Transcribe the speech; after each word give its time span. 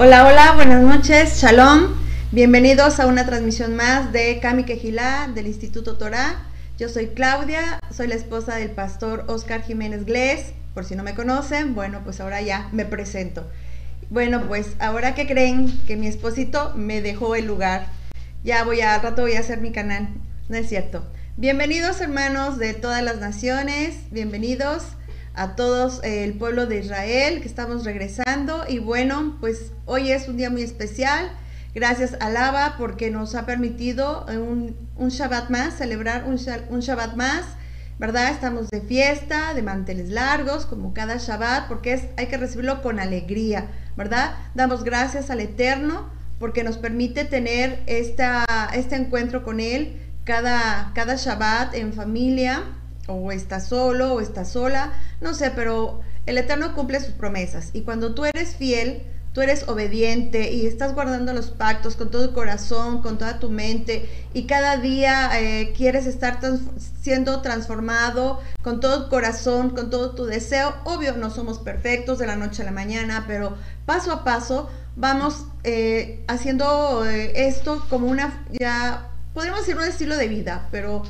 Hola, 0.00 0.28
hola, 0.28 0.52
buenas 0.52 0.80
noches, 0.80 1.40
shalom. 1.40 1.92
Bienvenidos 2.30 3.00
a 3.00 3.08
una 3.08 3.26
transmisión 3.26 3.74
más 3.74 4.12
de 4.12 4.38
Kami 4.38 4.62
Quejilá 4.62 5.28
del 5.34 5.48
Instituto 5.48 5.96
Torah. 5.96 6.36
Yo 6.78 6.88
soy 6.88 7.08
Claudia, 7.08 7.80
soy 7.90 8.06
la 8.06 8.14
esposa 8.14 8.54
del 8.54 8.70
pastor 8.70 9.24
Oscar 9.26 9.62
Jiménez 9.62 10.04
Glés. 10.04 10.52
Por 10.72 10.84
si 10.84 10.94
no 10.94 11.02
me 11.02 11.16
conocen, 11.16 11.74
bueno, 11.74 12.02
pues 12.04 12.20
ahora 12.20 12.40
ya 12.40 12.68
me 12.70 12.84
presento. 12.84 13.44
Bueno, 14.08 14.46
pues 14.46 14.76
ahora 14.78 15.16
que 15.16 15.26
creen 15.26 15.76
que 15.88 15.96
mi 15.96 16.06
esposito 16.06 16.74
me 16.76 17.02
dejó 17.02 17.34
el 17.34 17.48
lugar, 17.48 17.88
ya 18.44 18.62
voy 18.62 18.82
a, 18.82 18.96
rato 19.00 19.22
voy 19.22 19.34
a 19.34 19.40
hacer 19.40 19.60
mi 19.60 19.72
canal. 19.72 20.10
No 20.48 20.56
es 20.56 20.68
cierto. 20.68 21.04
Bienvenidos 21.36 22.00
hermanos 22.00 22.56
de 22.58 22.72
todas 22.72 23.02
las 23.02 23.16
naciones, 23.16 23.96
bienvenidos 24.12 24.84
a 25.38 25.54
todos 25.54 26.02
eh, 26.02 26.24
el 26.24 26.34
pueblo 26.34 26.66
de 26.66 26.80
Israel 26.80 27.40
que 27.40 27.46
estamos 27.46 27.84
regresando 27.84 28.64
y 28.68 28.80
bueno, 28.80 29.36
pues 29.40 29.72
hoy 29.86 30.10
es 30.10 30.28
un 30.28 30.36
día 30.36 30.50
muy 30.50 30.62
especial. 30.62 31.30
Gracias 31.74 32.16
a 32.20 32.28
Lava 32.28 32.74
porque 32.76 33.10
nos 33.10 33.36
ha 33.36 33.46
permitido 33.46 34.26
eh, 34.28 34.38
un, 34.38 34.76
un 34.96 35.08
Shabbat 35.10 35.48
más, 35.48 35.74
celebrar 35.74 36.24
un, 36.24 36.40
un, 36.70 36.80
Shabbat 36.80 37.14
más, 37.14 37.44
¿verdad? 37.98 38.30
Estamos 38.30 38.68
de 38.68 38.80
fiesta, 38.80 39.54
de 39.54 39.62
manteles 39.62 40.08
largos, 40.08 40.66
como 40.66 40.92
cada 40.92 41.18
Shabbat, 41.18 41.68
porque 41.68 41.92
es, 41.92 42.02
hay 42.16 42.26
que 42.26 42.36
recibirlo 42.36 42.82
con 42.82 42.98
alegría, 42.98 43.68
¿verdad? 43.96 44.34
Damos 44.54 44.82
gracias 44.82 45.30
al 45.30 45.40
Eterno 45.40 46.10
porque 46.40 46.64
nos 46.64 46.78
permite 46.78 47.24
tener 47.24 47.80
esta, 47.86 48.44
este 48.74 48.96
encuentro 48.96 49.44
con 49.44 49.60
Él 49.60 49.96
cada, 50.24 50.92
cada 50.94 51.14
Shabbat 51.14 51.74
en 51.74 51.92
familia, 51.92 52.64
o 53.08 53.32
está 53.32 53.60
solo 53.60 54.14
o 54.14 54.20
está 54.20 54.44
sola, 54.44 54.92
no 55.20 55.34
sé, 55.34 55.50
pero 55.50 56.00
el 56.26 56.38
Eterno 56.38 56.74
cumple 56.74 57.00
sus 57.00 57.14
promesas 57.14 57.70
y 57.72 57.82
cuando 57.82 58.14
tú 58.14 58.24
eres 58.24 58.54
fiel, 58.54 59.02
tú 59.32 59.42
eres 59.42 59.68
obediente 59.68 60.52
y 60.52 60.66
estás 60.66 60.94
guardando 60.94 61.32
los 61.32 61.50
pactos 61.50 61.96
con 61.96 62.10
todo 62.10 62.32
corazón, 62.34 63.02
con 63.02 63.18
toda 63.18 63.38
tu 63.38 63.50
mente 63.50 64.08
y 64.34 64.44
cada 64.46 64.76
día 64.76 65.30
eh, 65.40 65.72
quieres 65.76 66.06
estar 66.06 66.38
siendo 67.00 67.40
transformado 67.40 68.40
con 68.62 68.80
todo 68.80 69.04
el 69.04 69.08
corazón, 69.08 69.70
con 69.70 69.90
todo 69.90 70.10
tu 70.14 70.24
deseo. 70.24 70.74
Obvio, 70.84 71.16
no 71.16 71.30
somos 71.30 71.58
perfectos 71.58 72.18
de 72.18 72.26
la 72.26 72.36
noche 72.36 72.62
a 72.62 72.66
la 72.66 72.72
mañana, 72.72 73.24
pero 73.26 73.56
paso 73.86 74.12
a 74.12 74.24
paso 74.24 74.68
vamos 74.96 75.46
eh, 75.62 76.24
haciendo 76.26 77.06
eh, 77.06 77.46
esto 77.46 77.84
como 77.88 78.08
una, 78.08 78.44
ya, 78.50 79.08
podríamos 79.32 79.60
decir 79.60 79.76
un 79.76 79.84
estilo 79.84 80.16
de 80.16 80.28
vida, 80.28 80.68
pero 80.72 81.04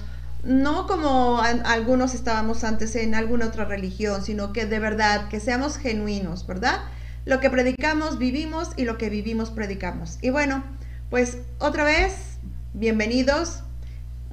no 0.49 0.87
como 0.87 1.43
algunos 1.43 2.15
estábamos 2.15 2.65
antes 2.65 2.97
en 2.97 3.15
alguna 3.15 3.47
otra 3.47 3.67
religión, 3.67 4.25
sino 4.25 4.55
que 4.55 4.65
de 4.65 4.79
verdad, 4.79 5.29
que 5.29 5.41
seamos 5.41 5.77
genuinos, 5.77 6.47
¿verdad? 6.47 6.81
Lo 7.27 7.39
que 7.39 7.51
predicamos, 7.51 8.17
vivimos 8.17 8.71
y 8.77 8.85
lo 8.85 8.97
que 8.97 9.11
vivimos, 9.11 9.51
predicamos. 9.51 10.17
Y 10.23 10.31
bueno, 10.31 10.65
pues 11.11 11.37
otra 11.59 11.85
vez, 11.85 12.39
bienvenidos, 12.73 13.63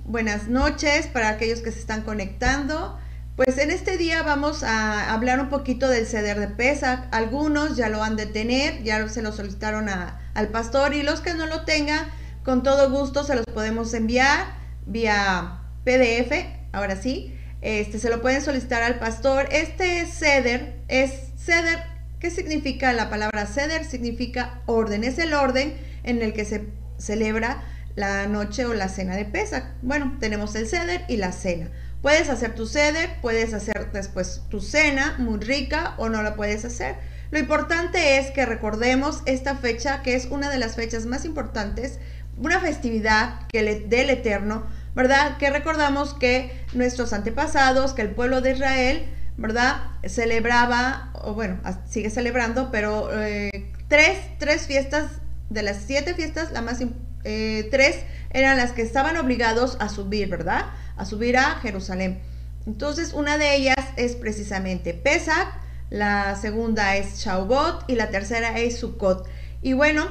buenas 0.06 0.48
noches 0.48 1.08
para 1.08 1.28
aquellos 1.28 1.60
que 1.60 1.74
se 1.74 1.80
están 1.80 2.04
conectando. 2.04 2.98
Pues 3.36 3.58
en 3.58 3.70
este 3.70 3.98
día 3.98 4.24
vamos 4.24 4.64
a 4.64 5.12
hablar 5.12 5.42
un 5.42 5.50
poquito 5.50 5.90
del 5.90 6.06
ceder 6.06 6.40
de 6.40 6.48
pesa. 6.48 7.10
Algunos 7.12 7.76
ya 7.76 7.90
lo 7.90 8.02
han 8.02 8.16
de 8.16 8.26
tener, 8.26 8.82
ya 8.84 9.06
se 9.10 9.22
lo 9.22 9.34
solicitaron 9.34 9.90
al 9.90 10.48
pastor 10.48 10.94
y 10.94 11.04
los 11.04 11.20
que 11.20 11.34
no 11.34 11.46
lo 11.46 11.66
tengan, 11.66 12.08
con 12.46 12.64
todo 12.64 12.90
gusto 12.90 13.26
se 13.26 13.36
los 13.36 13.46
podemos 13.48 13.94
enviar 13.94 14.64
vía 14.86 15.65
PDF, 15.86 16.46
ahora 16.74 16.96
sí, 17.02 17.34
este, 17.62 18.00
se 18.00 18.10
lo 18.10 18.22
pueden 18.22 18.42
solicitar 18.42 18.84
al 18.84 19.00
pastor. 19.00 19.48
Este 19.52 20.06
ceder 20.06 20.76
es 20.88 21.12
ceder, 21.38 21.80
¿qué 22.20 22.30
significa 22.30 22.92
la 22.92 23.10
palabra 23.10 23.46
ceder? 23.46 23.86
Significa 23.86 24.62
orden, 24.66 25.04
es 25.04 25.18
el 25.20 25.34
orden 25.34 25.76
en 26.04 26.22
el 26.22 26.34
que 26.34 26.44
se 26.44 26.66
celebra 26.98 27.64
la 27.96 28.28
noche 28.28 28.66
o 28.66 28.74
la 28.74 28.90
cena 28.90 29.16
de 29.16 29.26
Pesach. 29.26 29.64
Bueno, 29.82 30.18
tenemos 30.20 30.56
el 30.56 30.68
ceder 30.68 31.06
y 31.08 31.18
la 31.18 31.32
cena. 31.32 31.70
Puedes 32.02 32.30
hacer 32.30 32.54
tu 32.54 32.68
ceder, 32.68 33.10
puedes 33.22 33.54
hacer 33.54 33.92
después 33.92 34.44
tu 34.50 34.60
cena 34.60 35.16
muy 35.18 35.40
rica 35.40 35.96
o 35.98 36.10
no 36.10 36.22
la 36.22 36.36
puedes 36.36 36.66
hacer. 36.66 36.96
Lo 37.32 37.40
importante 37.40 38.18
es 38.18 38.32
que 38.32 38.46
recordemos 38.46 39.24
esta 39.26 39.56
fecha 39.56 40.04
que 40.04 40.16
es 40.16 40.26
una 40.26 40.50
de 40.50 40.60
las 40.60 40.76
fechas 40.76 41.06
más 41.06 41.26
importantes, 41.26 42.00
una 42.38 42.60
festividad 42.60 43.48
que 43.48 43.64
le, 43.64 43.80
del 43.80 44.10
Eterno 44.10 44.68
¿verdad? 44.96 45.38
Que 45.38 45.50
recordamos 45.50 46.14
que 46.14 46.66
nuestros 46.74 47.14
antepasados, 47.14 47.94
que 47.94 48.02
el 48.02 48.12
pueblo 48.12 48.42
de 48.42 48.52
Israel, 48.52 49.06
¿verdad? 49.38 49.82
Celebraba, 50.08 51.12
o 51.14 51.34
bueno, 51.34 51.60
sigue 51.86 52.10
celebrando, 52.10 52.72
pero 52.72 53.10
eh, 53.14 53.72
tres, 53.88 54.18
tres 54.40 54.66
fiestas, 54.66 55.22
de 55.50 55.62
las 55.62 55.78
siete 55.86 56.14
fiestas, 56.16 56.52
la 56.52 56.62
más, 56.62 56.80
eh, 57.24 57.68
tres 57.70 58.00
eran 58.32 58.58
las 58.58 58.72
que 58.72 58.82
estaban 58.82 59.18
obligados 59.18 59.78
a 59.80 59.90
subir, 59.90 60.30
¿verdad? 60.30 60.66
A 60.96 61.06
subir 61.06 61.38
a 61.38 61.56
Jerusalén. 61.56 62.22
Entonces, 62.66 63.14
una 63.14 63.38
de 63.38 63.56
ellas 63.56 63.76
es 63.98 64.16
precisamente 64.16 64.94
Pesach, 64.94 65.48
la 65.90 66.36
segunda 66.36 66.96
es 66.96 67.20
Shaubot 67.20 67.84
y 67.88 67.96
la 67.96 68.10
tercera 68.10 68.58
es 68.58 68.80
Sukkot. 68.80 69.28
Y 69.62 69.74
bueno, 69.74 70.08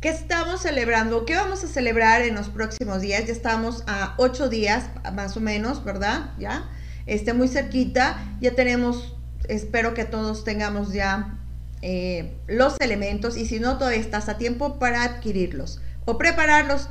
¿Qué 0.00 0.10
estamos 0.10 0.62
celebrando? 0.62 1.26
¿Qué 1.26 1.34
vamos 1.34 1.64
a 1.64 1.66
celebrar 1.66 2.22
en 2.22 2.36
los 2.36 2.48
próximos 2.50 3.00
días? 3.00 3.26
Ya 3.26 3.32
estamos 3.32 3.82
a 3.88 4.14
ocho 4.16 4.48
días, 4.48 4.84
más 5.12 5.36
o 5.36 5.40
menos, 5.40 5.84
¿verdad? 5.84 6.30
Ya, 6.38 6.70
este, 7.06 7.32
muy 7.32 7.48
cerquita. 7.48 8.16
Ya 8.40 8.54
tenemos, 8.54 9.16
espero 9.48 9.94
que 9.94 10.04
todos 10.04 10.44
tengamos 10.44 10.92
ya 10.92 11.40
eh, 11.82 12.36
los 12.46 12.76
elementos 12.78 13.36
y 13.36 13.44
si 13.44 13.58
no, 13.58 13.76
todavía 13.76 13.98
estás 13.98 14.28
a 14.28 14.38
tiempo 14.38 14.78
para 14.78 15.02
adquirirlos 15.02 15.80
o 16.04 16.16
prepararlos, 16.16 16.88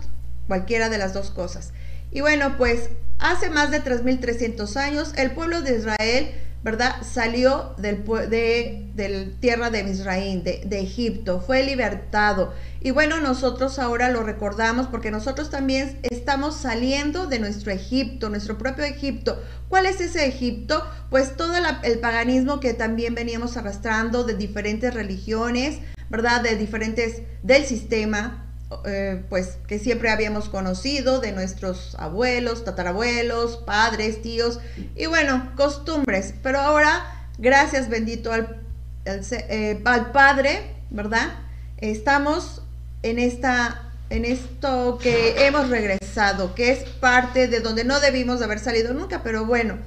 cualquiera 0.49 0.89
de 0.89 0.97
las 0.97 1.13
dos 1.13 1.31
cosas. 1.31 1.71
Y 2.11 2.19
bueno, 2.19 2.57
pues 2.57 2.89
hace 3.19 3.49
más 3.49 3.71
de 3.71 3.81
3.300 3.81 4.75
años 4.75 5.13
el 5.15 5.31
pueblo 5.31 5.61
de 5.61 5.77
Israel 5.77 6.33
¿verdad? 6.63 6.95
Salió 7.01 7.75
del, 7.77 8.03
de, 8.29 9.33
tierra 9.39 9.69
de 9.69 9.83
Misraín, 9.83 10.43
de, 10.43 10.63
de, 10.65 10.79
Egipto, 10.79 11.39
fue 11.39 11.63
libertado. 11.63 12.53
Y 12.81 12.91
bueno, 12.91 13.19
nosotros 13.19 13.79
ahora 13.79 14.09
lo 14.09 14.23
recordamos 14.23 14.87
porque 14.87 15.11
nosotros 15.11 15.49
también 15.49 15.99
estamos 16.03 16.55
saliendo 16.55 17.27
de 17.27 17.39
nuestro 17.39 17.71
Egipto, 17.71 18.29
nuestro 18.29 18.57
propio 18.57 18.83
Egipto. 18.83 19.41
¿Cuál 19.69 19.85
es 19.85 20.01
ese 20.01 20.25
Egipto? 20.25 20.83
Pues 21.09 21.35
todo 21.35 21.53
el 21.83 21.99
paganismo 21.99 22.59
que 22.59 22.73
también 22.73 23.15
veníamos 23.15 23.57
arrastrando 23.57 24.23
de 24.23 24.35
diferentes 24.35 24.93
religiones, 24.93 25.79
¿verdad? 26.09 26.41
De 26.41 26.55
diferentes, 26.55 27.21
del 27.43 27.65
sistema, 27.65 28.46
eh, 28.85 29.23
pues 29.29 29.57
que 29.65 29.79
siempre 29.79 30.09
habíamos 30.09 30.49
conocido 30.49 31.21
de 31.21 31.31
nuestros 31.31 31.95
abuelos, 31.99 32.65
tatarabuelos, 32.65 33.57
padres, 33.57 34.21
tíos 34.21 34.59
y 34.95 35.05
bueno, 35.05 35.53
costumbres. 35.55 36.33
Pero 36.43 36.59
ahora, 36.59 37.29
gracias 37.37 37.87
bendito 37.87 38.33
al, 38.33 38.61
eh, 39.05 39.81
al, 39.85 40.11
Padre, 40.11 40.75
¿verdad? 40.89 41.29
Estamos 41.77 42.61
en 43.03 43.19
esta 43.19 43.83
en 44.09 44.25
esto 44.25 44.99
que 45.01 45.47
hemos 45.47 45.69
regresado, 45.69 46.53
que 46.53 46.71
es 46.71 46.83
parte 46.83 47.47
de 47.47 47.61
donde 47.61 47.85
no 47.85 48.01
debimos 48.01 48.41
haber 48.41 48.59
salido 48.59 48.93
nunca, 48.93 49.23
pero 49.23 49.45
bueno, 49.45 49.77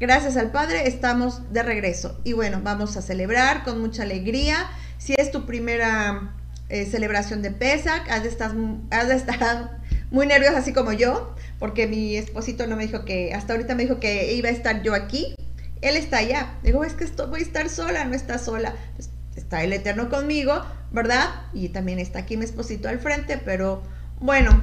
gracias 0.00 0.36
al 0.36 0.50
Padre 0.50 0.88
estamos 0.88 1.52
de 1.52 1.62
regreso. 1.62 2.20
Y 2.24 2.32
bueno, 2.32 2.60
vamos 2.62 2.96
a 2.96 3.02
celebrar 3.02 3.62
con 3.62 3.80
mucha 3.80 4.02
alegría. 4.02 4.68
Si 4.98 5.14
es 5.16 5.30
tu 5.30 5.46
primera 5.46 6.34
eh, 6.70 6.86
celebración 6.86 7.42
de 7.42 7.50
Pesach, 7.50 8.08
has 8.08 8.22
de, 8.22 8.28
estar, 8.28 8.54
has 8.90 9.08
de 9.08 9.16
estar 9.16 9.80
muy 10.12 10.26
nerviosa 10.26 10.58
así 10.58 10.72
como 10.72 10.92
yo, 10.92 11.34
porque 11.58 11.88
mi 11.88 12.16
esposito 12.16 12.66
no 12.68 12.76
me 12.76 12.86
dijo 12.86 13.04
que, 13.04 13.34
hasta 13.34 13.54
ahorita 13.54 13.74
me 13.74 13.82
dijo 13.82 13.98
que 13.98 14.34
iba 14.34 14.48
a 14.48 14.52
estar 14.52 14.82
yo 14.82 14.94
aquí, 14.94 15.34
él 15.82 15.96
está 15.96 16.18
allá, 16.18 16.54
digo, 16.62 16.84
es 16.84 16.94
que 16.94 17.02
estoy, 17.02 17.28
voy 17.28 17.40
a 17.40 17.42
estar 17.42 17.68
sola, 17.68 18.04
no 18.04 18.14
está 18.14 18.38
sola, 18.38 18.74
pues, 18.94 19.10
está 19.34 19.64
el 19.64 19.72
Eterno 19.72 20.08
conmigo, 20.08 20.64
¿verdad? 20.92 21.28
Y 21.52 21.70
también 21.70 21.98
está 21.98 22.20
aquí 22.20 22.36
mi 22.36 22.44
esposito 22.44 22.88
al 22.88 23.00
frente, 23.00 23.38
pero 23.38 23.82
bueno, 24.20 24.62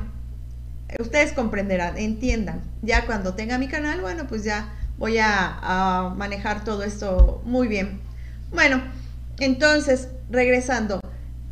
ustedes 0.99 1.33
comprenderán, 1.33 1.97
entiendan, 1.97 2.61
ya 2.83 3.05
cuando 3.05 3.33
tenga 3.33 3.57
mi 3.57 3.67
canal, 3.67 3.99
bueno, 3.99 4.27
pues 4.27 4.45
ya 4.45 4.73
voy 4.97 5.17
a, 5.17 5.57
a 5.61 6.13
manejar 6.15 6.63
todo 6.63 6.83
esto 6.83 7.41
muy 7.43 7.67
bien. 7.67 7.99
Bueno, 8.51 8.81
entonces, 9.39 10.07
regresando, 10.29 11.01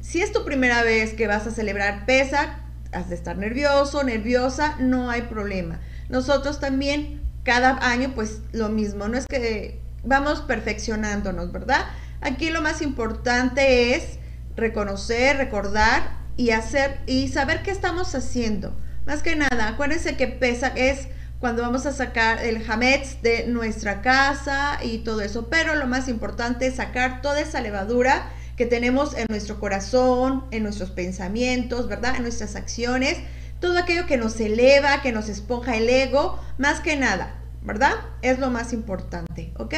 si 0.05 0.21
es 0.21 0.31
tu 0.31 0.45
primera 0.45 0.83
vez 0.83 1.13
que 1.13 1.25
vas 1.25 1.47
a 1.47 1.51
celebrar 1.51 2.05
PESA, 2.05 2.59
has 2.91 3.09
de 3.09 3.15
estar 3.15 3.37
nervioso, 3.37 4.03
nerviosa, 4.03 4.75
no 4.79 5.09
hay 5.09 5.23
problema. 5.23 5.79
Nosotros 6.09 6.59
también 6.59 7.21
cada 7.43 7.79
año 7.89 8.11
pues 8.13 8.41
lo 8.51 8.69
mismo, 8.69 9.07
no 9.07 9.17
es 9.17 9.25
que 9.25 9.81
vamos 10.03 10.41
perfeccionándonos, 10.41 11.51
¿verdad? 11.51 11.85
Aquí 12.21 12.51
lo 12.51 12.61
más 12.61 12.83
importante 12.83 13.95
es 13.95 14.19
reconocer, 14.55 15.37
recordar 15.37 16.17
y 16.37 16.51
hacer 16.51 16.99
y 17.07 17.29
saber 17.29 17.63
qué 17.63 17.71
estamos 17.71 18.13
haciendo. 18.13 18.77
Más 19.07 19.23
que 19.23 19.35
nada, 19.35 19.69
acuérdense 19.69 20.15
que 20.15 20.27
pesa 20.27 20.67
es 20.67 21.07
cuando 21.39 21.63
vamos 21.63 21.87
a 21.87 21.91
sacar 21.91 22.43
el 22.43 22.63
hametz 22.69 23.23
de 23.23 23.47
nuestra 23.47 24.01
casa 24.03 24.77
y 24.83 24.99
todo 24.99 25.21
eso, 25.21 25.49
pero 25.49 25.73
lo 25.73 25.87
más 25.87 26.07
importante 26.07 26.67
es 26.67 26.75
sacar 26.75 27.21
toda 27.23 27.41
esa 27.41 27.59
levadura 27.59 28.29
que 28.55 28.65
tenemos 28.65 29.15
en 29.15 29.25
nuestro 29.29 29.59
corazón, 29.59 30.45
en 30.51 30.63
nuestros 30.63 30.91
pensamientos, 30.91 31.87
¿verdad? 31.87 32.15
En 32.15 32.23
nuestras 32.23 32.55
acciones, 32.55 33.17
todo 33.59 33.77
aquello 33.77 34.05
que 34.05 34.17
nos 34.17 34.39
eleva, 34.39 35.01
que 35.01 35.11
nos 35.11 35.29
esponja 35.29 35.75
el 35.75 35.89
ego, 35.89 36.39
más 36.57 36.79
que 36.79 36.95
nada, 36.95 37.35
¿verdad? 37.63 37.93
Es 38.21 38.39
lo 38.39 38.49
más 38.49 38.73
importante, 38.73 39.51
¿ok? 39.57 39.73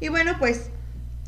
Y 0.00 0.08
bueno, 0.08 0.36
pues 0.38 0.70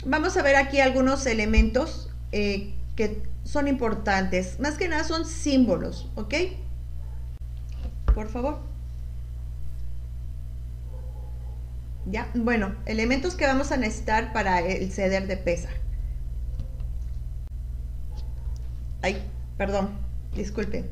vamos 0.05 0.37
a 0.37 0.43
ver 0.43 0.57
aquí 0.57 0.81
algunos 0.81 1.27
elementos 1.27 2.11
eh, 2.33 2.75
que 2.97 3.23
son 3.45 3.69
importantes. 3.69 4.61
Más 4.61 4.77
que 4.77 4.89
nada 4.89 5.05
son 5.05 5.25
símbolos, 5.25 6.11
¿ok? 6.15 6.35
Por 8.15 8.29
favor. 8.29 8.61
Ya, 12.07 12.29
bueno, 12.35 12.75
elementos 12.87 13.35
que 13.35 13.47
vamos 13.47 13.73
a 13.73 13.77
necesitar 13.77 14.33
para 14.33 14.61
el 14.61 14.91
ceder 14.91 15.27
de 15.27 15.37
pesa. 15.37 15.69
Ay, 19.03 19.23
perdón, 19.57 19.91
disculpen. 20.35 20.87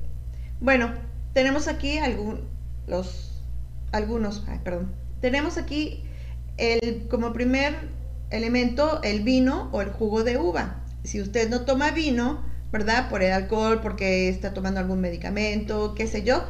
Bueno, 0.61 0.93
tenemos 1.35 1.69
aquí 1.69 1.99
algún, 1.99 2.41
algunos, 3.93 4.45
ay, 4.49 4.61
perdón. 4.65 4.93
Tenemos 5.21 5.59
aquí 5.59 6.05
el, 6.57 7.07
como 7.09 7.33
primer 7.33 7.75
elemento 8.31 9.01
el 9.03 9.23
vino 9.23 9.69
o 9.73 9.83
el 9.83 9.91
jugo 9.91 10.25
de 10.25 10.39
uva. 10.39 10.85
Si 11.05 11.21
usted 11.21 11.49
no 11.49 11.63
toma 11.63 11.91
vino, 11.91 12.43
¿verdad? 12.73 13.09
Por 13.09 13.23
el 13.23 13.33
alcohol, 13.33 13.81
porque 13.83 14.29
está 14.29 14.53
tomando 14.53 14.81
algún 14.81 15.01
medicamento, 15.01 15.95
qué 15.95 16.07
sé 16.07 16.23
yo, 16.23 16.45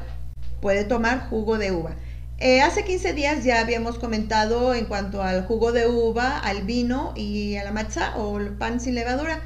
puede 0.60 0.84
tomar 0.84 1.28
jugo 1.28 1.58
de 1.58 1.72
uva. 1.72 1.96
Eh, 2.38 2.60
hace 2.60 2.84
15 2.84 3.14
días 3.14 3.44
ya 3.44 3.60
habíamos 3.60 3.98
comentado 3.98 4.74
en 4.74 4.84
cuanto 4.84 5.22
al 5.22 5.44
jugo 5.44 5.72
de 5.72 5.88
uva, 5.88 6.38
al 6.38 6.62
vino 6.62 7.12
y 7.16 7.56
a 7.56 7.64
la 7.64 7.72
matza 7.72 8.16
o 8.16 8.38
el 8.38 8.50
pan 8.50 8.80
sin 8.80 8.94
levadura. 8.94 9.40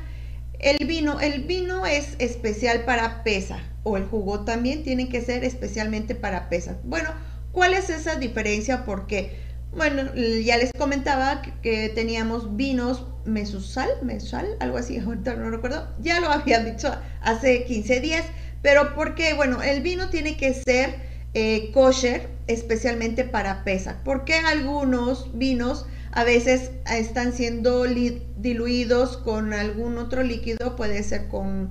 El 0.63 0.87
vino, 0.87 1.19
el 1.19 1.43
vino 1.43 1.87
es 1.87 2.15
especial 2.21 2.85
para 2.85 3.25
pesa 3.25 3.59
o 3.83 3.97
el 3.97 4.05
jugo 4.05 4.45
también 4.45 4.85
tiene 4.85 5.09
que 5.09 5.21
ser 5.21 5.43
especialmente 5.43 6.15
para 6.15 6.49
pesa. 6.49 6.79
Bueno, 6.85 7.11
¿cuál 7.51 7.75
es 7.75 7.91
esa 7.91 8.15
diferencia? 8.15 8.85
Porque, 8.85 9.41
bueno, 9.73 10.15
ya 10.15 10.57
les 10.59 10.71
comentaba 10.79 11.43
que, 11.63 11.89
teníamos 11.89 12.55
vinos 12.55 13.07
mesusal, 13.25 13.89
mesal, 14.03 14.57
algo 14.61 14.79
así, 14.79 14.99
ahorita 15.05 15.35
no 15.35 15.51
recuerdo, 15.51 15.89
ya 16.01 16.21
lo 16.21 16.29
habían 16.29 16.65
dicho 16.65 16.95
hace 17.23 17.65
15 17.65 17.99
días, 17.99 18.25
pero 18.63 18.95
porque, 18.95 19.35
bueno, 19.35 19.63
el 19.65 19.83
vino 19.83 20.11
tiene 20.11 20.37
que 20.37 20.55
ser 20.55 20.95
eh, 21.35 21.73
kosher 21.73 22.29
especialmente 22.47 23.25
para 23.25 23.65
pesa, 23.65 24.01
porque 24.05 24.37
algunos 24.37 25.37
vinos 25.37 25.87
a 26.13 26.25
veces 26.25 26.71
están 26.91 27.33
siendo 27.33 27.85
diluidos 27.85 29.17
con 29.17 29.55
algún 29.55 29.97
otro 29.97 30.23
líquido, 30.23 30.77
puede 30.77 31.03
ser 31.03 31.29
con, 31.29 31.71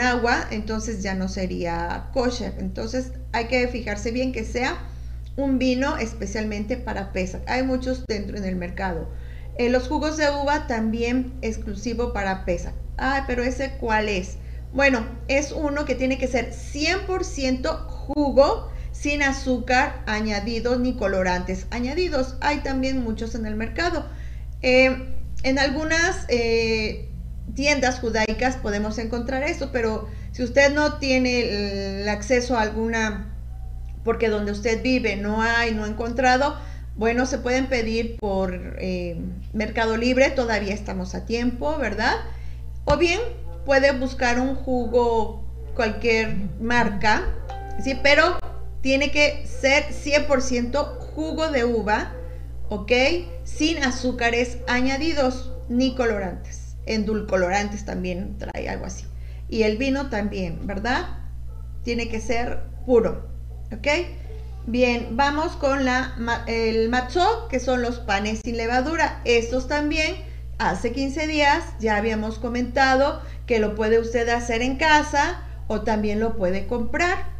agua, 0.00 0.46
entonces 0.50 1.02
ya 1.02 1.14
no 1.14 1.28
sería 1.28 2.08
kosher. 2.14 2.54
Entonces 2.58 3.12
hay 3.32 3.48
que 3.48 3.68
fijarse 3.68 4.12
bien 4.12 4.32
que 4.32 4.44
sea 4.44 4.78
un 5.36 5.58
vino 5.58 5.98
especialmente 5.98 6.78
para 6.78 7.12
pesa. 7.12 7.42
Hay 7.46 7.64
muchos 7.64 8.06
dentro 8.06 8.38
en 8.38 8.44
el 8.44 8.56
mercado. 8.56 9.10
Eh, 9.58 9.68
los 9.68 9.88
jugos 9.88 10.16
de 10.16 10.30
uva 10.30 10.66
también 10.66 11.34
exclusivo 11.42 12.14
para 12.14 12.46
pesa. 12.46 12.72
Ah, 12.96 13.24
pero 13.26 13.42
ese 13.42 13.72
cuál 13.78 14.08
es? 14.08 14.38
Bueno, 14.72 15.04
es 15.28 15.52
uno 15.52 15.84
que 15.84 15.94
tiene 15.94 16.16
que 16.16 16.28
ser 16.28 16.52
100% 16.52 17.86
jugo 17.86 18.70
sin 19.04 19.22
azúcar 19.22 20.02
añadidos 20.06 20.80
ni 20.80 20.94
colorantes 20.96 21.66
añadidos. 21.70 22.36
Hay 22.40 22.60
también 22.60 23.04
muchos 23.04 23.34
en 23.34 23.44
el 23.44 23.54
mercado. 23.54 24.06
Eh, 24.62 24.96
en 25.42 25.58
algunas 25.58 26.24
eh, 26.28 27.10
tiendas 27.54 27.98
judaicas 27.98 28.56
podemos 28.56 28.96
encontrar 28.96 29.42
eso, 29.42 29.68
pero 29.72 30.08
si 30.32 30.42
usted 30.42 30.72
no 30.72 30.94
tiene 30.94 32.00
el 32.00 32.08
acceso 32.08 32.56
a 32.56 32.62
alguna, 32.62 33.30
porque 34.04 34.30
donde 34.30 34.52
usted 34.52 34.82
vive 34.82 35.16
no 35.16 35.42
hay, 35.42 35.74
no 35.74 35.84
ha 35.84 35.88
encontrado, 35.88 36.56
bueno, 36.96 37.26
se 37.26 37.36
pueden 37.36 37.66
pedir 37.66 38.16
por 38.16 38.78
eh, 38.78 39.18
Mercado 39.52 39.98
Libre, 39.98 40.30
todavía 40.30 40.72
estamos 40.72 41.14
a 41.14 41.26
tiempo, 41.26 41.76
¿verdad? 41.76 42.14
O 42.86 42.96
bien 42.96 43.20
puede 43.66 43.92
buscar 43.92 44.40
un 44.40 44.54
jugo, 44.54 45.44
cualquier 45.74 46.36
marca, 46.58 47.24
¿sí? 47.82 48.00
Pero 48.02 48.38
tiene 48.84 49.10
que 49.10 49.46
ser 49.46 49.84
100% 49.94 50.98
jugo 50.98 51.48
de 51.48 51.64
uva, 51.64 52.12
¿ok? 52.68 52.92
Sin 53.42 53.82
azúcares 53.82 54.58
añadidos 54.68 55.52
ni 55.70 55.94
colorantes. 55.94 56.76
Endulcolorantes 56.84 57.86
también 57.86 58.36
trae 58.36 58.68
algo 58.68 58.84
así. 58.84 59.06
Y 59.48 59.62
el 59.62 59.78
vino 59.78 60.10
también, 60.10 60.66
¿verdad? 60.66 61.06
Tiene 61.82 62.10
que 62.10 62.20
ser 62.20 62.64
puro, 62.84 63.26
¿ok? 63.74 63.88
Bien, 64.66 65.16
vamos 65.16 65.52
con 65.52 65.88
el 66.46 66.90
matzó, 66.90 67.48
que 67.48 67.60
son 67.60 67.80
los 67.80 68.00
panes 68.00 68.40
sin 68.44 68.58
levadura. 68.58 69.22
Estos 69.24 69.66
también, 69.66 70.14
hace 70.58 70.92
15 70.92 71.26
días 71.26 71.64
ya 71.80 71.96
habíamos 71.96 72.38
comentado 72.38 73.22
que 73.46 73.60
lo 73.60 73.76
puede 73.76 73.98
usted 73.98 74.28
hacer 74.28 74.60
en 74.60 74.76
casa 74.76 75.40
o 75.68 75.80
también 75.80 76.20
lo 76.20 76.36
puede 76.36 76.66
comprar. 76.66 77.32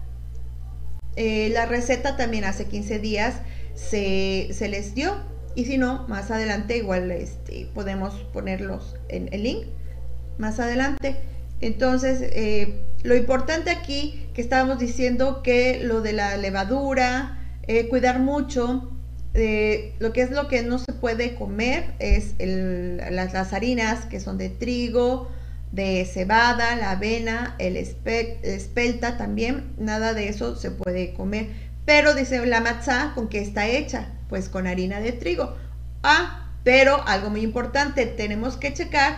Eh, 1.17 1.51
la 1.53 1.67
receta 1.67 2.17
también 2.17 2.45
hace 2.45 2.67
15 2.67 2.99
días 2.99 3.37
se, 3.75 4.49
les 4.69 4.95
dio 4.95 5.15
y 5.55 5.67
si 5.67 5.79
no, 5.79 6.07
más 6.09 6.31
adelante 6.31 6.77
igual 6.77 7.11
este, 7.13 7.69
podemos 7.73 8.15
ponerlos 8.33 8.97
en 9.09 9.33
el 9.33 9.45
link 9.45 9.67
más 10.39 10.59
adelante. 10.59 11.17
Entonces, 11.61 12.19
eh, 12.21 12.81
lo 13.05 13.15
importante 13.15 13.71
aquí 13.71 14.27
que 14.35 14.43
estábamos 14.43 14.81
diciendo 14.81 15.43
que 15.43 15.81
lo 15.85 16.01
de 16.01 16.13
la 16.13 16.37
levadura, 16.37 17.39
eh, 17.69 17.89
cuidar 17.89 18.19
mucho, 18.19 18.91
lo 19.35 20.13
que 20.13 20.23
es 20.23 20.31
lo 20.31 20.47
que 20.47 20.63
no 20.63 20.79
se 20.79 20.93
puede 20.93 21.35
comer 21.35 21.95
es 21.99 22.35
las, 22.39 23.33
las, 23.33 23.53
harinas 23.53 24.07
que 24.07 24.21
son 24.21 24.39
de 24.39 24.49
trigo, 24.49 25.29
de 25.75 26.05
cebada, 26.05 26.77
la 26.77 26.93
avena, 26.93 27.57
el 27.59 27.77
espelta 27.77 29.17
también, 29.17 29.75
nada 29.77 30.15
de 30.15 30.29
eso 30.29 30.55
se 30.57 30.71
puede 30.71 31.15
comer. 31.15 31.49
Pero 31.85 32.15
dice 32.15 32.45
la 32.47 32.61
matzá, 32.61 33.13
¿con 33.15 33.29
qué 33.29 33.41
está 33.41 33.67
hecha? 33.67 34.09
Pues 34.29 34.49
con 34.49 34.67
harina 34.67 35.01
de 35.01 35.13
trigo. 35.13 35.57
Ah, 36.03 36.53
pero 36.63 37.03
algo 37.07 37.29
muy 37.31 37.43
importante, 37.43 38.07
tenemos 38.07 38.57
que 38.57 38.73
checar 38.73 39.17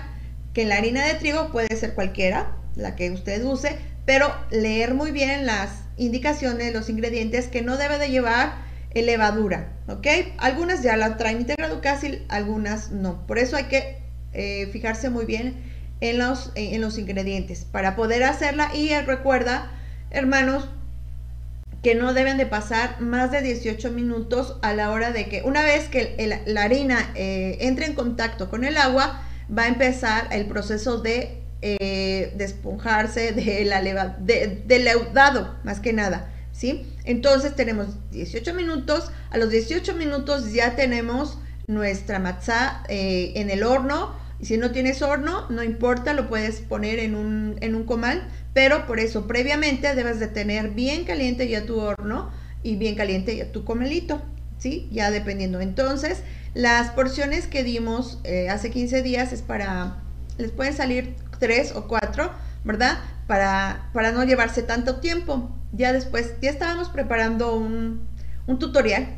que 0.55 0.65
la 0.65 0.77
harina 0.77 1.05
de 1.05 1.15
trigo 1.15 1.53
puede 1.53 1.77
ser 1.77 1.95
cualquiera, 1.95 2.57
la 2.75 2.97
que 2.97 3.11
usted 3.11 3.45
use, 3.45 3.77
pero 4.07 4.35
leer 4.51 4.95
muy 4.95 5.11
bien 5.11 5.45
las 5.45 5.83
indicaciones, 5.99 6.73
los 6.73 6.89
ingredientes 6.89 7.49
que 7.49 7.63
no 7.63 7.77
debe 7.77 7.99
de 7.99 8.09
llevar 8.09 8.67
levadura, 9.03 9.73
¿ok? 9.89 10.07
Algunas 10.39 10.83
ya 10.83 10.97
la 10.97 11.19
traen 11.19 11.41
integrado 11.41 11.83
casi, 11.83 12.25
algunas 12.29 12.91
no. 12.91 13.27
Por 13.27 13.39
eso 13.39 13.57
hay 13.57 13.65
que 13.65 13.99
eh, 14.33 14.69
fijarse 14.73 15.11
muy 15.11 15.27
bien 15.27 15.76
en 16.01 16.19
los, 16.19 16.53
en 16.55 16.81
los 16.81 16.99
ingredientes. 16.99 17.65
Para 17.65 17.97
poder 17.97 18.25
hacerla 18.25 18.75
y 18.75 18.95
recuerda, 19.01 19.71
hermanos, 20.11 20.69
que 21.83 21.95
no 21.95 22.15
deben 22.15 22.37
de 22.37 22.47
pasar 22.47 23.01
más 23.01 23.31
de 23.31 23.43
18 23.43 23.93
minutos 23.93 24.59
a 24.63 24.75
la 24.75 24.91
hora 24.91 25.13
de 25.13 25.29
que 25.29 25.43
una 25.43 25.63
vez 25.63 25.89
que 25.89 26.43
la 26.47 26.63
harina 26.63 27.13
eh, 27.15 27.59
entre 27.61 27.87
en 27.87 27.95
contacto 27.95 28.51
con 28.51 28.65
el 28.65 28.77
agua, 28.77 29.23
va 29.57 29.65
a 29.65 29.69
empezar 29.69 30.29
el 30.33 30.47
proceso 30.47 30.99
de, 30.99 31.43
eh, 31.63 32.33
de 32.37 32.45
esponjarse, 32.45 33.33
de 33.33 33.65
la 33.65 33.81
de, 34.19 34.63
de, 34.67 34.79
leudado, 34.79 35.55
más 35.65 35.81
que 35.81 35.93
nada, 35.93 36.33
¿sí? 36.53 36.93
Entonces 37.05 37.55
tenemos 37.55 37.89
18 38.11 38.55
minutos, 38.55 39.11
a 39.31 39.39
los 39.39 39.51
18 39.51 39.95
minutos 39.95 40.53
ya 40.53 40.75
tenemos 40.75 41.39
nuestra 41.67 42.19
matzá 42.19 42.83
eh, 42.89 43.33
en 43.37 43.51
el 43.51 43.63
horno, 43.63 44.15
y 44.39 44.47
si 44.47 44.57
no 44.59 44.71
tienes 44.71 45.03
horno, 45.03 45.49
no 45.49 45.63
importa, 45.63 46.13
lo 46.13 46.29
puedes 46.29 46.61
poner 46.61 46.99
en 46.99 47.15
un, 47.15 47.57
en 47.61 47.75
un 47.75 47.85
comal, 47.85 48.29
pero 48.53 48.87
por 48.87 49.01
eso 49.01 49.27
previamente 49.27 49.95
debes 49.95 50.21
de 50.21 50.29
tener 50.29 50.71
bien 50.71 51.05
caliente 51.05 51.49
ya 51.49 51.65
tu 51.65 51.81
horno 51.81 52.31
y 52.63 52.77
bien 52.77 52.97
caliente 52.97 53.37
ya 53.37 53.51
tu 53.51 53.65
comelito, 53.65 54.21
¿sí? 54.59 54.89
Ya 54.93 55.11
dependiendo. 55.11 55.61
Entonces, 55.61 56.23
las 56.55 56.91
porciones 56.91 57.47
que 57.47 57.65
dimos 57.65 58.19
eh, 58.25 58.49
hace 58.51 58.71
15 58.71 59.03
días 59.03 59.33
es 59.33 59.43
para, 59.43 60.03
les 60.37 60.51
pueden 60.51 60.75
salir 60.75 61.15
tres 61.39 61.73
o 61.75 61.89
cuatro, 61.89 62.31
¿verdad? 62.65 62.99
Para, 63.27 63.89
para 63.93 64.13
no 64.13 64.25
llevarse 64.25 64.63
tanto 64.63 64.97
tiempo. 64.97 65.51
Ya 65.73 65.93
después, 65.93 66.35
ya 66.41 66.51
estábamos 66.51 66.89
preparando 66.89 67.57
un, 67.57 68.07
un 68.47 68.59
tutorial, 68.59 69.09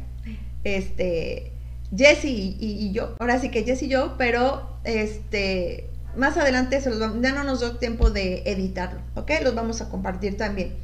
este, 0.65 1.53
Jesse 1.97 2.25
y, 2.27 2.91
yo, 2.93 3.17
ahora 3.19 3.39
sí 3.39 3.51
que 3.51 3.65
Jesse 3.65 3.85
y 3.85 3.89
yo, 3.89 4.17
pero 4.19 4.78
este, 4.89 5.91
más 6.17 6.37
adelante 6.37 6.81
se 6.81 6.91
los 6.91 7.21
ya 7.21 7.33
no 7.33 7.45
nos 7.45 7.61
dio 7.61 7.77
tiempo 7.77 8.11
de 8.11 8.43
editarlo, 8.47 9.01
¿ok? 9.15 9.31
Los 9.43 9.55
vamos 9.55 9.81
a 9.81 9.89
compartir 9.89 10.37
también. 10.37 10.77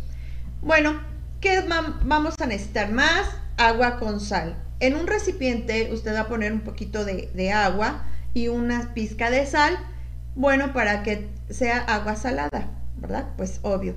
Bueno, 0.61 1.00
¿qué 1.40 1.64
vamos 2.04 2.34
a 2.38 2.46
necesitar 2.46 2.92
más? 2.92 3.26
Agua 3.56 3.99
con 3.99 4.20
sal. 4.20 4.56
En 4.80 4.96
un 4.96 5.06
recipiente 5.06 5.90
usted 5.92 6.14
va 6.14 6.20
a 6.20 6.28
poner 6.28 6.52
un 6.52 6.61
poquito 6.61 7.04
de, 7.04 7.52
agua 7.52 8.04
y 8.34 8.49
una 8.49 8.92
pizca 8.92 9.30
de 9.30 9.46
sal. 9.46 9.78
Bueno, 10.34 10.73
para 10.73 11.02
que 11.02 11.28
sea 11.49 11.78
agua 11.78 12.16
salada, 12.16 12.70
¿verdad? 12.96 13.28
Pues 13.37 13.61
obvio. 13.62 13.94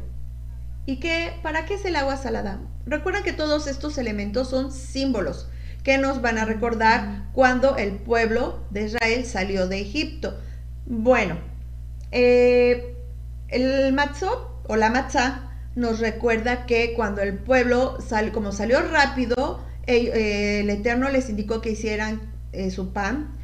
¿Y 0.85 0.97
qué, 0.97 1.33
para 1.43 1.65
qué 1.65 1.73
es 1.73 1.85
el 1.85 1.95
agua 1.97 2.15
salada? 2.15 2.61
Recuerden 2.85 3.23
que 3.23 3.33
todos 3.33 3.67
estos 3.67 3.97
elementos 3.97 4.49
son 4.49 4.71
símbolos 4.71 5.49
que 5.87 5.97
nos 5.97 6.21
van 6.21 6.37
a 6.37 6.43
recordar 6.43 7.29
cuando 7.31 7.77
el 7.77 7.93
pueblo 7.93 8.59
de 8.71 8.87
Israel 8.87 9.25
salió 9.25 9.69
de 9.69 9.79
Egipto. 9.79 10.37
Bueno, 10.85 11.37
eh, 12.11 12.97
el 13.47 13.93
matzot 13.93 14.65
o 14.67 14.75
la 14.75 14.89
matzá 14.89 15.49
nos 15.75 16.01
recuerda 16.01 16.65
que 16.65 16.93
cuando 16.93 17.21
el 17.21 17.37
pueblo, 17.37 18.01
sal, 18.01 18.33
como 18.33 18.51
salió 18.51 18.81
rápido, 18.81 19.63
eh, 19.85 20.59
el 20.59 20.69
Eterno 20.69 21.07
les 21.07 21.29
indicó 21.29 21.61
que 21.61 21.71
hicieran 21.71 22.33
eh, 22.51 22.69
su 22.69 22.91
pan 22.91 23.37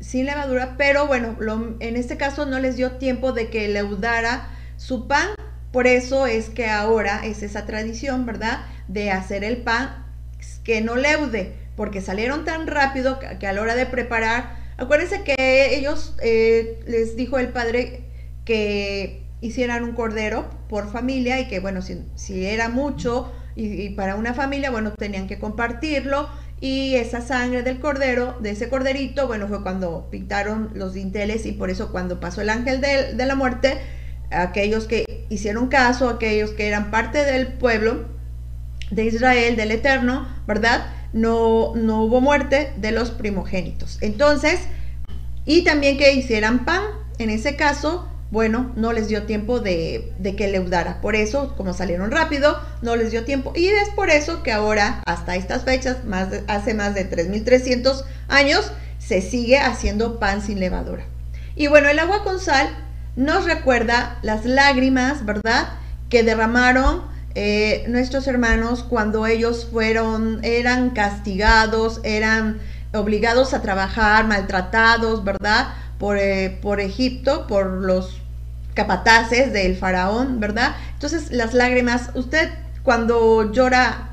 sin 0.00 0.24
levadura, 0.24 0.76
pero 0.78 1.06
bueno, 1.06 1.36
en 1.80 1.96
este 1.96 2.16
caso 2.16 2.46
no 2.46 2.60
les 2.60 2.76
dio 2.76 2.92
tiempo 2.92 3.32
de 3.32 3.50
que 3.50 3.68
leudara 3.68 4.48
su 4.78 5.06
pan, 5.06 5.28
por 5.70 5.86
eso 5.86 6.26
es 6.26 6.48
que 6.48 6.66
ahora 6.66 7.20
es 7.26 7.42
esa 7.42 7.66
tradición, 7.66 8.24
¿verdad? 8.24 8.64
De 8.88 9.10
hacer 9.10 9.44
el 9.44 9.58
pan 9.58 10.06
que 10.64 10.80
no 10.80 10.96
leude, 10.96 11.60
porque 11.80 12.02
salieron 12.02 12.44
tan 12.44 12.66
rápido 12.66 13.18
que, 13.18 13.46
a 13.46 13.52
la 13.54 13.62
hora 13.62 13.74
de 13.74 13.86
preparar, 13.86 14.54
acuérdense 14.76 15.22
que 15.22 15.74
ellos 15.74 16.14
eh, 16.22 16.78
les 16.86 17.16
dijo 17.16 17.38
el 17.38 17.48
padre 17.48 18.04
que 18.44 19.22
hicieran 19.40 19.84
un 19.84 19.92
cordero 19.92 20.50
por 20.68 20.92
familia 20.92 21.40
y 21.40 21.48
que 21.48 21.58
bueno, 21.58 21.80
si, 21.80 22.44
era 22.44 22.68
mucho 22.68 23.32
y, 23.56 23.88
para 23.94 24.16
una 24.16 24.34
familia, 24.34 24.70
bueno, 24.70 24.92
tenían 24.92 25.26
que 25.26 25.38
compartirlo 25.38 26.28
y 26.60 26.96
esa 26.96 27.22
sangre 27.22 27.62
del 27.62 27.80
cordero, 27.80 28.36
de 28.40 28.50
ese 28.50 28.68
corderito, 28.68 29.26
bueno, 29.26 29.48
fue 29.48 29.62
cuando 29.62 30.10
pintaron 30.10 30.72
los 30.74 30.92
dinteles 30.92 31.46
y 31.46 31.52
por 31.52 31.70
eso 31.70 31.90
cuando 31.92 32.20
pasó 32.20 32.42
el 32.42 32.50
ángel 32.50 32.82
de, 32.82 33.14
de 33.14 33.24
la 33.24 33.36
muerte, 33.36 33.78
aquellos 34.30 34.84
que 34.84 35.24
hicieron 35.30 35.68
caso, 35.68 36.10
aquellos 36.10 36.50
que 36.50 36.68
eran 36.68 36.90
parte 36.90 37.24
del 37.24 37.54
pueblo 37.54 38.04
de 38.90 39.06
Israel, 39.06 39.56
del 39.56 39.70
Eterno, 39.70 40.28
¿verdad? 40.46 40.99
No, 41.12 41.74
no 41.74 42.02
hubo 42.02 42.20
muerte 42.20 42.72
de 42.76 42.92
los 42.92 43.10
primogénitos. 43.10 43.98
Entonces, 44.00 44.60
y 45.44 45.62
también 45.62 45.98
que 45.98 46.12
hicieran 46.12 46.64
pan, 46.64 46.82
en 47.18 47.30
ese 47.30 47.56
caso, 47.56 48.08
bueno, 48.30 48.72
no 48.76 48.92
les 48.92 49.08
dio 49.08 49.24
tiempo 49.24 49.58
de, 49.58 50.12
que 50.36 50.48
leudara. 50.48 51.00
Por 51.00 51.16
eso, 51.16 51.54
como 51.56 51.74
salieron 51.74 52.10
rápido, 52.10 52.60
no 52.80 52.94
les 52.94 53.10
dio 53.10 53.24
tiempo. 53.24 53.52
Y 53.56 53.66
es 53.66 53.88
por 53.90 54.10
eso 54.10 54.42
que 54.42 54.52
ahora, 54.52 55.02
hasta 55.04 55.34
estas 55.34 55.64
fechas, 55.64 56.04
más 56.04 56.28
hace 56.46 56.74
más 56.74 56.94
de 56.94 57.10
3.300 57.10 58.04
años, 58.28 58.72
se 58.98 59.20
sigue 59.20 59.58
haciendo 59.58 60.20
pan 60.20 60.42
sin 60.42 60.60
levadura. 60.60 61.04
Y 61.56 61.66
bueno, 61.66 61.88
el 61.88 61.98
agua 61.98 62.22
con 62.22 62.38
sal 62.38 62.68
nos 63.16 63.44
recuerda 63.44 64.18
las 64.22 64.44
lágrimas, 64.44 65.26
¿verdad? 65.26 65.70
Que 66.08 66.22
derramaron 66.22 67.02
eh, 67.34 67.84
nuestros 67.88 68.26
hermanos 68.26 68.82
cuando 68.82 69.26
ellos 69.26 69.68
fueron, 69.70 70.40
eran 70.42 70.90
castigados, 70.90 72.00
eran 72.02 72.58
obligados 72.92 73.54
a 73.54 73.62
trabajar, 73.62 74.26
maltratados, 74.26 75.22
¿verdad? 75.22 75.74
Por, 75.98 76.18
eh, 76.18 76.58
por 76.60 76.80
Egipto, 76.80 77.46
por 77.46 77.66
los 77.66 78.20
capataces 78.74 79.52
del 79.52 79.76
faraón, 79.76 80.40
¿verdad? 80.40 80.74
Entonces 80.94 81.30
las 81.30 81.54
lágrimas, 81.54 82.10
usted 82.14 82.50
cuando 82.82 83.52
llora, 83.52 84.10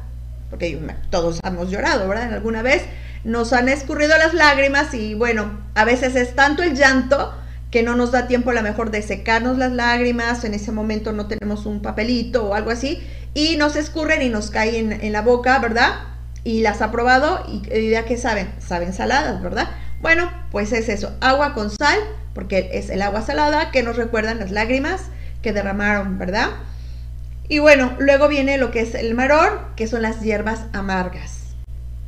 porque 0.50 0.80
todos 1.10 1.40
hemos 1.44 1.72
llorado, 1.72 2.08
¿verdad? 2.08 2.34
Alguna 2.34 2.62
vez 2.62 2.84
nos 3.24 3.52
han 3.54 3.68
escurrido 3.70 4.18
las 4.18 4.34
lágrimas 4.34 4.94
y 4.94 5.14
bueno, 5.14 5.60
a 5.76 5.86
veces 5.86 6.16
es 6.16 6.36
tanto 6.36 6.64
el 6.64 6.76
llanto 6.76 7.34
que 7.72 7.84
no 7.84 7.96
nos 7.96 8.12
da 8.12 8.28
tiempo 8.28 8.52
a 8.52 8.54
lo 8.54 8.62
mejor 8.62 8.92
de 8.92 9.02
secarnos 9.02 9.58
las 9.58 9.72
lágrimas, 9.72 10.44
en 10.44 10.54
ese 10.54 10.72
momento 10.72 11.12
no 11.12 11.28
tenemos 11.28 11.66
un 11.66 11.82
papelito 11.82 12.46
o 12.46 12.54
algo 12.54 12.72
así, 12.72 13.02
y 13.34 13.58
nos 13.58 13.76
escurren 13.76 14.22
y 14.22 14.30
nos 14.30 14.50
caen 14.50 14.94
en, 14.94 15.12
la 15.12 15.22
boca, 15.22 15.60
¿verdad? 15.60 15.96
Y 16.44 16.62
las 16.62 16.82
ha 16.82 16.92
probado 16.92 17.46
y 17.48 17.90
ya 17.90 18.06
que 18.06 18.18
saben, 18.18 18.54
saben 18.60 18.94
saladas, 18.94 19.42
¿verdad? 19.42 19.70
Bueno, 20.02 20.32
pues 20.52 20.72
es 20.74 20.90
eso, 20.90 21.16
agua 21.22 21.54
con 21.54 21.70
sal, 21.70 22.00
porque 22.34 22.70
es 22.74 22.90
el 22.90 23.02
agua 23.02 23.22
salada 23.22 23.72
que 23.72 23.82
nos 23.82 23.98
recuerdan 23.98 24.40
las 24.40 24.52
lágrimas 24.52 25.02
que 25.42 25.54
derramaron, 25.54 26.20
¿verdad? 26.20 26.50
Y 27.50 27.60
bueno, 27.60 27.96
luego 27.98 28.28
viene 28.28 28.58
lo 28.58 28.72
que 28.72 28.82
es 28.82 28.94
el 28.94 29.16
maror, 29.16 29.70
que 29.76 29.88
son 29.88 30.02
las 30.04 30.22
hierbas 30.22 30.66
amargas. 30.74 31.56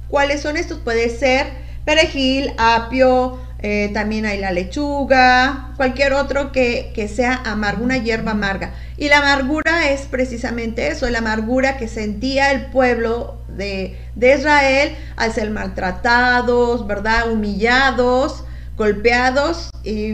¿Cuáles 0.07 0.41
son 0.41 0.57
estos? 0.57 0.79
Puede 0.79 1.09
ser 1.09 1.47
perejil, 1.85 2.53
apio, 2.57 3.39
eh, 3.61 3.91
también 3.93 4.25
hay 4.25 4.39
la 4.39 4.51
lechuga, 4.51 5.73
cualquier 5.75 6.13
otro 6.13 6.51
que, 6.53 6.91
que, 6.95 7.09
sea 7.09 7.41
amargo, 7.45 7.83
una 7.83 7.97
hierba 7.97 8.31
amarga. 8.31 8.73
Y 8.95 9.09
la 9.09 9.17
amargura 9.17 9.89
es 9.89 10.01
precisamente 10.01 10.87
eso, 10.87 11.09
la 11.09 11.19
amargura 11.19 11.77
que 11.77 11.87
sentía 11.87 12.51
el 12.51 12.67
pueblo 12.67 13.41
de, 13.49 13.97
de 14.15 14.35
Israel 14.35 14.95
al 15.17 15.33
ser 15.33 15.49
maltratados, 15.49 16.87
¿verdad? 16.87 17.29
Humillados, 17.31 18.45
golpeados 18.77 19.69
y 19.83 20.13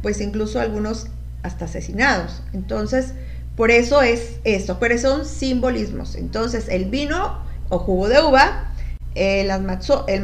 pues 0.00 0.22
incluso 0.22 0.58
algunos 0.58 1.08
hasta 1.42 1.66
asesinados. 1.66 2.42
Entonces, 2.54 3.12
por 3.56 3.70
eso 3.70 4.00
es 4.00 4.38
esto, 4.44 4.78
pero 4.78 4.98
son 4.98 5.26
simbolismos. 5.26 6.16
Entonces, 6.16 6.68
el 6.68 6.86
vino 6.86 7.42
o 7.68 7.78
jugo 7.78 8.08
de 8.08 8.20
uva, 8.20 8.72
el, 9.14 9.50
el 9.50 10.20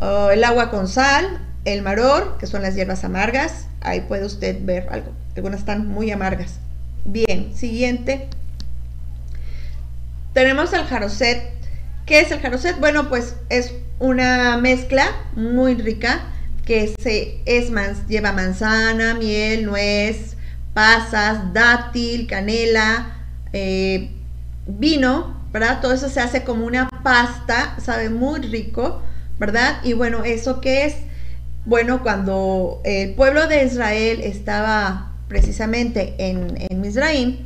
macho, 0.00 0.30
el 0.30 0.44
agua 0.44 0.70
con 0.70 0.88
sal, 0.88 1.40
el 1.64 1.82
maror, 1.82 2.38
que 2.38 2.46
son 2.46 2.62
las 2.62 2.74
hierbas 2.74 3.04
amargas. 3.04 3.66
Ahí 3.80 4.02
puede 4.02 4.24
usted 4.24 4.56
ver 4.62 4.88
algo. 4.90 5.12
Algunas 5.36 5.60
están 5.60 5.86
muy 5.86 6.10
amargas. 6.10 6.58
Bien, 7.04 7.54
siguiente. 7.54 8.28
Tenemos 10.32 10.72
el 10.72 10.84
jaroset. 10.84 11.42
¿Qué 12.06 12.20
es 12.20 12.30
el 12.30 12.40
jaroset? 12.40 12.78
Bueno, 12.80 13.08
pues 13.08 13.36
es 13.48 13.74
una 13.98 14.56
mezcla 14.58 15.06
muy 15.34 15.74
rica 15.74 16.20
que 16.64 16.94
se, 17.00 17.40
es 17.46 17.70
lleva 18.08 18.32
manzana, 18.32 19.14
miel, 19.14 19.64
nuez, 19.64 20.36
pasas, 20.74 21.52
dátil, 21.52 22.26
canela, 22.26 23.16
eh, 23.52 24.10
vino, 24.66 25.34
¿verdad? 25.50 25.80
Todo 25.80 25.94
eso 25.94 26.10
se 26.10 26.20
hace 26.20 26.44
como 26.44 26.66
una 26.66 26.88
pasta, 27.02 27.74
sabe 27.80 28.10
muy 28.10 28.40
rico, 28.40 29.02
¿verdad? 29.38 29.78
Y 29.84 29.92
bueno, 29.92 30.24
¿eso 30.24 30.60
qué 30.60 30.86
es? 30.86 30.94
Bueno, 31.64 32.02
cuando 32.02 32.80
el 32.84 33.14
pueblo 33.14 33.46
de 33.46 33.64
Israel 33.64 34.20
estaba 34.22 35.12
precisamente 35.28 36.14
en, 36.18 36.54
en 36.58 36.80
Misraim, 36.80 37.38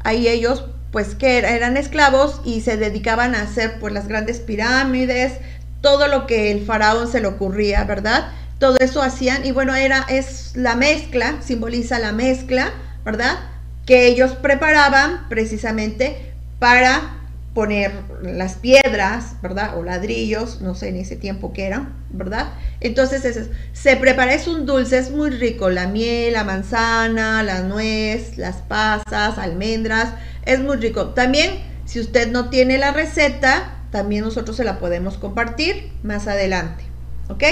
ahí 0.00 0.28
ellos 0.28 0.66
pues 0.90 1.14
que 1.14 1.38
eran 1.38 1.76
esclavos 1.76 2.40
y 2.44 2.62
se 2.62 2.76
dedicaban 2.76 3.34
a 3.34 3.42
hacer 3.42 3.78
pues 3.78 3.92
las 3.92 4.08
grandes 4.08 4.38
pirámides, 4.40 5.34
todo 5.80 6.08
lo 6.08 6.26
que 6.26 6.50
el 6.50 6.64
faraón 6.64 7.10
se 7.10 7.20
le 7.20 7.28
ocurría, 7.28 7.84
¿verdad? 7.84 8.32
todo 8.58 8.76
eso 8.80 9.02
hacían 9.02 9.46
y 9.46 9.52
bueno, 9.52 9.74
era, 9.74 10.04
es 10.08 10.52
la 10.56 10.74
mezcla, 10.74 11.36
simboliza 11.40 11.98
la 11.98 12.12
mezcla, 12.12 12.72
¿verdad? 13.04 13.38
Que 13.86 14.06
ellos 14.06 14.32
preparaban 14.32 15.28
precisamente 15.28 16.32
para 16.58 17.17
poner 17.58 17.90
las 18.22 18.54
piedras, 18.54 19.34
¿verdad? 19.42 19.76
O 19.76 19.82
ladrillos, 19.82 20.60
no 20.60 20.76
sé 20.76 20.90
en 20.90 20.96
ese 20.96 21.16
tiempo 21.16 21.52
qué 21.52 21.66
eran, 21.66 21.92
¿verdad? 22.08 22.50
Entonces 22.78 23.50
se 23.72 23.96
prepara, 23.96 24.32
es 24.32 24.46
un 24.46 24.64
dulce, 24.64 24.96
es 24.96 25.10
muy 25.10 25.30
rico, 25.30 25.68
la 25.68 25.88
miel, 25.88 26.34
la 26.34 26.44
manzana, 26.44 27.42
la 27.42 27.62
nuez, 27.62 28.38
las 28.38 28.58
pasas, 28.58 29.38
almendras, 29.38 30.10
es 30.46 30.60
muy 30.60 30.76
rico. 30.76 31.08
También, 31.14 31.50
si 31.84 31.98
usted 31.98 32.30
no 32.30 32.48
tiene 32.48 32.78
la 32.78 32.92
receta, 32.92 33.74
también 33.90 34.22
nosotros 34.22 34.56
se 34.56 34.62
la 34.62 34.78
podemos 34.78 35.18
compartir 35.18 35.90
más 36.04 36.28
adelante, 36.28 36.84
¿ok? 37.28 37.42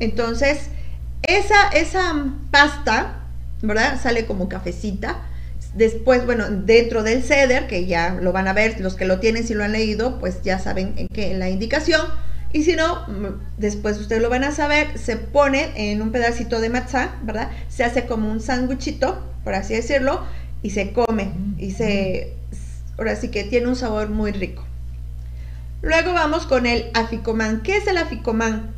Entonces, 0.00 0.70
esa, 1.22 1.68
esa 1.68 2.32
pasta, 2.50 3.20
¿verdad? 3.62 4.00
Sale 4.02 4.26
como 4.26 4.48
cafecita. 4.48 5.18
Después, 5.74 6.26
bueno, 6.26 6.46
dentro 6.50 7.02
del 7.02 7.22
ceder, 7.22 7.66
que 7.66 7.86
ya 7.86 8.14
lo 8.20 8.32
van 8.32 8.48
a 8.48 8.52
ver, 8.52 8.80
los 8.80 8.94
que 8.94 9.06
lo 9.06 9.20
tienen, 9.20 9.46
si 9.46 9.54
lo 9.54 9.64
han 9.64 9.72
leído, 9.72 10.18
pues 10.18 10.42
ya 10.42 10.58
saben 10.58 10.94
en 10.96 11.08
qué, 11.08 11.32
en 11.32 11.38
la 11.38 11.48
indicación. 11.48 12.02
Y 12.52 12.64
si 12.64 12.76
no, 12.76 13.06
mm, 13.08 13.58
después 13.58 13.98
ustedes 13.98 14.20
lo 14.20 14.28
van 14.28 14.44
a 14.44 14.52
saber, 14.52 14.98
se 14.98 15.16
pone 15.16 15.72
en 15.74 16.02
un 16.02 16.12
pedacito 16.12 16.60
de 16.60 16.68
matzá, 16.68 17.16
¿verdad? 17.22 17.50
Se 17.68 17.84
hace 17.84 18.04
como 18.04 18.30
un 18.30 18.40
sándwichito, 18.40 19.22
por 19.44 19.54
así 19.54 19.74
decirlo, 19.74 20.26
y 20.62 20.70
se 20.70 20.92
come. 20.92 21.32
Y 21.56 21.70
se, 21.70 22.34
ahora 22.98 23.16
sí 23.16 23.28
que 23.28 23.44
tiene 23.44 23.68
un 23.68 23.76
sabor 23.76 24.10
muy 24.10 24.32
rico. 24.32 24.64
Luego 25.80 26.12
vamos 26.12 26.46
con 26.46 26.66
el 26.66 26.90
aficomán. 26.94 27.62
¿Qué 27.62 27.76
es 27.78 27.86
el 27.86 27.96
aficomán? 27.96 28.72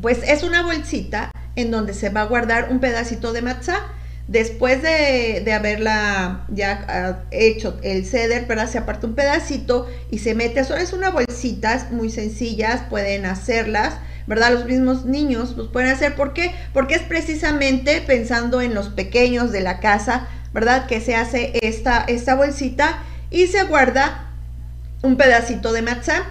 pues 0.00 0.22
es 0.22 0.44
una 0.44 0.62
bolsita 0.62 1.32
en 1.56 1.70
donde 1.70 1.94
se 1.94 2.10
va 2.10 2.22
a 2.22 2.26
guardar 2.26 2.68
un 2.70 2.78
pedacito 2.80 3.32
de 3.32 3.42
matzá. 3.42 3.88
Después 4.30 4.80
de, 4.80 5.52
haberla 5.52 6.46
ya 6.50 6.84
ah, 6.88 7.24
hecho 7.32 7.76
el 7.82 8.06
ceder, 8.06 8.46
¿verdad? 8.46 8.70
Se 8.70 8.78
aparta 8.78 9.08
un 9.08 9.16
pedacito 9.16 9.88
y 10.08 10.18
se 10.18 10.36
mete. 10.36 10.60
Eso 10.60 10.76
es 10.76 10.92
una 10.92 11.10
bolsita 11.10 11.88
muy 11.90 12.10
sencillas, 12.10 12.82
pueden 12.88 13.26
hacerlas. 13.26 13.94
¿verdad? 14.28 14.52
Los 14.52 14.66
mismos 14.66 15.06
niños 15.06 15.56
los 15.56 15.66
pueden 15.66 15.90
hacer. 15.90 16.14
¿Por 16.14 16.32
qué? 16.32 16.52
Porque 16.72 16.94
es 16.94 17.02
precisamente 17.02 18.00
pensando 18.06 18.60
en 18.60 18.74
los 18.74 18.90
pequeños 18.90 19.50
de 19.50 19.62
la 19.62 19.80
casa, 19.80 20.28
¿verdad? 20.52 20.86
Que 20.86 21.00
se 21.00 21.16
hace 21.16 21.52
esta, 21.62 22.04
esta 22.06 22.36
bolsita 22.36 23.02
y 23.32 23.48
se 23.48 23.64
guarda 23.64 24.30
un 25.02 25.16
pedacito 25.16 25.72
de 25.72 25.82
matzá. 25.82 26.22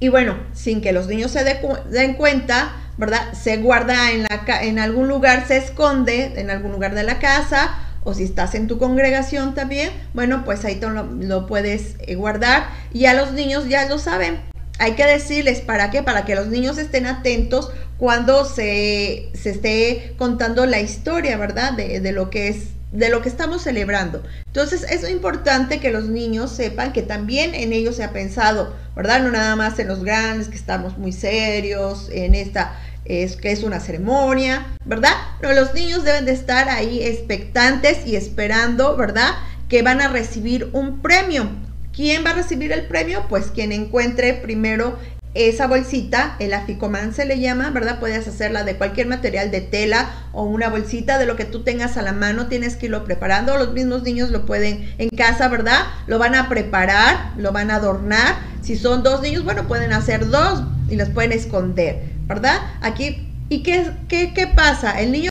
Y 0.00 0.08
bueno, 0.08 0.36
sin 0.52 0.80
que 0.80 0.92
los 0.92 1.06
niños 1.06 1.30
se 1.30 1.44
den 1.44 2.14
cuenta, 2.14 2.72
¿verdad? 2.96 3.32
Se 3.32 3.56
guarda 3.58 4.12
en, 4.12 4.24
la, 4.24 4.62
en 4.62 4.78
algún 4.78 5.08
lugar, 5.08 5.46
se 5.46 5.56
esconde 5.56 6.32
en 6.36 6.50
algún 6.50 6.72
lugar 6.72 6.94
de 6.94 7.02
la 7.02 7.18
casa 7.18 7.78
o 8.04 8.14
si 8.14 8.24
estás 8.24 8.54
en 8.54 8.66
tu 8.68 8.78
congregación 8.78 9.54
también, 9.54 9.90
bueno, 10.12 10.44
pues 10.44 10.64
ahí 10.64 10.78
lo, 10.80 11.04
lo, 11.04 11.46
puedes 11.46 11.96
eh, 12.00 12.14
guardar 12.14 12.68
y 12.92 13.06
a 13.06 13.14
los 13.14 13.32
niños 13.32 13.68
ya 13.68 13.88
lo 13.88 13.98
saben. 13.98 14.40
Hay 14.78 14.92
que 14.92 15.06
decirles 15.06 15.60
para 15.60 15.90
qué, 15.90 16.02
para 16.02 16.24
que 16.24 16.34
los 16.34 16.48
niños 16.48 16.78
estén 16.78 17.06
atentos 17.06 17.70
cuando 17.96 18.44
se, 18.44 19.30
se 19.32 19.50
esté 19.50 20.14
contando 20.18 20.66
la 20.66 20.80
historia, 20.80 21.36
¿verdad? 21.36 21.72
De, 21.72 22.00
de 22.00 22.12
lo 22.12 22.28
que 22.28 22.48
es 22.48 22.73
de 22.94 23.08
lo 23.08 23.22
que 23.22 23.28
estamos 23.28 23.62
celebrando. 23.62 24.22
Entonces 24.46 24.84
es 24.84 25.08
importante 25.10 25.80
que 25.80 25.90
los 25.90 26.04
niños 26.04 26.52
sepan 26.52 26.92
que 26.92 27.02
también 27.02 27.54
en 27.54 27.72
ellos 27.72 27.96
se 27.96 28.04
ha 28.04 28.12
pensado, 28.12 28.72
¿verdad? 28.94 29.20
No 29.20 29.32
nada 29.32 29.56
más 29.56 29.78
en 29.80 29.88
los 29.88 30.04
grandes, 30.04 30.48
que 30.48 30.56
estamos 30.56 30.96
muy 30.96 31.12
serios, 31.12 32.08
en 32.12 32.36
esta, 32.36 32.78
es 33.04 33.36
que 33.36 33.50
es 33.50 33.64
una 33.64 33.80
ceremonia, 33.80 34.66
¿verdad? 34.84 35.12
No, 35.42 35.52
los 35.52 35.74
niños 35.74 36.04
deben 36.04 36.24
de 36.24 36.32
estar 36.32 36.68
ahí 36.68 37.02
expectantes 37.02 38.06
y 38.06 38.14
esperando, 38.14 38.96
¿verdad? 38.96 39.32
Que 39.68 39.82
van 39.82 40.00
a 40.00 40.08
recibir 40.08 40.70
un 40.72 41.02
premio. 41.02 41.50
¿Quién 41.92 42.24
va 42.24 42.30
a 42.30 42.34
recibir 42.34 42.72
el 42.72 42.86
premio? 42.86 43.26
Pues 43.28 43.46
quien 43.46 43.72
encuentre 43.72 44.34
primero 44.34 44.98
esa 45.34 45.66
bolsita, 45.66 46.36
el 46.38 46.54
aficomán 46.54 47.12
se 47.12 47.24
le 47.24 47.40
llama, 47.40 47.70
¿verdad? 47.70 47.98
Puedes 47.98 48.26
hacerla 48.28 48.62
de 48.62 48.76
cualquier 48.76 49.08
material 49.08 49.50
de 49.50 49.60
tela 49.60 50.10
o 50.32 50.44
una 50.44 50.68
bolsita 50.68 51.18
de 51.18 51.26
lo 51.26 51.34
que 51.34 51.44
tú 51.44 51.64
tengas 51.64 51.96
a 51.96 52.02
la 52.02 52.12
mano, 52.12 52.46
tienes 52.46 52.76
que 52.76 52.86
irlo 52.86 53.04
preparando. 53.04 53.56
Los 53.56 53.72
mismos 53.72 54.04
niños 54.04 54.30
lo 54.30 54.46
pueden 54.46 54.94
en 54.98 55.08
casa, 55.08 55.48
¿verdad? 55.48 55.80
Lo 56.06 56.20
van 56.20 56.36
a 56.36 56.48
preparar, 56.48 57.32
lo 57.36 57.50
van 57.50 57.72
a 57.72 57.76
adornar. 57.76 58.36
Si 58.62 58.76
son 58.76 59.02
dos 59.02 59.22
niños, 59.22 59.42
bueno, 59.42 59.66
pueden 59.66 59.92
hacer 59.92 60.28
dos 60.28 60.62
y 60.88 60.94
los 60.94 61.08
pueden 61.08 61.32
esconder, 61.32 62.02
¿verdad? 62.28 62.60
Aquí, 62.80 63.28
¿y 63.48 63.64
qué, 63.64 63.90
qué, 64.08 64.32
qué 64.34 64.46
pasa? 64.46 65.00
El 65.00 65.10
niño 65.10 65.30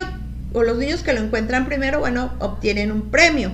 o 0.52 0.64
los 0.64 0.78
niños 0.78 1.02
que 1.02 1.14
lo 1.14 1.22
encuentran 1.22 1.66
primero, 1.66 2.00
bueno, 2.00 2.34
obtienen 2.40 2.92
un 2.92 3.10
premio. 3.10 3.52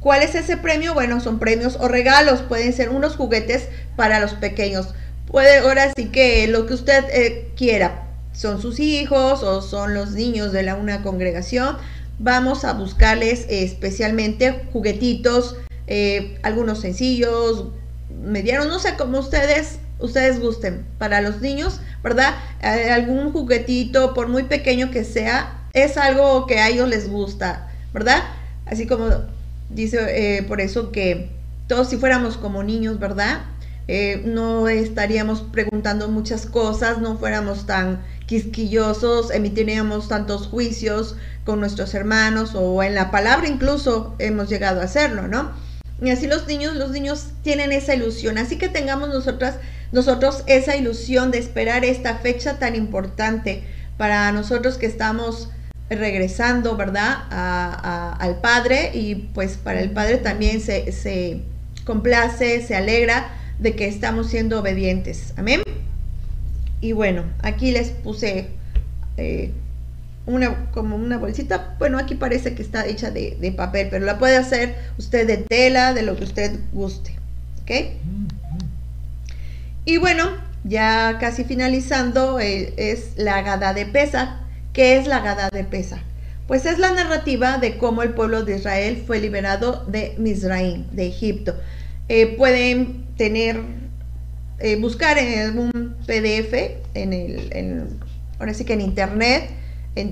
¿Cuál 0.00 0.22
es 0.22 0.34
ese 0.34 0.56
premio? 0.56 0.92
Bueno, 0.92 1.20
son 1.20 1.38
premios 1.38 1.76
o 1.80 1.88
regalos, 1.88 2.42
pueden 2.42 2.72
ser 2.72 2.90
unos 2.90 3.16
juguetes 3.16 3.68
para 3.96 4.20
los 4.20 4.34
pequeños 4.34 4.92
puede 5.26 5.58
ahora 5.58 5.92
sí 5.96 6.06
que 6.06 6.46
lo 6.48 6.66
que 6.66 6.74
usted 6.74 7.04
eh, 7.12 7.50
quiera, 7.56 8.08
son 8.32 8.60
sus 8.60 8.80
hijos 8.80 9.42
o 9.42 9.62
son 9.62 9.94
los 9.94 10.12
niños 10.12 10.52
de 10.52 10.62
la 10.62 10.74
una 10.74 11.02
congregación, 11.02 11.76
vamos 12.18 12.64
a 12.64 12.72
buscarles 12.72 13.46
especialmente 13.48 14.64
juguetitos, 14.72 15.56
eh, 15.86 16.38
algunos 16.42 16.80
sencillos, 16.80 17.66
medianos, 18.22 18.66
no 18.68 18.78
sé 18.78 18.94
cómo 18.96 19.18
ustedes 19.18 19.78
ustedes 20.00 20.40
gusten 20.40 20.84
para 20.98 21.20
los 21.20 21.40
niños, 21.40 21.80
¿verdad? 22.02 22.34
Eh, 22.62 22.90
algún 22.90 23.32
juguetito, 23.32 24.12
por 24.12 24.28
muy 24.28 24.42
pequeño 24.42 24.90
que 24.90 25.04
sea, 25.04 25.68
es 25.72 25.96
algo 25.96 26.46
que 26.46 26.58
a 26.58 26.68
ellos 26.68 26.88
les 26.88 27.08
gusta, 27.08 27.68
¿verdad? 27.92 28.22
Así 28.66 28.86
como 28.86 29.08
dice 29.70 30.44
por 30.48 30.60
eso 30.60 30.92
que 30.92 31.30
todos 31.68 31.88
si 31.88 31.96
fuéramos 31.96 32.36
como 32.36 32.62
niños, 32.62 32.98
¿verdad? 32.98 33.42
Eh, 33.86 34.22
no 34.24 34.68
estaríamos 34.68 35.42
preguntando 35.42 36.08
muchas 36.08 36.46
cosas, 36.46 36.98
no 36.98 37.18
fuéramos 37.18 37.66
tan 37.66 38.02
quisquillosos, 38.26 39.30
emitiríamos 39.30 40.08
tantos 40.08 40.46
juicios 40.46 41.16
con 41.44 41.60
nuestros 41.60 41.92
hermanos 41.94 42.52
o 42.54 42.82
en 42.82 42.94
la 42.94 43.10
palabra 43.10 43.46
incluso 43.46 44.14
hemos 44.18 44.48
llegado 44.48 44.80
a 44.80 44.84
hacerlo, 44.84 45.28
¿no? 45.28 45.52
Y 46.00 46.10
así 46.10 46.26
los 46.26 46.46
niños, 46.46 46.74
los 46.76 46.90
niños 46.92 47.28
tienen 47.42 47.72
esa 47.72 47.94
ilusión, 47.94 48.38
así 48.38 48.56
que 48.56 48.68
tengamos 48.68 49.10
nosotras, 49.10 49.56
nosotros 49.92 50.44
esa 50.46 50.76
ilusión 50.76 51.30
de 51.30 51.38
esperar 51.38 51.84
esta 51.84 52.16
fecha 52.16 52.58
tan 52.58 52.74
importante 52.76 53.64
para 53.98 54.32
nosotros 54.32 54.78
que 54.78 54.86
estamos 54.86 55.50
regresando, 55.90 56.76
¿verdad? 56.76 57.24
al 58.18 58.40
Padre 58.40 58.92
y 58.94 59.14
pues 59.34 59.58
para 59.58 59.80
el 59.80 59.90
Padre 59.90 60.16
también 60.16 60.62
se, 60.62 60.90
se 60.92 61.42
complace, 61.84 62.66
se 62.66 62.74
alegra 62.74 63.30
de 63.58 63.74
que 63.74 63.86
estamos 63.86 64.28
siendo 64.28 64.60
obedientes. 64.60 65.32
Amén. 65.36 65.62
Y 66.80 66.92
bueno, 66.92 67.24
aquí 67.42 67.70
les 67.70 67.90
puse 67.90 68.48
eh, 69.16 69.50
una 70.26 70.70
como 70.70 70.96
una 70.96 71.18
bolsita. 71.18 71.76
Bueno, 71.78 71.98
aquí 71.98 72.14
parece 72.14 72.54
que 72.54 72.62
está 72.62 72.86
hecha 72.86 73.10
de, 73.10 73.54
papel, 73.56 73.88
pero 73.90 74.04
la 74.04 74.18
puede 74.18 74.36
hacer 74.36 74.76
usted 74.98 75.26
de 75.26 75.38
tela, 75.38 75.94
de 75.94 76.02
lo 76.02 76.16
que 76.16 76.24
usted 76.24 76.58
guste. 76.72 77.16
¿Ok? 77.62 77.70
Y 79.86 79.98
bueno, 79.98 80.30
ya 80.64 81.18
casi 81.20 81.44
finalizando, 81.44 82.40
eh, 82.40 82.74
es 82.76 83.12
la 83.16 83.42
Gada 83.42 83.74
de 83.74 83.86
Pesa. 83.86 84.40
¿Qué 84.72 84.96
es 84.96 85.06
la 85.06 85.20
Gada 85.20 85.50
de 85.50 85.64
Pesa? 85.64 86.02
Pues 86.46 86.66
es 86.66 86.78
la 86.78 86.92
narrativa 86.92 87.58
de 87.58 87.78
cómo 87.78 88.02
el 88.02 88.10
pueblo 88.10 88.44
de 88.44 88.56
Israel 88.56 89.02
fue 89.06 89.20
liberado 89.20 89.84
de 89.86 90.14
Misraim, 90.18 90.86
de 90.90 91.06
Egipto. 91.06 91.54
Eh, 92.08 92.34
pueden 92.36 93.03
tener, 93.16 93.60
eh, 94.58 94.76
buscar 94.76 95.18
en 95.18 95.40
algún 95.40 95.96
PDF, 96.06 96.54
en 96.94 97.12
el, 97.12 97.88
ahora 98.38 98.54
sí 98.54 98.64
que 98.64 98.74
en 98.74 98.80
internet, 98.80 99.50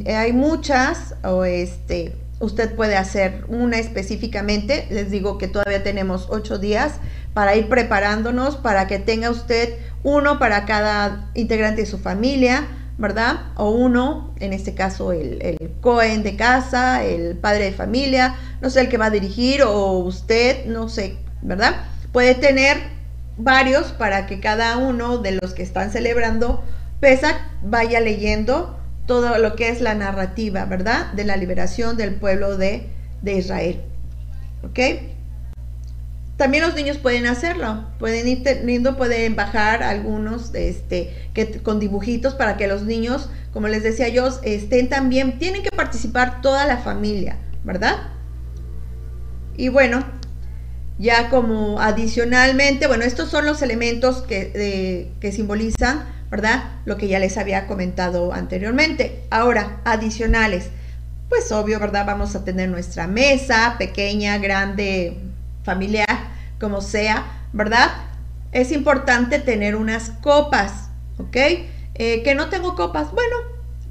hay 0.06 0.32
muchas, 0.32 1.14
o 1.24 1.44
este, 1.44 2.14
usted 2.38 2.74
puede 2.74 2.96
hacer 2.96 3.44
una 3.48 3.78
específicamente, 3.78 4.86
les 4.90 5.10
digo 5.10 5.38
que 5.38 5.48
todavía 5.48 5.82
tenemos 5.82 6.26
ocho 6.30 6.58
días 6.58 6.94
para 7.34 7.56
ir 7.56 7.68
preparándonos, 7.68 8.56
para 8.56 8.86
que 8.86 8.98
tenga 8.98 9.30
usted 9.30 9.74
uno 10.02 10.38
para 10.38 10.66
cada 10.66 11.30
integrante 11.34 11.82
de 11.82 11.86
su 11.86 11.98
familia, 11.98 12.66
¿verdad? 12.98 13.52
O 13.56 13.70
uno, 13.70 14.34
en 14.38 14.52
este 14.52 14.74
caso 14.74 15.12
el, 15.12 15.40
el 15.42 15.72
Cohen 15.80 16.22
de 16.22 16.36
casa, 16.36 17.04
el 17.04 17.36
padre 17.36 17.64
de 17.64 17.72
familia, 17.72 18.36
no 18.60 18.70
sé 18.70 18.80
el 18.80 18.88
que 18.88 18.98
va 18.98 19.06
a 19.06 19.10
dirigir, 19.10 19.62
o 19.62 19.98
usted, 19.98 20.66
no 20.66 20.88
sé, 20.88 21.16
¿verdad? 21.40 21.86
Puede 22.12 22.34
tener 22.34 22.76
varios 23.36 23.92
para 23.92 24.26
que 24.26 24.40
cada 24.40 24.76
uno 24.76 25.18
de 25.18 25.32
los 25.32 25.54
que 25.54 25.62
están 25.62 25.90
celebrando 25.90 26.62
Pesach 27.00 27.36
vaya 27.62 28.00
leyendo 28.00 28.78
todo 29.06 29.38
lo 29.38 29.56
que 29.56 29.68
es 29.70 29.80
la 29.80 29.94
narrativa, 29.94 30.64
¿verdad? 30.66 31.12
De 31.12 31.24
la 31.24 31.36
liberación 31.36 31.96
del 31.96 32.14
pueblo 32.14 32.56
de, 32.56 32.88
Israel. 33.24 33.80
¿Ok? 34.62 34.78
También 36.36 36.64
los 36.64 36.74
niños 36.74 36.98
pueden 36.98 37.26
hacerlo, 37.26 37.86
pueden 37.98 38.26
ir 38.26 38.42
teniendo, 38.42 38.96
pueden 38.96 39.36
bajar 39.36 39.82
algunos 39.82 40.54
este, 40.54 41.28
que, 41.34 41.62
con 41.62 41.78
dibujitos 41.78 42.34
para 42.34 42.56
que 42.56 42.66
los 42.66 42.82
niños, 42.82 43.28
como 43.52 43.68
les 43.68 43.82
decía 43.82 44.08
yo, 44.08 44.28
estén 44.42 44.88
también, 44.88 45.38
tienen 45.38 45.62
que 45.62 45.70
participar 45.70 46.40
toda 46.40 46.66
la 46.66 46.78
familia, 46.78 47.36
¿verdad? 47.64 47.96
Y 49.56 49.68
bueno, 49.68 50.04
ya 50.98 51.28
como 51.30 51.80
adicionalmente, 51.80 52.86
bueno, 52.86 53.04
estos 53.04 53.30
son 53.30 53.46
los 53.46 53.62
elementos 53.62 54.22
que, 54.22 55.10
que 55.20 55.32
simbolizan, 55.32 56.04
¿verdad? 56.30 56.64
Lo 56.84 56.96
que 56.96 57.08
ya 57.08 57.18
les 57.18 57.36
había 57.38 57.66
comentado 57.66 58.32
anteriormente. 58.32 59.24
Ahora, 59.30 59.80
adicionales, 59.84 60.70
pues 61.28 61.50
obvio, 61.52 61.80
¿verdad? 61.80 62.06
Vamos 62.06 62.34
a 62.36 62.44
tener 62.44 62.68
nuestra 62.68 63.06
mesa, 63.06 63.76
pequeña, 63.78 64.38
grande, 64.38 65.18
familiar, 65.64 66.30
como 66.60 66.80
sea, 66.80 67.26
¿verdad? 67.52 67.90
Es 68.52 68.70
importante 68.70 69.38
tener 69.38 69.76
unas 69.76 70.10
copas, 70.20 70.90
¿ok? 71.18 71.36
Eh, 71.94 72.22
que 72.22 72.34
no 72.34 72.48
tengo 72.48 72.74
copas, 72.74 73.12
bueno, 73.12 73.36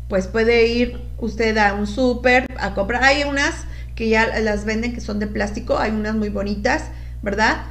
pues 0.07 0.27
puede 0.27 0.67
ir 0.67 1.01
usted 1.17 1.57
a 1.57 1.73
un 1.73 1.87
súper 1.87 2.45
a 2.59 2.73
comprar. 2.73 3.03
Hay 3.03 3.23
unas 3.23 3.65
que 4.01 4.09
ya 4.09 4.39
las 4.39 4.65
venden 4.65 4.95
que 4.95 4.99
son 4.99 5.19
de 5.19 5.27
plástico, 5.27 5.77
hay 5.77 5.91
unas 5.91 6.15
muy 6.15 6.29
bonitas 6.29 6.85
¿verdad? 7.21 7.65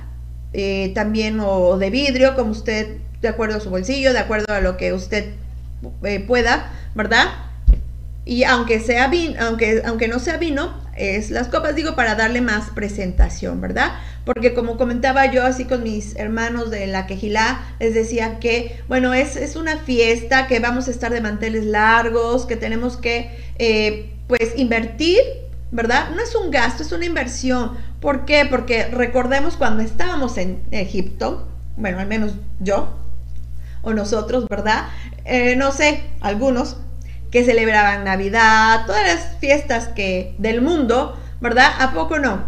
Eh, 0.53 0.93
también 0.95 1.41
o 1.41 1.77
de 1.79 1.91
vidrio, 1.91 2.35
como 2.35 2.51
usted, 2.51 2.99
de 3.21 3.29
acuerdo 3.29 3.57
a 3.57 3.61
su 3.61 3.71
bolsillo, 3.71 4.13
de 4.13 4.19
acuerdo 4.19 4.53
a 4.53 4.61
lo 4.61 4.77
que 4.77 4.93
usted 4.93 5.33
eh, 6.05 6.21
pueda, 6.21 6.71
¿verdad? 6.95 7.27
Y 8.25 8.45
aunque 8.45 8.81
sea 8.81 9.09
vino, 9.09 9.35
aunque, 9.41 9.83
aunque 9.85 10.07
no 10.07 10.19
sea 10.19 10.37
vino, 10.37 10.79
es 10.97 11.31
las 11.31 11.49
copas, 11.49 11.75
digo, 11.75 11.97
para 11.97 12.15
darle 12.15 12.41
más 12.43 12.71
presentación, 12.71 13.61
¿verdad? 13.61 13.93
Porque 14.25 14.55
como 14.55 14.77
comentaba 14.77 15.33
yo 15.33 15.45
así 15.45 15.65
con 15.65 15.83
mis 15.83 16.15
hermanos 16.17 16.71
de 16.71 16.87
la 16.87 17.07
Quejilá, 17.07 17.61
les 17.81 17.95
decía 17.95 18.39
que, 18.39 18.81
bueno, 18.87 19.15
es, 19.15 19.37
es 19.37 19.57
una 19.57 19.79
fiesta, 19.79 20.47
que 20.47 20.61
vamos 20.61 20.89
a 20.89 20.91
estar 20.91 21.13
de 21.13 21.21
manteles 21.21 21.65
largos, 21.65 22.47
que 22.47 22.57
tenemos 22.57 22.97
que, 22.97 23.31
eh, 23.59 24.11
pues, 24.29 24.53
invertir 24.57 25.21
¿verdad? 25.71 26.11
No 26.11 26.23
es 26.23 26.35
un 26.35 26.51
gasto, 26.51 26.83
es 26.83 26.93
una 26.93 27.07
inversión. 27.07 27.77
¿Por 28.01 28.25
qué? 28.25 28.47
Porque 28.49 28.87
recordemos 28.87 29.57
cuando 29.57 29.83
estábamos 29.83 30.37
en 30.39 30.63
Egipto, 30.71 31.47
bueno, 31.77 32.01
al 32.01 32.07
menos 32.07 32.33
yo 32.59 32.97
o 33.83 33.95
nosotros, 33.95 34.47
¿verdad? 34.49 34.89
eh, 35.25 35.57
no 35.57 35.73
sé, 35.73 36.03
algunos 36.21 36.77
que 37.31 37.45
celebraban 37.45 38.05
Navidad, 38.05 38.87
todas 38.87 39.03
las 39.05 39.39
fiestas 39.39 39.89
que 39.89 40.35
del 40.39 40.61
mundo, 40.61 41.17
¿verdad? 41.41 41.71
¿A 41.79 41.93
poco 41.93 42.19
no? 42.19 42.45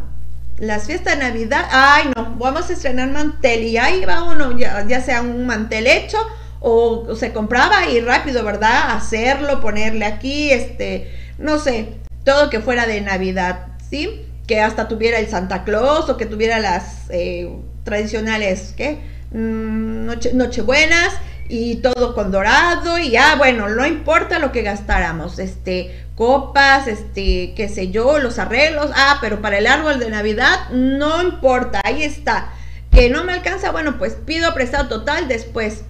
Las 0.59 0.87
fiestas 0.87 1.17
de 1.17 1.25
Navidad, 1.25 1.67
ay 1.71 2.11
no, 2.17 2.35
vamos 2.37 2.69
a 2.69 2.73
estrenar 2.73 3.11
mantel 3.11 3.63
y 3.65 3.79
ahí 3.79 4.05
va 4.05 4.25
uno, 4.25 4.57
ya, 4.59 4.85
ya 4.87 5.01
sea 5.01 5.23
un 5.23 5.47
mantel 5.47 5.87
hecho 5.87 6.19
o, 6.61 7.15
se 7.17 7.33
compraba 7.33 7.89
y 7.89 8.01
rápido, 8.01 8.45
¿verdad? 8.45 8.91
Hacerlo, 8.97 9.61
ponerle 9.61 10.05
aquí, 10.05 10.51
este, 10.51 11.13
no 11.39 11.59
sé, 11.59 11.95
todo 12.25 12.51
que 12.51 12.61
fuera 12.61 12.87
de 12.87 13.01
Navidad, 13.01 13.69
¿sí? 13.89 14.27
Que 14.47 14.61
hasta 14.61 14.89
tuviera 14.89 15.19
el 15.19 15.29
Santa 15.29 15.65
Claus 15.65 16.09
o 16.09 16.17
que 16.17 16.27
tuviera 16.27 16.59
las 16.59 17.07
eh, 17.11 17.51
tradicionales, 17.85 18.75
¿qué? 18.77 18.99
Mm, 19.31 20.07
noche, 20.07 20.33
nochebuenas 20.35 21.15
y 21.49 21.77
todo 21.77 22.15
con 22.15 22.31
dorado 22.31 22.99
y 22.99 23.11
ya, 23.11 23.35
bueno, 23.37 23.69
no 23.69 23.87
importa 23.87 24.39
lo 24.39 24.53
que 24.53 24.63
gastáramos, 24.63 25.39
este, 25.39 26.07
copas, 26.15 26.87
este, 26.87 27.53
qué 27.57 27.69
sé 27.69 27.91
yo, 27.91 28.19
los 28.19 28.39
arreglos, 28.39 28.91
ah, 28.95 29.19
pero 29.21 29.43
para 29.43 29.59
el 29.59 29.67
árbol 29.67 29.99
de 29.99 30.11
Navidad 30.11 30.71
no 30.71 31.23
importa, 31.23 31.81
ahí 31.85 32.03
está. 32.03 32.51
Que 32.91 33.09
no 33.09 33.25
me 33.25 33.33
alcanza, 33.33 33.71
bueno, 33.71 33.97
pues 33.99 34.15
pido 34.15 34.53
prestado 34.55 34.89
total 34.89 35.27
después. 35.27 35.83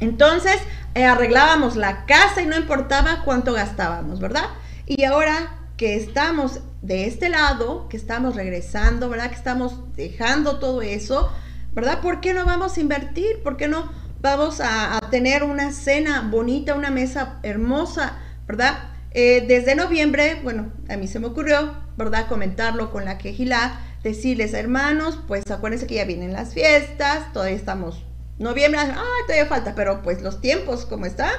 Entonces, 0.00 0.56
eh, 0.94 1.04
arreglábamos 1.04 1.76
la 1.76 2.06
casa 2.06 2.42
y 2.42 2.46
no 2.46 2.56
importaba 2.56 3.22
cuánto 3.24 3.52
gastábamos, 3.52 4.20
¿verdad? 4.20 4.46
Y 4.90 5.04
ahora 5.04 5.50
que 5.76 5.96
estamos 5.96 6.60
de 6.80 7.04
este 7.04 7.28
lado, 7.28 7.90
que 7.90 7.98
estamos 7.98 8.34
regresando, 8.34 9.10
¿verdad? 9.10 9.28
Que 9.28 9.36
estamos 9.36 9.94
dejando 9.94 10.58
todo 10.58 10.80
eso, 10.80 11.30
¿verdad? 11.74 12.00
¿Por 12.00 12.22
qué 12.22 12.32
no 12.32 12.46
vamos 12.46 12.78
a 12.78 12.80
invertir? 12.80 13.42
¿Por 13.42 13.58
qué 13.58 13.68
no 13.68 13.92
vamos 14.22 14.62
a, 14.64 14.98
tener 15.10 15.42
una 15.42 15.72
cena 15.72 16.26
bonita, 16.30 16.74
una 16.74 16.90
mesa 16.90 17.38
hermosa, 17.42 18.16
¿verdad? 18.46 18.78
Eh, 19.10 19.44
desde 19.46 19.74
noviembre, 19.74 20.40
bueno, 20.42 20.72
a 20.88 20.96
mí 20.96 21.06
se 21.06 21.18
me 21.18 21.26
ocurrió, 21.26 21.74
¿verdad? 21.98 22.26
Comentarlo 22.26 22.90
con 22.90 23.04
la 23.04 23.18
quejilá, 23.18 23.78
decirles, 24.02 24.54
hermanos, 24.54 25.18
pues 25.28 25.50
acuérdense 25.50 25.86
que 25.86 25.96
ya 25.96 26.06
vienen 26.06 26.32
las 26.32 26.54
fiestas, 26.54 27.30
todavía 27.34 27.56
estamos 27.56 28.06
noviembre, 28.38 28.80
ah, 28.80 29.04
todavía 29.26 29.46
falta, 29.46 29.74
pero 29.74 30.00
pues 30.00 30.22
los 30.22 30.40
tiempos 30.40 30.86
como 30.86 31.04
está, 31.04 31.30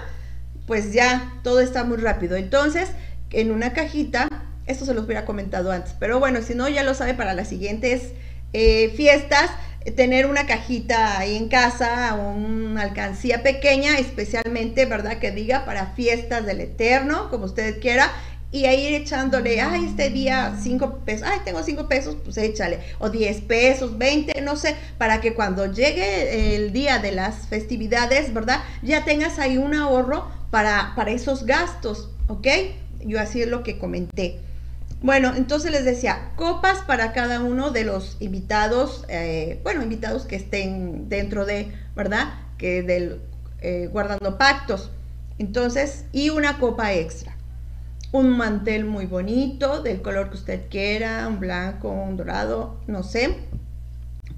pues 0.68 0.94
ya 0.94 1.34
todo 1.42 1.62
está 1.62 1.84
muy 1.84 1.98
rápido. 1.98 2.38
Entonces, 2.38 2.90
en 3.32 3.52
una 3.52 3.74
cajita, 3.74 4.28
esto 4.66 4.86
se 4.86 4.94
los 4.94 5.06
hubiera 5.06 5.26
comentado 5.26 5.72
antes, 5.72 5.96
pero 6.00 6.20
bueno, 6.20 6.42
si 6.42 6.56
no, 6.56 6.68
ya 6.70 6.84
lo 6.84 6.94
sabe 6.94 7.14
para 7.14 7.34
las 7.34 7.48
siguientes 7.48 8.14
eh, 8.54 8.94
fiestas, 8.96 9.52
tener 9.96 10.26
una 10.26 10.46
cajita 10.46 11.20
ahí 11.20 11.36
en 11.36 11.48
casa, 11.48 12.14
una 12.16 12.82
alcancía 12.82 13.44
pequeña, 13.44 13.98
especialmente, 13.98 14.86
¿verdad? 14.86 15.20
Que 15.20 15.32
diga 15.32 15.66
para 15.66 15.88
fiestas 15.94 16.46
del 16.46 16.62
Eterno, 16.62 17.30
como 17.30 17.46
usted 17.46 17.80
quiera, 17.80 18.12
y 18.52 18.66
ahí 18.66 18.96
echándole, 18.96 19.62
ay, 19.62 19.86
este 19.86 20.10
día 20.10 20.58
cinco 20.62 21.02
pesos, 21.06 21.28
ay, 21.32 21.40
tengo 21.46 21.62
cinco 21.62 21.88
pesos, 21.88 22.18
pues 22.24 22.36
échale, 22.38 22.80
o 22.98 23.10
diez 23.10 23.42
pesos, 23.42 23.98
veinte, 23.98 24.42
no 24.42 24.56
sé, 24.56 24.76
para 24.98 25.22
que 25.22 25.36
cuando 25.36 25.72
llegue 25.72 26.56
el 26.56 26.74
día 26.74 26.98
de 26.98 27.12
las 27.12 27.48
festividades, 27.48 28.34
¿verdad? 28.34 28.64
Ya 28.82 29.06
tengas 29.06 29.38
ahí 29.38 29.58
un 29.58 29.76
ahorro 29.76 30.28
para, 30.50 30.94
para 30.96 31.12
esos 31.12 31.46
gastos, 31.46 32.10
¿ok? 32.28 32.48
Yo 33.02 33.20
así 33.20 33.42
es 33.42 33.48
lo 33.48 33.64
que 33.64 33.78
comenté. 33.78 34.40
Bueno, 35.02 35.34
entonces 35.36 35.72
les 35.72 35.86
decía, 35.86 36.32
copas 36.36 36.80
para 36.80 37.14
cada 37.14 37.42
uno 37.42 37.72
de 37.72 37.86
los 37.86 38.18
invitados, 38.20 39.06
eh, 39.08 39.62
bueno, 39.64 39.82
invitados 39.82 40.26
que 40.26 40.36
estén 40.36 41.08
dentro 41.08 41.46
de, 41.46 41.72
¿verdad? 41.96 42.34
Que 42.58 42.84
del 42.84 43.22
eh, 43.62 43.90
guardando 43.92 44.38
pactos. 44.38 44.92
Entonces, 45.38 46.06
y 46.12 46.30
una 46.30 46.60
copa 46.60 46.94
extra. 46.94 47.36
Un 48.12 48.36
mantel 48.36 48.84
muy 48.86 49.06
bonito, 49.06 49.82
del 49.82 50.02
color 50.02 50.30
que 50.30 50.36
usted 50.36 50.70
quiera, 50.70 51.28
un 51.28 51.40
blanco, 51.40 51.90
un 51.90 52.18
dorado, 52.18 52.78
no 52.88 53.04
sé. 53.04 53.38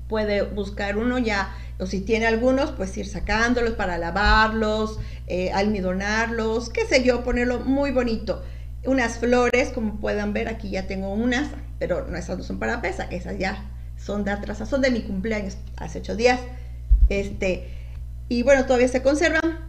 Puede 0.07 0.43
buscar 0.43 0.97
uno 0.97 1.17
ya, 1.17 1.55
o 1.81 1.85
si 1.87 1.99
tiene 1.99 2.27
algunos, 2.27 2.71
pues 2.71 2.95
ir 2.97 3.07
sacándolos 3.07 3.73
para 3.73 3.97
lavarlos, 3.97 4.99
eh, 5.27 5.51
almidonarlos, 5.51 6.69
qué 6.69 6.85
sé 6.85 7.03
yo, 7.03 7.23
ponerlo 7.23 7.59
muy 7.59 7.91
bonito 7.91 8.41
unas 8.85 9.17
flores, 9.17 9.69
como 9.69 9.99
puedan 9.99 10.33
ver, 10.33 10.47
aquí 10.47 10.71
ya 10.71 10.87
tengo 10.87 11.13
unas, 11.13 11.49
pero 11.79 12.07
no, 12.07 12.17
esas 12.17 12.37
no 12.37 12.43
son 12.43 12.59
para 12.59 12.81
pesa, 12.81 13.03
esas 13.11 13.37
ya 13.37 13.69
son 13.97 14.23
de 14.23 14.31
atrás, 14.31 14.57
son 14.67 14.81
de 14.81 14.91
mi 14.91 15.01
cumpleaños, 15.01 15.57
hace 15.77 15.99
ocho 15.99 16.15
días. 16.15 16.39
Este, 17.09 17.69
y 18.29 18.43
bueno, 18.43 18.65
todavía 18.65 18.87
se 18.87 19.03
conservan. 19.03 19.59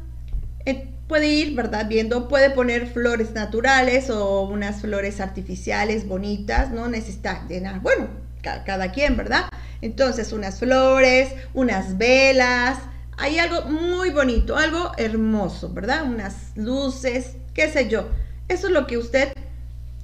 Eh, 0.65 0.89
puede 1.09 1.29
ir, 1.29 1.55
¿verdad? 1.55 1.87
Viendo, 1.89 2.29
puede 2.29 2.51
poner 2.51 2.87
flores 2.87 3.33
naturales 3.33 4.09
o 4.09 4.43
unas 4.43 4.81
flores 4.81 5.21
artificiales 5.21 6.07
bonitas, 6.09 6.71
no 6.71 6.89
necesita 6.89 7.47
nada. 7.61 7.81
Bueno, 7.81 8.09
cada 8.43 8.93
quien, 8.93 9.17
¿verdad? 9.17 9.45
Entonces, 9.83 10.33
unas 10.33 10.59
flores, 10.59 11.35
unas 11.53 11.99
velas, 11.99 12.79
hay 13.19 13.39
algo 13.39 13.63
muy 13.71 14.09
bonito, 14.11 14.57
algo 14.57 14.93
hermoso, 14.97 15.71
¿verdad? 15.75 16.05
Unas 16.05 16.57
luces, 16.57 17.37
qué 17.53 17.71
sé 17.71 17.89
yo 17.89 18.09
eso 18.53 18.67
es 18.67 18.73
lo 18.73 18.87
que 18.87 18.99
usted, 18.99 19.33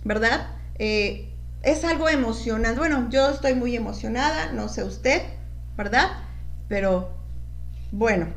¿verdad? 0.05 0.49
Eh, 0.79 1.31
es 1.63 1.85
algo 1.85 2.09
emocionante. 2.09 2.79
Bueno, 2.79 3.09
yo 3.11 3.31
estoy 3.31 3.55
muy 3.55 3.77
emocionada, 3.77 4.53
no 4.53 4.69
sé 4.69 4.85
usted, 4.85 5.23
¿verdad? 5.77 6.09
Pero 6.69 7.11
bueno, 7.93 8.29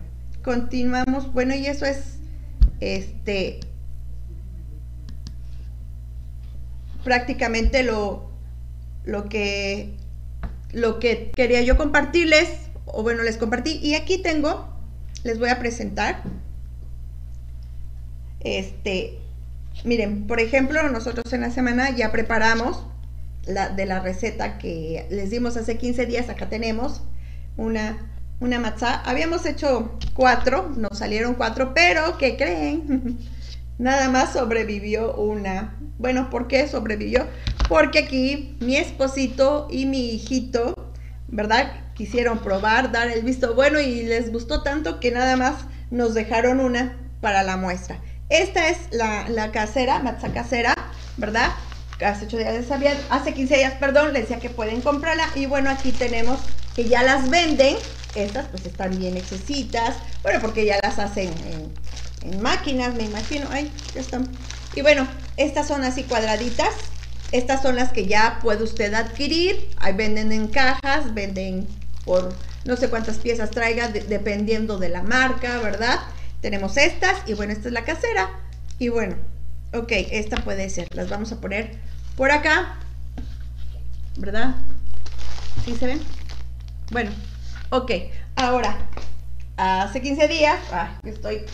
continuamos. 0.43 1.31
Bueno, 1.33 1.55
y 1.55 1.65
eso 1.65 1.85
es 1.85 2.17
este 2.79 3.59
prácticamente 7.03 7.83
lo, 7.83 8.29
lo 9.05 9.27
que 9.27 9.97
lo 10.73 10.99
que 10.99 11.31
quería 11.35 11.61
yo 11.61 11.77
compartirles, 11.77 12.49
o 12.85 13.03
bueno, 13.03 13.23
les 13.23 13.37
compartí. 13.37 13.79
Y 13.81 13.95
aquí 13.95 14.17
tengo, 14.17 14.67
les 15.23 15.39
voy 15.39 15.49
a 15.49 15.59
presentar 15.59 16.23
este 18.39 19.21
Miren, 19.83 20.27
por 20.27 20.39
ejemplo, 20.39 20.87
nosotros 20.89 21.33
en 21.33 21.41
la 21.41 21.49
semana 21.49 21.89
ya 21.89 22.11
preparamos 22.11 22.85
la, 23.45 23.69
de 23.69 23.87
la 23.87 23.99
receta 23.99 24.59
que 24.59 25.07
les 25.09 25.31
dimos 25.31 25.57
hace 25.57 25.77
15 25.77 26.05
días. 26.05 26.29
Acá 26.29 26.49
tenemos 26.49 27.01
una, 27.57 28.11
una 28.39 28.59
matzá. 28.59 29.01
Habíamos 29.01 29.45
hecho 29.47 29.97
cuatro, 30.13 30.71
nos 30.77 30.99
salieron 30.99 31.33
cuatro, 31.33 31.73
pero 31.73 32.17
¿qué 32.19 32.37
creen? 32.37 33.17
Nada 33.79 34.09
más 34.09 34.33
sobrevivió 34.33 35.15
una. 35.15 35.75
Bueno, 35.97 36.29
¿por 36.29 36.47
qué 36.47 36.67
sobrevivió? 36.67 37.25
Porque 37.71 37.99
aquí 37.99 38.57
mi 38.59 38.75
esposito 38.75 39.69
y 39.71 39.85
mi 39.85 40.09
hijito, 40.09 40.75
¿verdad? 41.29 41.71
Quisieron 41.93 42.39
probar, 42.39 42.91
dar 42.91 43.07
el 43.07 43.23
visto 43.23 43.55
bueno 43.55 43.79
y 43.79 44.03
les 44.03 44.29
gustó 44.29 44.61
tanto 44.61 44.99
que 44.99 45.09
nada 45.09 45.37
más 45.37 45.53
nos 45.89 46.13
dejaron 46.13 46.59
una 46.59 46.97
para 47.21 47.43
la 47.43 47.55
muestra. 47.55 48.01
Esta 48.27 48.67
es 48.67 48.77
la, 48.91 49.51
casera, 49.53 49.99
matza 49.99 50.33
casera, 50.33 50.73
¿verdad? 51.15 51.49
Hace 52.05 52.25
8 52.25 52.39
días 52.39 52.65
sabía, 52.65 52.93
hace 53.09 53.33
15 53.33 53.55
días, 53.55 53.73
perdón, 53.75 54.11
les 54.11 54.23
decía 54.23 54.39
que 54.39 54.49
pueden 54.49 54.81
comprarla. 54.81 55.29
Y 55.35 55.45
bueno, 55.45 55.69
aquí 55.69 55.93
tenemos 55.93 56.41
que 56.75 56.89
ya 56.89 57.03
las 57.03 57.29
venden. 57.29 57.77
Estas 58.15 58.47
pues 58.47 58.65
están 58.65 58.99
bien 58.99 59.15
excesitas. 59.15 59.95
Bueno, 60.23 60.41
porque 60.41 60.65
ya 60.65 60.77
las 60.83 60.99
hacen 60.99 61.31
en, 62.21 62.41
máquinas, 62.41 62.95
me 62.95 63.03
imagino. 63.03 63.47
Ay, 63.49 63.71
ya 63.95 64.01
están. 64.01 64.27
Y 64.75 64.81
bueno, 64.81 65.07
estas 65.37 65.69
son 65.69 65.85
así 65.85 66.03
cuadraditas. 66.03 66.90
Estas 67.31 67.61
son 67.61 67.75
las 67.75 67.91
que 67.91 68.07
ya 68.07 68.39
puede 68.41 68.63
usted 68.63 68.93
adquirir. 68.93 69.69
Ahí 69.77 69.93
venden 69.93 70.31
en 70.31 70.47
cajas, 70.47 71.13
venden 71.13 71.67
por 72.03 72.33
no 72.65 72.75
sé 72.75 72.89
cuántas 72.89 73.17
piezas 73.19 73.51
traiga, 73.51 73.87
dependiendo 73.87 74.77
de 74.77 74.89
la 74.89 75.01
marca, 75.01 75.59
¿verdad? 75.59 75.99
Tenemos 76.41 76.77
estas 76.77 77.17
y 77.27 77.33
bueno, 77.33 77.53
esta 77.53 77.69
es 77.69 77.73
la 77.73 77.83
casera. 77.83 78.29
Y 78.79 78.89
bueno, 78.89 79.15
ok, 79.73 79.91
esta 80.11 80.37
puede 80.37 80.69
ser. 80.69 80.87
Las 80.93 81.09
vamos 81.09 81.31
a 81.31 81.39
poner 81.39 81.77
por 82.17 82.31
acá. 82.31 82.77
¿Verdad? 84.17 84.55
¿Sí 85.63 85.75
se 85.75 85.87
ven? 85.87 86.01
Bueno, 86.91 87.11
ok. 87.69 87.91
Ahora, 88.35 88.77
hace 89.55 90.01
15 90.01 90.27
días, 90.27 90.59
ah, 90.73 90.99
estoy, 91.03 91.45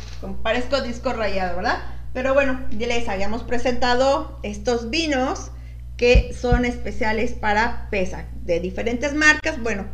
parezco 0.41 0.81
disco 0.81 1.13
rayado, 1.13 1.57
¿verdad? 1.57 1.79
Pero 2.13 2.33
bueno, 2.33 2.65
ya 2.71 2.87
les 2.87 3.07
habíamos 3.07 3.43
presentado 3.43 4.39
estos 4.41 4.89
vinos 4.89 5.51
que 5.97 6.33
son 6.33 6.65
especiales 6.65 7.33
para 7.33 7.89
pesa, 7.89 8.25
de 8.45 8.59
diferentes 8.59 9.13
marcas. 9.13 9.61
Bueno, 9.61 9.85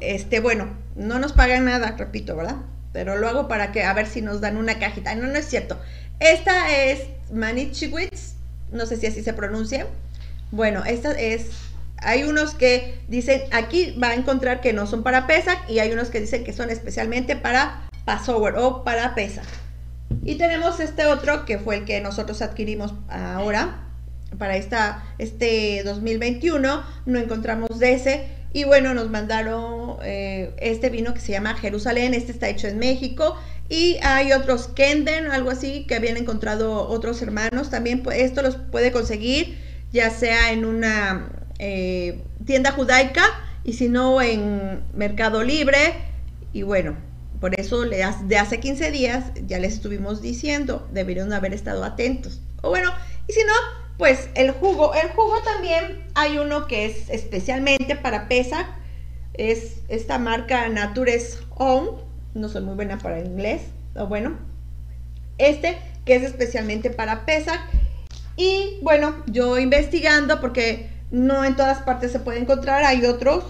este, 0.00 0.40
bueno, 0.40 0.68
no 0.96 1.18
nos 1.18 1.32
pagan 1.32 1.64
nada, 1.64 1.94
repito, 1.96 2.36
¿verdad? 2.36 2.56
pero 2.94 3.16
lo 3.16 3.28
hago 3.28 3.48
para 3.48 3.72
que 3.72 3.82
a 3.82 3.92
ver 3.92 4.06
si 4.06 4.22
nos 4.22 4.40
dan 4.40 4.56
una 4.56 4.78
cajita. 4.78 5.14
No, 5.16 5.26
no 5.26 5.36
es 5.36 5.46
cierto. 5.46 5.76
Esta 6.20 6.72
es 6.72 7.00
Manichiwitz, 7.32 8.36
no 8.70 8.86
sé 8.86 8.96
si 8.96 9.08
así 9.08 9.22
se 9.22 9.34
pronuncia. 9.34 9.88
Bueno, 10.52 10.84
esta 10.84 11.10
es 11.10 11.48
hay 11.96 12.22
unos 12.22 12.54
que 12.54 13.00
dicen, 13.08 13.42
aquí 13.50 13.98
va 14.00 14.10
a 14.10 14.14
encontrar 14.14 14.60
que 14.60 14.72
no 14.72 14.86
son 14.86 15.02
para 15.02 15.26
PESAC 15.26 15.68
y 15.68 15.80
hay 15.80 15.90
unos 15.90 16.08
que 16.08 16.20
dicen 16.20 16.44
que 16.44 16.52
son 16.52 16.70
especialmente 16.70 17.34
para 17.34 17.88
Passover 18.04 18.54
o 18.58 18.84
para 18.84 19.16
pesa. 19.16 19.42
Y 20.22 20.36
tenemos 20.36 20.78
este 20.78 21.06
otro 21.06 21.44
que 21.46 21.58
fue 21.58 21.78
el 21.78 21.84
que 21.84 22.00
nosotros 22.00 22.42
adquirimos 22.42 22.94
ahora 23.08 23.83
para 24.38 24.56
esta, 24.56 25.04
este 25.18 25.82
2021. 25.84 26.82
No 27.06 27.18
encontramos 27.18 27.78
de 27.78 27.94
ese. 27.94 28.28
Y 28.52 28.64
bueno, 28.64 28.94
nos 28.94 29.10
mandaron 29.10 29.96
eh, 30.02 30.54
este 30.58 30.90
vino 30.90 31.12
que 31.14 31.20
se 31.20 31.32
llama 31.32 31.54
Jerusalén. 31.54 32.14
Este 32.14 32.32
está 32.32 32.48
hecho 32.48 32.68
en 32.68 32.78
México. 32.78 33.36
Y 33.68 33.98
hay 34.02 34.32
otros 34.32 34.68
Kenden, 34.68 35.26
algo 35.30 35.50
así, 35.50 35.86
que 35.86 35.94
habían 35.94 36.16
encontrado 36.16 36.88
otros 36.88 37.20
hermanos. 37.22 37.70
También 37.70 38.02
pues, 38.02 38.18
esto 38.18 38.42
los 38.42 38.56
puede 38.56 38.92
conseguir 38.92 39.58
ya 39.94 40.10
sea 40.10 40.50
en 40.50 40.64
una 40.64 41.28
eh, 41.60 42.20
tienda 42.44 42.72
judaica 42.72 43.22
y 43.62 43.74
si 43.74 43.88
no 43.88 44.20
en 44.20 44.82
Mercado 44.92 45.44
Libre. 45.44 45.94
Y 46.52 46.62
bueno, 46.62 46.96
por 47.40 47.58
eso 47.58 47.82
de 47.82 48.02
hace 48.02 48.60
15 48.60 48.90
días 48.90 49.26
ya 49.46 49.58
les 49.58 49.74
estuvimos 49.74 50.20
diciendo, 50.20 50.88
deberían 50.92 51.32
haber 51.32 51.54
estado 51.54 51.84
atentos. 51.84 52.42
O 52.60 52.70
bueno, 52.70 52.90
y 53.28 53.32
si 53.32 53.40
no, 53.44 53.52
pues 53.98 54.28
el 54.34 54.50
jugo. 54.52 54.94
El 54.94 55.08
jugo 55.10 55.40
también 55.42 56.04
hay 56.14 56.38
uno 56.38 56.66
que 56.66 56.86
es 56.86 57.08
especialmente 57.10 57.96
para 57.96 58.28
pesa. 58.28 58.66
Es 59.34 59.82
esta 59.88 60.18
marca 60.18 60.68
Natures 60.68 61.40
Home. 61.56 61.98
No 62.34 62.48
soy 62.48 62.62
muy 62.62 62.74
buena 62.74 62.98
para 62.98 63.18
el 63.18 63.26
inglés. 63.26 63.62
O 63.94 64.06
bueno, 64.06 64.38
este 65.38 65.76
que 66.04 66.16
es 66.16 66.22
especialmente 66.22 66.90
para 66.90 67.24
pesa. 67.24 67.66
Y 68.36 68.78
bueno, 68.82 69.14
yo 69.26 69.58
investigando 69.58 70.40
porque 70.40 70.88
no 71.10 71.44
en 71.44 71.56
todas 71.56 71.82
partes 71.82 72.12
se 72.12 72.18
puede 72.18 72.40
encontrar, 72.40 72.84
hay 72.84 73.04
otros. 73.06 73.44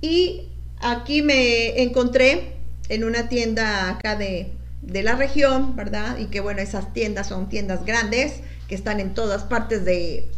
Y 0.00 0.48
aquí 0.80 1.22
me 1.22 1.82
encontré 1.82 2.56
en 2.88 3.04
una 3.04 3.28
tienda 3.28 3.88
acá 3.90 4.16
de, 4.16 4.52
la 4.82 5.14
región, 5.14 5.76
¿verdad? 5.76 6.18
Y 6.18 6.26
que 6.26 6.40
bueno, 6.40 6.60
esas 6.60 6.92
tiendas 6.92 7.28
son 7.28 7.48
tiendas 7.48 7.84
grandes 7.84 8.40
que 8.72 8.76
están 8.76 9.00
en 9.00 9.12
todas 9.12 9.42
partes 9.42 9.84
de, 9.84 10.30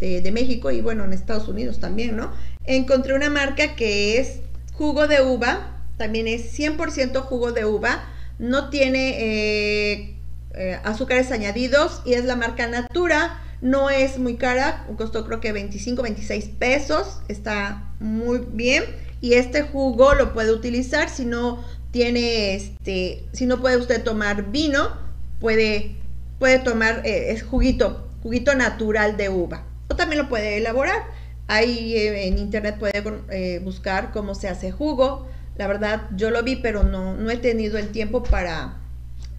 de, 0.00 0.32
México 0.32 0.72
y 0.72 0.80
bueno, 0.80 1.04
en 1.04 1.12
Estados 1.12 1.46
Unidos 1.46 1.78
también, 1.78 2.16
¿no? 2.16 2.32
Encontré 2.64 3.14
una 3.14 3.30
marca 3.30 3.76
que 3.76 4.18
es 4.18 4.40
jugo 4.72 5.06
de 5.06 5.22
uva, 5.22 5.84
también 5.98 6.26
es 6.26 6.52
100% 6.58 7.20
jugo 7.20 7.52
de 7.52 7.64
uva, 7.64 8.04
no 8.40 8.70
tiene 8.70 9.20
eh, 9.20 10.16
eh, 10.54 10.80
azúcares 10.82 11.30
añadidos 11.30 12.02
y 12.04 12.14
es 12.14 12.24
la 12.24 12.34
marca 12.34 12.66
Natura, 12.66 13.40
no 13.60 13.88
es 13.88 14.18
muy 14.18 14.34
cara, 14.34 14.84
costó 14.96 15.24
creo 15.24 15.38
que 15.38 15.52
25, 15.52 16.02
26 16.02 16.44
pesos, 16.58 17.20
está 17.28 17.94
muy 18.00 18.44
bien 18.50 18.82
y 19.20 19.34
este 19.34 19.62
jugo 19.62 20.14
lo 20.14 20.34
puede 20.34 20.50
utilizar 20.50 21.08
si 21.08 21.24
no 21.24 21.62
tiene 21.92 22.56
este, 22.56 23.28
si 23.32 23.46
no 23.46 23.60
puede 23.60 23.76
usted 23.76 24.02
tomar 24.02 24.50
vino, 24.50 25.06
puede, 25.38 25.94
puede 26.38 26.58
tomar 26.58 27.02
eh, 27.04 27.32
es 27.32 27.42
juguito, 27.42 28.08
juguito 28.22 28.54
natural 28.54 29.16
de 29.16 29.28
uva. 29.28 29.64
O 29.88 29.96
también 29.96 30.22
lo 30.22 30.28
puede 30.28 30.58
elaborar. 30.58 31.04
Ahí 31.46 31.96
eh, 31.96 32.26
en 32.26 32.38
internet 32.38 32.76
puede 32.78 33.02
eh, 33.30 33.60
buscar 33.62 34.12
cómo 34.12 34.34
se 34.34 34.48
hace 34.48 34.70
jugo. 34.70 35.28
La 35.56 35.66
verdad, 35.66 36.02
yo 36.14 36.30
lo 36.30 36.42
vi, 36.42 36.56
pero 36.56 36.84
no, 36.84 37.14
no 37.14 37.30
he 37.30 37.36
tenido 37.36 37.78
el 37.78 37.88
tiempo 37.88 38.22
para, 38.22 38.76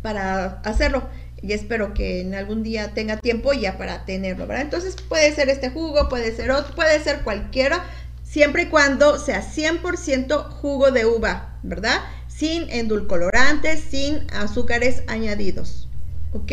para 0.01 0.59
hacerlo. 0.61 1.07
Y 1.41 1.53
espero 1.53 1.93
que 1.93 2.21
en 2.21 2.35
algún 2.35 2.63
día 2.63 2.93
tenga 2.93 3.17
tiempo 3.17 3.53
ya 3.53 3.77
para 3.77 4.05
tenerlo, 4.05 4.45
¿verdad? 4.45 4.63
Entonces 4.63 4.95
puede 5.07 5.33
ser 5.33 5.49
este 5.49 5.69
jugo, 5.69 6.09
puede 6.09 6.35
ser 6.35 6.51
otro, 6.51 6.75
puede 6.75 6.99
ser 7.01 7.21
cualquiera 7.21 7.85
siempre 8.29 8.63
y 8.63 8.65
cuando 8.67 9.17
sea 9.17 9.41
100% 9.41 10.49
jugo 10.49 10.91
de 10.91 11.05
uva, 11.05 11.57
¿verdad? 11.63 11.99
Sin 12.27 12.69
endulcolorantes, 12.69 13.79
sin 13.79 14.27
azúcares 14.31 15.03
añadidos, 15.07 15.88
¿ok? 16.31 16.51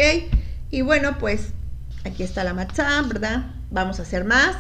Y 0.71 0.83
bueno, 0.83 1.19
pues 1.19 1.49
aquí 2.05 2.23
está 2.23 2.45
la 2.45 2.55
matzá, 2.55 3.03
¿verdad? 3.03 3.55
Vamos 3.71 3.99
a 3.99 4.03
hacer 4.03 4.25
más. 4.25 4.57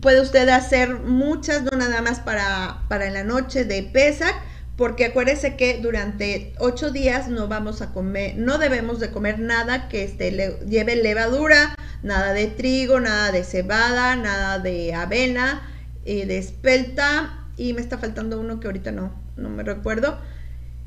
Puede 0.00 0.20
usted 0.20 0.48
hacer 0.48 1.00
muchas, 1.00 1.62
no 1.62 1.76
nada 1.76 2.02
más 2.02 2.20
para, 2.20 2.82
para 2.88 3.10
la 3.10 3.24
noche 3.24 3.64
de 3.64 3.82
Pesach, 3.82 4.34
porque 4.76 5.06
acuérdese 5.06 5.56
que 5.56 5.78
durante 5.80 6.52
ocho 6.58 6.90
días 6.90 7.28
no 7.28 7.48
vamos 7.48 7.80
a 7.80 7.92
comer, 7.92 8.36
no 8.36 8.58
debemos 8.58 9.00
de 9.00 9.10
comer 9.10 9.38
nada 9.38 9.88
que 9.88 10.04
este, 10.04 10.58
lleve 10.68 10.96
levadura, 10.96 11.74
nada 12.02 12.34
de 12.34 12.46
trigo, 12.46 13.00
nada 13.00 13.32
de 13.32 13.42
cebada, 13.42 14.16
nada 14.16 14.58
de 14.58 14.94
avena, 14.94 15.62
eh, 16.04 16.26
de 16.26 16.36
espelta 16.36 17.46
y 17.56 17.72
me 17.72 17.80
está 17.80 17.96
faltando 17.96 18.38
uno 18.38 18.60
que 18.60 18.66
ahorita 18.66 18.92
no, 18.92 19.14
no 19.36 19.48
me 19.48 19.62
recuerdo. 19.62 20.18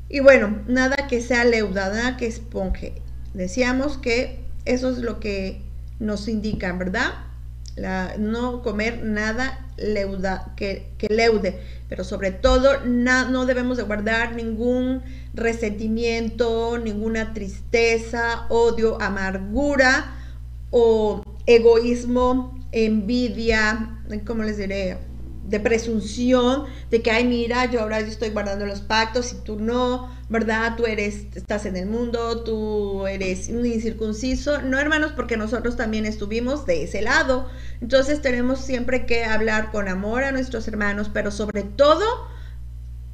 Y 0.08 0.20
bueno, 0.20 0.62
nada 0.66 1.08
que 1.08 1.20
sea 1.20 1.44
leuda, 1.44 1.88
nada 1.88 2.16
que 2.16 2.26
esponje. 2.26 3.02
Decíamos 3.34 3.96
que 3.98 4.40
eso 4.64 4.90
es 4.90 4.98
lo 4.98 5.20
que 5.20 5.62
nos 5.98 6.28
indican, 6.28 6.78
¿verdad? 6.78 7.12
La, 7.76 8.16
no 8.18 8.62
comer 8.62 9.02
nada 9.04 9.66
que, 10.56 10.92
leude, 11.08 11.60
pero 11.88 12.04
sobre 12.04 12.32
todo 12.32 12.84
no 12.84 13.46
debemos 13.46 13.76
de 13.76 13.84
guardar 13.84 14.34
ningún 14.34 15.02
resentimiento, 15.32 16.78
ninguna 16.78 17.32
tristeza, 17.32 18.46
odio, 18.48 19.00
amargura 19.00 20.14
o 20.70 21.22
egoísmo, 21.46 22.58
envidia, 22.72 23.98
¿cómo 24.26 24.42
les 24.42 24.58
diré? 24.58 24.98
De 25.50 25.58
presunción, 25.58 26.64
de 26.90 27.02
que, 27.02 27.10
ay, 27.10 27.24
mira, 27.24 27.68
yo 27.68 27.80
ahora 27.80 27.98
estoy 27.98 28.30
guardando 28.30 28.66
los 28.66 28.80
pactos 28.80 29.32
y 29.32 29.36
tú 29.36 29.58
no, 29.58 30.08
¿verdad? 30.28 30.76
Tú 30.76 30.86
eres, 30.86 31.26
estás 31.34 31.66
en 31.66 31.76
el 31.76 31.86
mundo, 31.86 32.44
tú 32.44 33.06
eres 33.08 33.48
un 33.48 33.66
incircunciso. 33.66 34.62
No, 34.62 34.78
hermanos, 34.78 35.12
porque 35.16 35.36
nosotros 35.36 35.76
también 35.76 36.06
estuvimos 36.06 36.66
de 36.66 36.84
ese 36.84 37.02
lado. 37.02 37.48
Entonces 37.80 38.22
tenemos 38.22 38.60
siempre 38.60 39.06
que 39.06 39.24
hablar 39.24 39.72
con 39.72 39.88
amor 39.88 40.22
a 40.22 40.30
nuestros 40.30 40.68
hermanos, 40.68 41.10
pero 41.12 41.32
sobre 41.32 41.64
todo, 41.64 42.04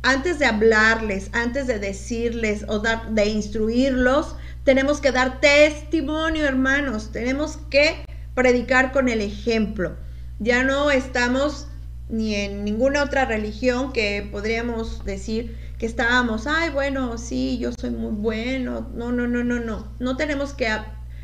antes 0.03 0.39
de 0.39 0.45
hablarles, 0.45 1.31
antes 1.33 1.67
de 1.67 1.79
decirles 1.79 2.67
o 2.69 2.81
dar, 2.81 3.11
de 3.13 3.25
instruirlos, 3.27 4.37
tenemos 4.65 5.01
que 5.01 5.11
dar 5.11 5.41
testimonio, 5.41 6.45
hermanos. 6.45 7.13
Tenemos 7.13 7.57
que 7.71 8.05
predicar 8.35 8.93
con 8.93 9.09
el 9.09 9.23
ejemplo. 9.23 9.97
Ya 10.39 10.65
no 10.65 10.91
estamos 10.91 11.67
ni 12.09 12.35
en 12.35 12.65
ninguna 12.65 13.03
otra 13.03 13.25
religión 13.25 13.93
que 13.93 14.29
podríamos 14.31 15.05
decir 15.05 15.57
que 15.79 15.87
estábamos, 15.87 16.47
ay, 16.47 16.71
bueno, 16.71 17.19
sí, 17.19 17.59
yo 17.59 17.73
soy 17.73 17.91
muy 17.91 18.13
bueno. 18.13 18.91
No, 18.95 19.13
no, 19.13 19.27
no, 19.27 19.45
no, 19.45 19.61
no. 19.61 19.93
No 19.99 20.17
tenemos 20.17 20.55
que, 20.55 20.69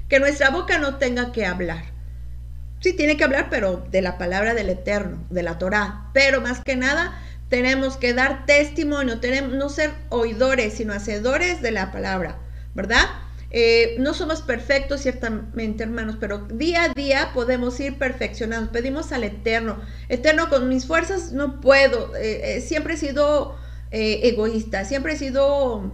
que 0.09 0.21
nuestra 0.21 0.51
boca 0.51 0.79
no 0.79 0.97
tenga 0.97 1.33
que 1.33 1.47
hablar. 1.47 1.85
Sí, 2.81 2.92
tiene 2.92 3.16
que 3.16 3.25
hablar, 3.25 3.49
pero 3.49 3.87
de 3.90 4.03
la 4.03 4.18
palabra 4.18 4.55
del 4.55 4.68
Eterno, 4.68 5.25
de 5.31 5.42
la 5.42 5.59
Torá. 5.59 6.11
Pero 6.12 6.40
más 6.40 6.61
que 6.61 6.77
nada, 6.77 7.18
tenemos 7.49 7.97
que 7.97 8.12
dar 8.12 8.45
testimonio, 8.45 9.21
tenemos, 9.21 9.53
no 9.53 9.68
ser 9.68 9.92
oidores, 10.09 10.75
sino 10.75 10.92
hacedores 10.92 11.62
de 11.62 11.71
la 11.71 11.92
palabra, 11.92 12.38
¿verdad? 12.75 13.05
Eh, 13.55 13.97
no 13.99 14.15
somos 14.15 14.41
perfectos, 14.41 15.03
ciertamente, 15.03 15.83
hermanos, 15.83 16.17
pero 16.19 16.38
día 16.38 16.85
a 16.85 16.88
día 16.88 17.33
podemos 17.35 17.79
ir 17.81 17.99
perfeccionando. 17.99 18.73
Pedimos 18.73 19.12
al 19.12 19.25
Eterno. 19.25 19.79
Eterno, 20.09 20.49
con 20.49 20.71
mis 20.71 20.87
fuerzas 20.87 21.33
no 21.33 21.61
puedo. 21.61 22.17
Eh, 22.17 22.57
eh, 22.57 22.61
siempre 22.62 22.95
he 22.95 22.97
sido 22.97 23.57
egoísta, 23.91 24.87
siempre 24.87 25.12
he 25.12 25.17
sido, 25.19 25.93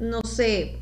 no 0.00 0.22
sé, 0.22 0.78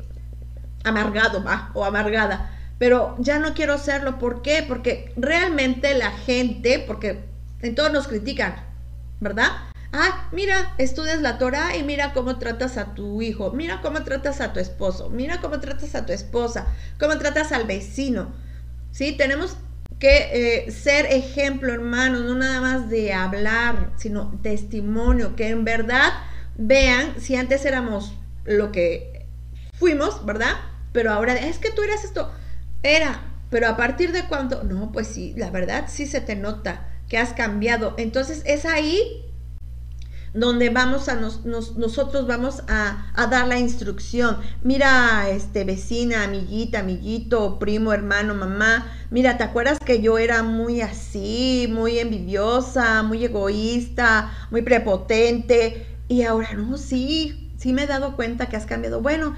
amargado 0.85 1.43
¿va? 1.43 1.71
o 1.73 1.83
amargada. 1.83 2.57
Pero 2.79 3.17
ya 3.19 3.37
no 3.39 3.53
quiero 3.53 3.77
serlo. 3.77 4.17
¿Por 4.17 4.41
qué? 4.41 4.63
Porque 4.65 5.11
realmente 5.17 5.93
la 5.93 6.11
gente, 6.11 6.81
porque 6.87 7.25
en 7.61 7.75
todos 7.75 7.91
nos 7.91 8.07
critican, 8.07 8.55
¿verdad? 9.19 9.49
Ah, 9.99 10.29
mira, 10.31 10.75
estudias 10.77 11.23
la 11.23 11.39
Torah 11.39 11.75
y 11.75 11.81
mira 11.81 12.13
cómo 12.13 12.37
tratas 12.37 12.77
a 12.77 12.93
tu 12.93 13.23
hijo, 13.23 13.51
mira 13.53 13.81
cómo 13.81 14.03
tratas 14.03 14.41
a 14.41 14.53
tu 14.53 14.59
esposo, 14.59 15.09
mira 15.09 15.41
cómo 15.41 15.59
tratas 15.59 15.95
a 15.95 16.05
tu 16.05 16.13
esposa, 16.13 16.67
cómo 16.99 17.17
tratas 17.17 17.51
al 17.51 17.65
vecino. 17.65 18.31
¿Sí? 18.91 19.13
Tenemos 19.13 19.57
que 19.97 20.65
eh, 20.67 20.71
ser 20.71 21.07
ejemplo, 21.07 21.73
hermanos, 21.73 22.21
no 22.21 22.35
nada 22.35 22.61
más 22.61 22.91
de 22.91 23.11
hablar, 23.11 23.91
sino 23.97 24.39
testimonio, 24.43 25.35
que 25.35 25.47
en 25.49 25.65
verdad 25.65 26.13
vean 26.57 27.19
si 27.19 27.35
antes 27.35 27.65
éramos 27.65 28.13
lo 28.45 28.71
que 28.71 29.25
fuimos, 29.73 30.23
¿verdad? 30.27 30.57
Pero 30.91 31.11
ahora 31.11 31.33
es 31.33 31.57
que 31.57 31.71
tú 31.71 31.81
eras 31.81 32.03
esto, 32.03 32.31
era, 32.83 33.19
pero 33.49 33.67
a 33.67 33.75
partir 33.75 34.11
de 34.11 34.27
cuando, 34.27 34.63
no, 34.63 34.91
pues 34.91 35.07
sí, 35.07 35.33
la 35.37 35.49
verdad 35.49 35.85
sí 35.87 36.05
se 36.05 36.21
te 36.21 36.35
nota 36.35 36.87
que 37.09 37.17
has 37.17 37.33
cambiado. 37.33 37.95
Entonces 37.97 38.43
es 38.45 38.65
ahí 38.65 39.23
donde 40.39 40.69
vamos 40.69 41.09
a 41.09 41.15
nosotros 41.15 42.27
vamos 42.27 42.61
a, 42.67 43.11
dar 43.29 43.47
la 43.47 43.57
instrucción. 43.57 44.37
Mira, 44.61 45.29
este 45.29 45.63
vecina, 45.63 46.23
amiguita, 46.23 46.79
amiguito, 46.79 47.57
primo, 47.57 47.91
hermano, 47.91 48.35
mamá. 48.35 48.85
Mira, 49.09 49.37
¿te 49.37 49.43
acuerdas 49.43 49.79
que 49.79 49.99
yo 49.99 50.19
era 50.19 50.43
muy 50.43 50.81
así, 50.81 51.67
muy 51.71 51.97
envidiosa, 51.97 53.01
muy 53.01 53.25
egoísta, 53.25 54.31
muy 54.51 54.61
prepotente? 54.61 55.87
Y 56.07 56.21
ahora 56.23 56.53
no, 56.53 56.77
sí, 56.77 57.51
sí 57.57 57.73
me 57.73 57.83
he 57.83 57.87
dado 57.87 58.15
cuenta 58.15 58.47
que 58.47 58.57
has 58.57 58.67
cambiado. 58.67 59.01
Bueno, 59.01 59.35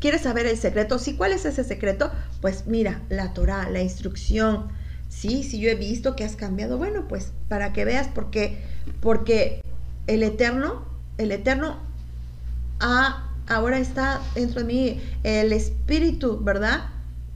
¿quieres 0.00 0.22
saber 0.22 0.46
el 0.46 0.58
secreto? 0.58 0.98
Sí, 0.98 1.16
¿cuál 1.16 1.32
es 1.32 1.44
ese 1.44 1.62
secreto? 1.62 2.10
Pues 2.40 2.66
mira, 2.66 3.02
la 3.08 3.32
Torah, 3.34 3.70
la 3.70 3.82
instrucción. 3.82 4.72
Sí, 5.08 5.44
sí, 5.44 5.60
yo 5.60 5.70
he 5.70 5.76
visto 5.76 6.16
que 6.16 6.24
has 6.24 6.34
cambiado. 6.34 6.76
Bueno, 6.76 7.06
pues 7.06 7.32
para 7.46 7.72
que 7.72 7.84
veas, 7.84 8.08
porque, 8.12 8.58
porque 9.00 9.62
el 10.06 10.22
Eterno, 10.22 10.84
el 11.18 11.32
Eterno 11.32 11.78
ha, 12.80 13.30
ahora 13.46 13.78
está 13.78 14.20
dentro 14.34 14.60
de 14.60 14.66
mí, 14.66 15.02
el 15.22 15.52
Espíritu, 15.52 16.40
¿verdad? 16.42 16.86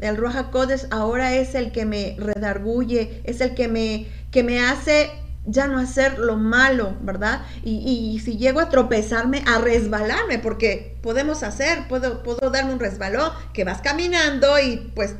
El 0.00 0.16
Roja 0.16 0.50
Codes 0.50 0.87
ahora 0.90 1.35
es 1.35 1.54
el 1.54 1.72
que 1.72 1.85
me 1.85 2.16
redarguye, 2.18 3.20
es 3.24 3.40
el 3.40 3.54
que 3.54 3.68
me, 3.68 4.07
que 4.31 4.42
me 4.42 4.61
hace 4.61 5.11
ya 5.44 5.66
no 5.66 5.78
hacer 5.78 6.18
lo 6.18 6.37
malo, 6.37 6.94
¿verdad? 7.00 7.40
Y, 7.64 8.20
si 8.22 8.37
llego 8.37 8.61
a 8.61 8.68
tropezarme, 8.68 9.42
a 9.46 9.59
resbalarme, 9.59 10.38
porque 10.38 10.96
podemos 11.02 11.42
hacer, 11.42 11.88
puedo, 11.88 12.22
puedo 12.22 12.50
darme 12.50 12.74
un 12.74 12.81
resbalón, 12.81 13.33
que 13.54 13.64
vas 13.64 13.81
caminando 13.81 14.59
y 14.59 14.92
pues 14.94 15.16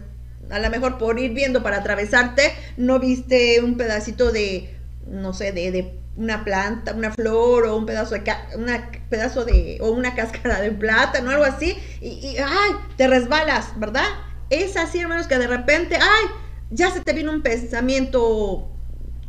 a 0.51 0.59
lo 0.59 0.71
mejor 0.71 0.99
por 0.99 1.19
ir 1.19 1.33
viendo 1.33 1.63
para 1.63 1.79
atravesarte, 1.79 2.53
no 2.77 2.99
viste 2.99 3.61
un 3.63 3.77
pedacito 3.77 4.31
de, 4.31 4.77
no 5.07 5.33
sé, 5.33 5.53
de 5.53 5.99
una 6.19 6.45
planta, 6.45 6.93
una 6.93 7.13
flor 7.13 7.67
o 7.67 7.77
un 7.77 7.87
pedazo 7.87 8.17
de, 8.17 8.25
una 8.57 8.91
pedazo 9.09 9.45
de, 9.45 9.79
o 9.81 9.91
una 9.91 10.15
cáscara 10.15 10.61
de 10.61 10.73
plátano, 10.73 11.31
algo 11.31 11.45
así, 11.45 11.77
y, 12.01 12.09
y, 12.09 12.37
ay, 12.39 12.73
te 12.97 13.07
resbalas, 13.07 13.79
¿verdad? 13.79 14.07
Es 14.51 14.77
así, 14.77 14.99
hermanos, 14.99 15.29
que 15.29 15.39
de 15.39 15.47
repente, 15.47 15.97
ay, 15.97 16.27
ya 16.71 16.91
se 16.91 17.01
te 17.01 17.13
vino 17.13 17.31
un 17.31 17.43
pensamiento 17.43 18.69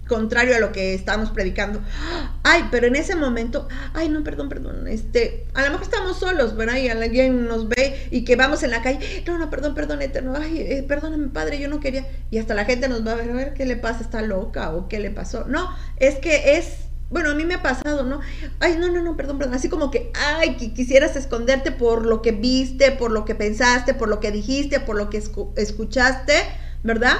contrario 0.09 0.57
a 0.57 0.59
lo 0.59 0.73
que 0.73 0.93
estábamos 0.93 1.29
predicando. 1.29 1.79
Ay, 2.43 2.67
pero 2.69 2.87
en 2.87 2.97
ese 2.97 3.15
momento, 3.15 3.69
ay, 3.93 4.09
no, 4.09 4.21
perdón, 4.25 4.49
perdón, 4.49 4.87
este, 4.89 5.45
a 5.53 5.61
lo 5.61 5.69
mejor 5.69 5.83
estamos 5.83 6.19
solos, 6.19 6.57
¿verdad? 6.57 6.75
Y 6.75 6.89
alguien 6.89 7.47
nos 7.47 7.69
ve 7.69 8.07
y 8.11 8.25
que 8.25 8.35
vamos 8.35 8.63
en 8.63 8.71
la 8.71 8.81
calle, 8.81 9.23
no, 9.25 9.37
no, 9.37 9.49
perdón, 9.49 9.75
perdón, 9.75 10.01
eterno, 10.01 10.33
ay, 10.35 10.59
eh, 10.59 10.85
perdóname, 10.85 11.29
padre, 11.29 11.59
yo 11.59 11.69
no 11.69 11.79
quería. 11.79 12.05
Y 12.29 12.39
hasta 12.39 12.53
la 12.53 12.65
gente 12.65 12.89
nos 12.89 13.07
va 13.07 13.13
a 13.13 13.15
ver, 13.15 13.29
a 13.29 13.33
ver, 13.33 13.53
¿qué 13.53 13.65
le 13.65 13.77
pasa? 13.77 14.01
¿Está 14.01 14.21
loca 14.21 14.71
o 14.75 14.89
qué 14.89 14.99
le 14.99 15.11
pasó? 15.11 15.45
No, 15.45 15.69
es 15.97 16.15
que 16.15 16.57
es 16.57 16.89
bueno, 17.09 17.31
a 17.31 17.35
mí 17.35 17.43
me 17.43 17.55
ha 17.55 17.63
pasado, 17.63 18.03
¿no? 18.03 18.19
Ay, 18.59 18.77
no, 18.77 18.87
no, 18.91 19.01
no, 19.01 19.17
perdón, 19.17 19.39
perdón. 19.39 19.55
Así 19.55 19.67
como 19.67 19.89
que, 19.89 20.11
ay, 20.13 20.57
que 20.57 20.73
quisieras 20.73 21.15
esconderte 21.15 21.71
por 21.71 22.05
lo 22.05 22.21
que 22.21 22.31
viste, 22.31 22.91
por 22.91 23.09
lo 23.09 23.25
que 23.25 23.33
pensaste, 23.33 23.95
por 23.95 24.09
lo 24.09 24.19
que 24.19 24.31
dijiste, 24.31 24.79
por 24.79 24.95
lo 24.95 25.09
que 25.09 25.17
escuchaste, 25.17 26.33
¿verdad? 26.83 27.17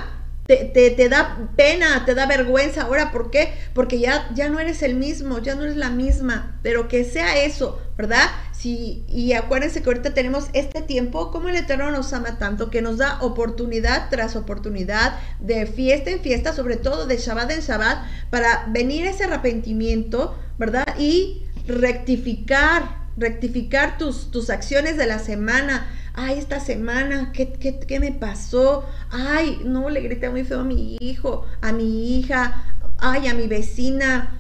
Te, 0.58 0.90
te, 0.90 1.10
da 1.10 1.52
pena, 1.56 2.06
te 2.06 2.16
da 2.16 2.26
vergüenza. 2.26 2.82
Ahora, 2.82 3.12
¿por 3.12 3.30
qué? 3.30 3.54
Porque 3.76 4.00
ya, 4.00 4.28
ya 4.34 4.50
no 4.50 4.60
eres 4.60 4.82
el 4.82 4.96
mismo, 4.96 5.38
ya 5.38 5.54
no 5.54 5.62
eres 5.62 5.78
la 5.78 5.92
misma, 5.92 6.60
pero 6.64 6.88
que 6.88 7.04
sea 7.04 7.44
eso, 7.44 7.80
¿verdad? 7.96 8.28
Sí, 8.52 9.06
y 9.08 9.34
acuérdense 9.34 9.84
que 9.84 9.90
ahorita 9.90 10.16
tenemos 10.16 10.48
este 10.54 10.82
tiempo, 10.82 11.30
como 11.30 11.50
el 11.50 11.56
Eterno 11.56 11.92
nos 11.92 12.14
ama 12.14 12.40
tanto, 12.40 12.72
que 12.72 12.82
nos 12.82 12.98
da 12.98 13.22
oportunidad 13.22 14.10
tras 14.10 14.36
oportunidad, 14.36 15.20
de 15.40 15.68
fiesta 15.68 16.10
en 16.10 16.22
fiesta, 16.22 16.52
sobre 16.52 16.78
todo 16.78 17.06
de 17.06 17.18
Shabbat 17.18 17.52
en 17.52 17.60
Shabbat, 17.60 18.00
para 18.32 18.66
venir 18.70 19.06
ese 19.06 19.26
arrepentimiento, 19.26 20.36
¿verdad? 20.58 20.88
Y 20.98 21.44
rectificar, 21.68 23.06
rectificar 23.18 24.00
tus, 24.00 24.32
tus 24.32 24.50
acciones 24.50 24.98
de 24.98 25.06
la 25.06 25.20
semana, 25.20 25.88
ay, 26.20 26.38
esta 26.38 26.60
semana, 26.60 27.32
¿qué, 27.34 27.54
qué, 27.54 27.80
qué 27.80 28.00
me 28.00 28.12
pasó? 28.12 28.86
Ay, 29.10 29.62
no, 29.64 29.90
le 29.90 30.02
grité 30.02 30.30
muy 30.30 30.44
feo 30.44 30.62
a 30.62 30.64
mi 30.64 30.98
hijo, 31.00 31.46
a 31.62 31.72
mi 31.72 32.20
hija, 32.20 32.78
ay, 32.98 33.28
a 33.28 33.34
mi 33.34 33.48
vecina, 33.48 34.40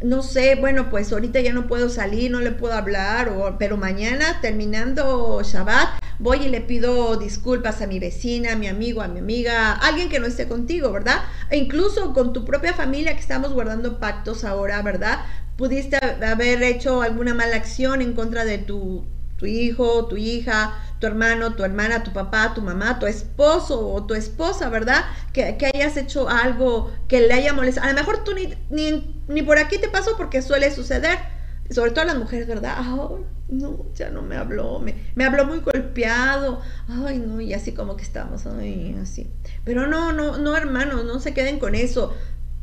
no 0.00 0.22
sé, 0.22 0.54
bueno, 0.54 0.88
pues 0.88 1.12
ahorita 1.12 1.40
ya 1.40 1.52
no 1.52 1.66
puedo 1.66 1.88
salir, 1.90 2.30
no 2.30 2.40
le 2.40 2.52
puedo 2.52 2.72
hablar, 2.72 3.30
pero 3.58 3.76
mañana 3.76 4.40
terminando 4.40 5.42
Shabbat 5.42 5.88
voy 6.18 6.44
y 6.46 6.48
le 6.48 6.60
pido 6.60 7.16
disculpas 7.16 7.82
a 7.82 7.86
mi 7.86 7.98
vecina, 7.98 8.52
a 8.52 8.56
mi 8.56 8.68
amigo, 8.68 9.02
a 9.02 9.08
mi 9.08 9.18
amiga, 9.18 9.72
alguien 9.72 10.08
que 10.08 10.20
no 10.20 10.26
esté 10.26 10.48
contigo, 10.48 10.92
¿verdad? 10.92 11.22
E 11.50 11.58
incluso 11.58 12.14
con 12.14 12.32
tu 12.32 12.44
propia 12.44 12.72
familia 12.72 13.12
que 13.14 13.20
estamos 13.20 13.52
guardando 13.52 13.98
pactos 13.98 14.44
ahora, 14.44 14.80
¿verdad? 14.82 15.18
Pudiste 15.56 15.98
haber 16.24 16.62
hecho 16.62 17.02
alguna 17.02 17.34
mala 17.34 17.56
acción 17.56 18.00
en 18.00 18.14
contra 18.14 18.44
de 18.44 18.58
tu 18.58 19.04
hijo, 19.46 20.06
tu 20.06 20.16
hija, 20.16 20.74
tu 20.98 21.06
hermano, 21.06 21.54
tu 21.54 21.64
hermana, 21.64 22.02
tu 22.02 22.12
papá, 22.12 22.52
tu 22.54 22.62
mamá, 22.62 22.98
tu 22.98 23.06
esposo 23.06 23.88
o 23.88 24.04
tu 24.04 24.14
esposa, 24.14 24.68
¿verdad? 24.68 25.04
Que, 25.32 25.56
hayas 25.74 25.96
hecho 25.96 26.28
algo 26.28 26.92
que 27.08 27.20
le 27.20 27.32
haya 27.34 27.52
molestado. 27.52 27.88
A 27.88 27.92
lo 27.92 27.98
mejor 27.98 28.24
tú 28.24 28.32
ni, 28.34 29.16
ni, 29.28 29.42
por 29.42 29.58
aquí 29.58 29.78
te 29.78 29.88
pasó 29.88 30.16
porque 30.16 30.42
suele 30.42 30.74
suceder. 30.74 31.18
Sobre 31.70 31.90
todo 31.90 32.02
a 32.02 32.06
las 32.06 32.16
mujeres, 32.16 32.46
¿verdad? 32.46 32.78
No, 33.48 33.86
ya 33.94 34.08
no 34.08 34.22
me 34.22 34.36
habló, 34.36 34.78
me, 34.78 34.94
me 35.14 35.24
habló 35.24 35.44
muy 35.44 35.60
golpeado. 35.60 36.62
Ay, 36.88 37.18
no, 37.18 37.40
y 37.40 37.52
así 37.52 37.72
como 37.72 37.96
que 37.96 38.04
estamos, 38.04 38.46
ay, 38.46 38.98
así. 39.02 39.30
Pero 39.64 39.86
no, 39.86 40.12
no, 40.12 40.38
no, 40.38 40.56
hermanos, 40.56 41.04
no 41.04 41.20
se 41.20 41.34
queden 41.34 41.58
con 41.58 41.74
eso 41.74 42.14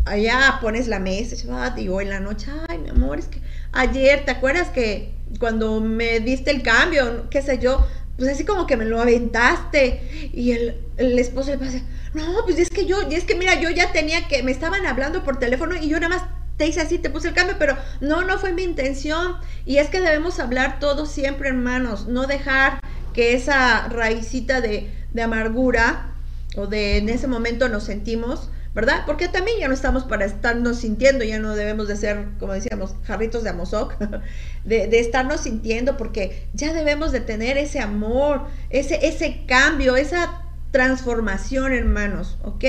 allá 0.05 0.59
pones 0.61 0.87
la 0.87 0.99
mesa, 0.99 1.35
y 1.77 1.89
hoy 1.89 2.03
en 2.05 2.11
la 2.11 2.19
noche, 2.19 2.51
ay, 2.69 2.77
mi 2.77 2.89
amor, 2.89 3.17
es 3.19 3.25
que 3.25 3.41
ayer, 3.71 4.23
¿te 4.23 4.31
acuerdas 4.31 4.69
que 4.69 5.15
cuando 5.39 5.81
me 5.81 6.19
diste 6.19 6.51
el 6.51 6.61
cambio, 6.61 7.27
qué 7.29 7.41
sé 7.41 7.59
yo, 7.59 7.85
pues 8.17 8.29
así 8.29 8.45
como 8.45 8.65
que 8.65 8.77
me 8.77 8.85
lo 8.85 9.01
aventaste 9.01 10.29
y 10.33 10.51
el, 10.51 10.81
el 10.97 11.19
esposo 11.19 11.51
le 11.51 11.57
pasa, 11.57 11.81
no, 12.13 12.23
pues 12.45 12.59
es 12.59 12.69
que 12.69 12.85
yo, 12.85 13.09
y 13.09 13.15
es 13.15 13.25
que 13.25 13.35
mira, 13.35 13.59
yo 13.59 13.69
ya 13.69 13.91
tenía 13.91 14.27
que, 14.27 14.41
me 14.43 14.51
estaban 14.51 14.85
hablando 14.85 15.23
por 15.23 15.37
teléfono 15.37 15.75
y 15.75 15.89
yo 15.89 15.99
nada 15.99 16.15
más 16.15 16.25
te 16.57 16.67
hice 16.67 16.81
así, 16.81 16.97
te 16.97 17.09
puse 17.09 17.29
el 17.29 17.33
cambio, 17.33 17.57
pero 17.59 17.75
no, 17.99 18.23
no 18.23 18.37
fue 18.37 18.53
mi 18.53 18.63
intención. 18.63 19.35
Y 19.65 19.77
es 19.77 19.89
que 19.89 19.99
debemos 19.99 20.39
hablar 20.39 20.79
todos 20.79 21.11
siempre, 21.11 21.49
hermanos, 21.49 22.07
no 22.07 22.27
dejar 22.27 22.79
que 23.13 23.33
esa 23.33 23.87
raicita 23.89 24.61
de, 24.61 24.89
de 25.13 25.21
amargura 25.21 26.13
o 26.55 26.67
de 26.67 26.97
en 26.97 27.09
ese 27.09 27.27
momento 27.27 27.67
nos 27.67 27.83
sentimos, 27.83 28.49
¿verdad? 28.75 29.03
Porque 29.05 29.29
también 29.29 29.57
ya 29.57 29.69
no 29.69 29.73
estamos 29.73 30.03
para 30.03 30.25
estarnos 30.25 30.79
sintiendo, 30.79 31.23
ya 31.23 31.39
no 31.39 31.55
debemos 31.55 31.87
de 31.87 31.95
ser, 31.95 32.27
como 32.37 32.51
decíamos, 32.51 32.93
jarritos 33.05 33.43
de 33.45 33.51
amozoc, 33.51 33.95
de, 34.65 34.99
estarnos 34.99 35.41
sintiendo, 35.41 35.95
porque 35.95 36.49
ya 36.53 36.73
debemos 36.73 37.13
de 37.13 37.21
tener 37.21 37.57
ese 37.57 37.79
amor, 37.79 38.47
ese, 38.69 39.07
ese 39.07 39.45
cambio, 39.47 39.95
esa 39.95 40.41
transformación, 40.71 41.71
hermanos, 41.71 42.37
¿ok? 42.43 42.65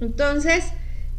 Entonces, 0.00 0.64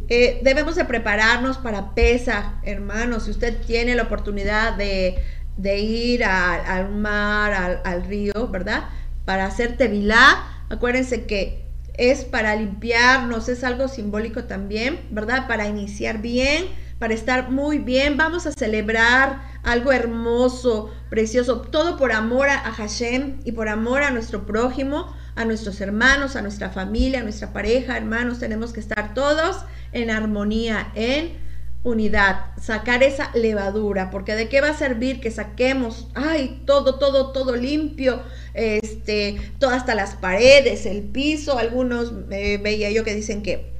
eh, 0.07 0.39
debemos 0.41 0.75
de 0.75 0.85
prepararnos 0.85 1.57
para 1.57 1.93
PESA, 1.93 2.61
hermanos, 2.63 3.25
si 3.25 3.31
usted 3.31 3.57
tiene 3.67 3.93
la 3.93 4.03
oportunidad 4.03 4.77
de, 4.77 5.17
de 5.57 5.79
ir 5.79 6.23
al 6.23 6.89
mar, 6.95 7.53
al, 7.53 7.81
al 7.83 8.05
río, 8.05 8.47
¿verdad? 8.49 8.85
Para 9.25 9.47
hacer 9.47 9.75
tevilá, 9.75 10.65
acuérdense 10.69 11.25
que 11.25 11.62
es 11.95 12.25
para 12.25 12.55
limpiarnos, 12.55 13.49
es 13.49 13.63
algo 13.63 13.87
simbólico 13.87 14.45
también, 14.45 14.99
¿verdad? 15.11 15.47
Para 15.47 15.67
iniciar 15.67 16.21
bien, 16.21 16.65
para 16.99 17.13
estar 17.13 17.51
muy 17.51 17.79
bien, 17.79 18.17
vamos 18.17 18.45
a 18.45 18.51
celebrar 18.51 19.41
algo 19.63 19.91
hermoso, 19.91 20.91
precioso, 21.09 21.61
todo 21.61 21.97
por 21.97 22.11
amor 22.11 22.49
a, 22.49 22.59
Hashem 22.59 23.39
y 23.43 23.51
por 23.51 23.69
amor 23.69 24.03
a 24.03 24.11
nuestro 24.11 24.45
prójimo, 24.45 25.13
a 25.35 25.45
nuestros 25.45 25.81
hermanos, 25.81 26.35
a 26.35 26.41
nuestra 26.41 26.69
familia, 26.69 27.19
a 27.19 27.23
nuestra 27.23 27.53
pareja, 27.53 27.97
hermanos, 27.97 28.39
tenemos 28.39 28.73
que 28.73 28.79
estar 28.79 29.13
todos 29.13 29.65
en 29.91 30.09
armonía, 30.09 30.91
en 30.95 31.42
unidad, 31.83 32.51
sacar 32.61 33.03
esa 33.03 33.29
levadura, 33.33 34.09
porque 34.09 34.35
de 34.35 34.47
qué 34.47 34.61
va 34.61 34.69
a 34.69 34.77
servir 34.77 35.19
que 35.19 35.31
saquemos, 35.31 36.07
ay, 36.13 36.61
todo, 36.65 36.95
todo, 36.97 37.31
todo 37.31 37.55
limpio, 37.55 38.21
este, 38.53 39.35
todo 39.59 39.71
hasta 39.71 39.93
las 39.93 40.15
paredes, 40.15 40.85
el 40.85 41.01
piso, 41.01 41.57
algunos 41.57 42.13
eh, 42.31 42.57
veía 42.61 42.89
yo 42.89 43.03
que 43.03 43.13
dicen 43.13 43.43
que, 43.43 43.73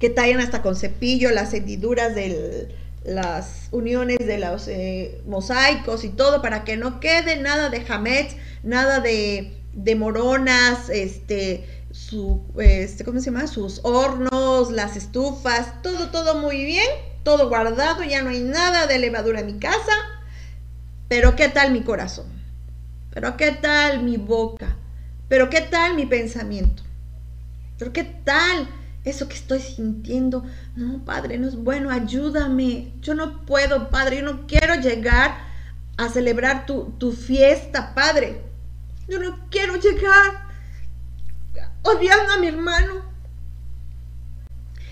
que 0.00 0.10
tallan 0.10 0.40
hasta 0.40 0.62
con 0.62 0.74
cepillo 0.74 1.30
las 1.30 1.54
hendiduras 1.54 2.14
de 2.14 2.74
las 3.04 3.68
uniones 3.70 4.18
de 4.18 4.38
los 4.38 4.66
eh, 4.66 5.20
mosaicos 5.26 6.04
y 6.04 6.08
todo 6.08 6.42
para 6.42 6.64
que 6.64 6.76
no 6.76 6.98
quede 6.98 7.36
nada 7.36 7.70
de 7.70 7.82
jamets, 7.82 8.34
nada 8.64 8.98
de, 8.98 9.52
de 9.74 9.94
moronas, 9.94 10.90
este, 10.90 11.64
su, 11.92 12.42
este, 12.58 13.04
¿cómo 13.04 13.20
se 13.20 13.26
llama? 13.26 13.46
Sus 13.46 13.80
hornos, 13.84 14.72
las 14.72 14.96
estufas, 14.96 15.80
todo, 15.82 16.10
todo 16.10 16.34
muy 16.34 16.64
bien 16.64 16.88
todo 17.28 17.50
guardado, 17.50 18.04
ya 18.04 18.22
no 18.22 18.30
hay 18.30 18.40
nada 18.40 18.86
de 18.86 18.98
levadura 18.98 19.40
en 19.40 19.46
mi 19.46 19.58
casa. 19.58 19.92
Pero 21.08 21.36
¿qué 21.36 21.50
tal 21.50 21.72
mi 21.72 21.82
corazón? 21.82 22.24
Pero 23.10 23.36
¿qué 23.36 23.52
tal 23.52 24.02
mi 24.02 24.16
boca? 24.16 24.76
Pero 25.28 25.50
¿qué 25.50 25.60
tal 25.60 25.94
mi 25.94 26.06
pensamiento? 26.06 26.82
Pero 27.76 27.92
¿qué 27.92 28.04
tal 28.04 28.66
eso 29.04 29.28
que 29.28 29.34
estoy 29.34 29.60
sintiendo? 29.60 30.46
No, 30.74 31.04
Padre, 31.04 31.36
no 31.36 31.48
es 31.48 31.56
bueno, 31.56 31.90
ayúdame. 31.90 32.94
Yo 33.02 33.12
no 33.12 33.44
puedo, 33.44 33.90
Padre, 33.90 34.20
yo 34.20 34.22
no 34.22 34.46
quiero 34.46 34.76
llegar 34.76 35.36
a 35.98 36.08
celebrar 36.08 36.64
tu, 36.64 36.94
tu 36.96 37.12
fiesta, 37.12 37.94
Padre. 37.94 38.40
Yo 39.06 39.18
no 39.18 39.50
quiero 39.50 39.76
llegar 39.76 40.48
odiando 41.82 42.32
a 42.32 42.38
mi 42.38 42.46
hermano, 42.46 43.02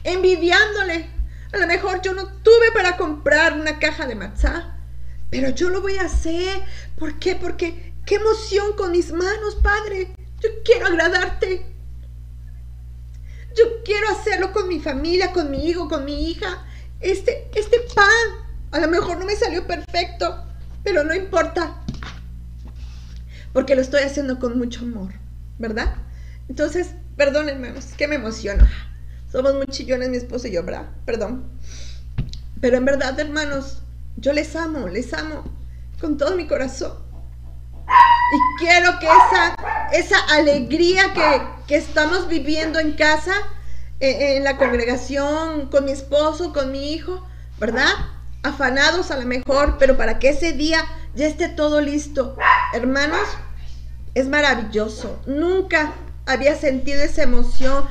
envidiándole, 0.05 1.16
a 1.53 1.59
lo 1.59 1.67
mejor 1.67 2.03
yo 2.03 2.13
no 2.13 2.27
tuve 2.27 2.73
para 2.75 2.97
comprar 2.97 3.55
una 3.55 3.79
caja 3.79 4.07
de 4.07 4.15
matzá, 4.15 4.77
pero 5.31 5.51
yo 5.51 5.71
lo 5.71 5.81
voy 5.81 5.97
a 5.97 6.07
hacer. 6.07 6.63
¿Por 6.99 7.19
qué? 7.19 7.37
Porque 7.37 7.95
qué 8.05 8.17
emoción 8.17 8.75
con 8.77 8.93
mis 8.93 9.13
manos, 9.13 9.57
Padre. 9.63 10.15
Yo 10.41 10.49
quiero 10.65 10.87
agradarte. 10.87 11.67
Yo 13.57 13.83
quiero 13.85 14.09
hacerlo 14.11 14.53
con 14.53 14.69
mi 14.69 14.81
familia, 14.81 15.33
con 15.33 15.51
mi 15.51 15.67
hijo, 15.67 15.89
con 15.89 16.05
mi 16.05 16.31
hija. 16.31 16.65
Este, 17.01 17.49
este 17.55 17.81
pan, 17.95 18.07
a 18.71 18.81
lo 18.81 18.89
mejor 18.89 19.19
no 19.19 19.25
me 19.25 19.37
salió 19.37 19.67
perfecto, 19.67 20.45
pero 20.85 21.05
no 21.05 21.15
importa. 21.15 21.83
Porque 23.53 23.75
lo 23.75 23.81
estoy 23.81 24.03
haciendo 24.03 24.39
con 24.39 24.59
mucho 24.59 24.81
amor, 24.81 25.15
¿verdad? 25.59 25.95
Entonces, 26.49 26.91
perdónenme, 27.17 27.71
es 27.77 27.95
que 27.95 28.09
me 28.09 28.17
emociono. 28.17 28.67
Somos 29.31 29.55
muy 29.55 29.67
chillones 29.67 30.09
mi 30.09 30.17
esposo 30.17 30.49
y 30.49 30.53
yo, 30.53 30.63
¿verdad? 30.63 30.87
Perdón. 31.05 31.45
Pero 32.61 32.77
en 32.77 32.85
verdad, 32.85 33.19
hermanos, 33.19 33.83
yo 34.17 34.33
les 34.33 34.57
amo, 34.57 34.89
les 34.89 35.13
amo 35.13 35.45
con 36.01 36.17
todo 36.17 36.37
mi 36.37 36.47
corazón. 36.47 36.93
Y 37.87 38.65
quiero 38.65 38.99
que 38.99 39.07
esa, 39.07 39.57
esa 39.93 40.19
alegría 40.35 41.13
que, 41.15 41.43
que 41.67 41.77
estamos 41.77 42.29
viviendo 42.29 42.79
en 42.79 42.93
casa, 42.93 43.35
en 44.01 44.45
la 44.45 44.57
congregación, 44.57 45.69
con 45.69 45.85
mi 45.85 45.93
esposo, 45.93 46.53
con 46.53 46.73
mi 46.73 46.93
hijo, 46.93 47.27
¿verdad? 47.59 47.91
Afanados 48.43 49.11
a 49.11 49.17
lo 49.17 49.27
mejor, 49.27 49.77
pero 49.79 49.97
para 49.97 50.19
que 50.19 50.31
ese 50.31 50.53
día 50.53 50.85
ya 51.15 51.27
esté 51.27 51.49
todo 51.49 51.81
listo. 51.81 52.37
Hermanos, 52.75 53.27
es 54.15 54.29
maravilloso. 54.29 55.21
Nunca 55.27 55.93
había 56.27 56.57
sentido 56.57 57.03
esa 57.03 57.23
emoción. 57.23 57.87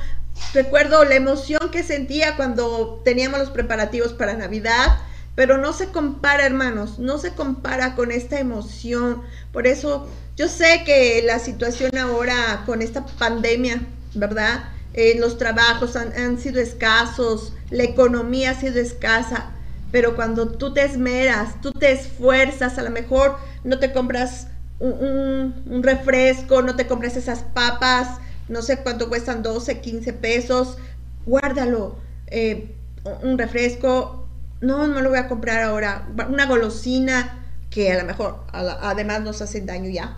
Recuerdo 0.54 1.04
la 1.04 1.16
emoción 1.16 1.70
que 1.72 1.84
sentía 1.84 2.36
cuando 2.36 3.02
teníamos 3.04 3.40
los 3.40 3.50
preparativos 3.50 4.14
para 4.14 4.34
Navidad, 4.34 5.00
pero 5.36 5.58
no 5.58 5.74
se 5.74 5.88
compara, 5.90 6.46
hermanos, 6.46 6.98
no 6.98 7.18
se 7.18 7.34
compara 7.34 7.96
con 7.96 8.12
esta 8.12 8.40
emoción. 8.40 9.22
Por 9.52 9.68
eso 9.68 10.08
yo 10.36 10.48
sé 10.48 10.84
que 10.86 11.22
la 11.26 11.40
situación 11.40 11.98
ahora 11.98 12.64
con 12.66 12.82
esta 12.82 13.06
pandemia, 13.06 13.82
¿verdad? 14.14 14.70
Eh, 14.94 15.18
los 15.20 15.38
trabajos 15.38 15.98
han, 15.98 16.40
sido 16.40 16.62
escasos, 16.62 17.52
la 17.70 17.84
economía 17.84 18.52
ha 18.52 18.60
sido 18.60 18.80
escasa, 18.80 19.52
pero 19.92 20.16
cuando 20.16 20.50
tú 20.50 20.74
te 20.74 20.84
esmeras, 20.84 21.62
tú 21.62 21.74
te 21.74 21.92
esfuerzas, 21.92 22.78
a 22.78 22.84
lo 22.84 22.92
mejor 22.92 23.38
no 23.66 23.78
te 23.78 23.92
compras 23.92 24.48
un, 24.80 25.82
refresco, 25.84 26.62
no 26.62 26.78
te 26.78 26.88
compras 26.88 27.18
esas 27.18 27.44
papas, 27.44 28.20
no 28.48 28.62
sé 28.62 28.78
cuánto 28.84 29.10
cuestan, 29.10 29.43
12, 29.43 29.82
15 29.82 30.14
pesos, 30.14 30.78
guárdalo, 31.26 31.98
eh, 32.28 32.76
un 33.24 33.38
refresco, 33.38 34.28
no, 34.62 34.88
no 34.88 35.02
lo 35.02 35.10
voy 35.10 35.20
a 35.20 35.28
comprar 35.28 35.64
ahora, 35.64 36.08
una 36.30 36.46
golosina 36.46 37.46
que 37.70 37.91
a 37.91 38.00
lo 38.00 38.06
mejor 38.06 38.46
además 38.52 39.22
nos 39.22 39.41
hacen 39.41 39.66
daño 39.66 39.89
ya, 39.89 40.18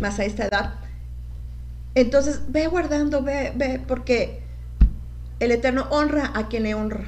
más 0.00 0.18
a 0.18 0.24
esta 0.24 0.46
edad. 0.46 0.74
Entonces, 1.94 2.40
ve 2.48 2.66
guardando, 2.66 3.22
ve, 3.22 3.52
ve, 3.54 3.80
porque 3.86 4.42
el 5.38 5.52
Eterno 5.52 5.86
honra 5.90 6.32
a 6.34 6.48
quien 6.48 6.64
le 6.64 6.74
honra. 6.74 7.04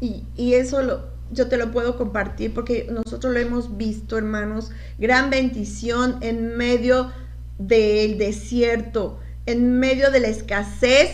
Y, 0.00 0.24
y 0.36 0.54
eso 0.54 0.82
lo, 0.82 1.16
yo 1.30 1.48
te 1.48 1.56
lo 1.56 1.70
puedo 1.70 1.96
compartir 1.96 2.52
porque 2.54 2.88
nosotros 2.90 3.32
lo 3.32 3.38
hemos 3.38 3.76
visto, 3.76 4.18
hermanos. 4.18 4.70
Gran 4.98 5.30
bendición 5.30 6.18
en 6.20 6.56
medio 6.56 7.12
del 7.58 8.18
desierto, 8.18 9.20
en 9.46 9.78
medio 9.78 10.10
de 10.10 10.20
la 10.20 10.28
escasez. 10.28 11.10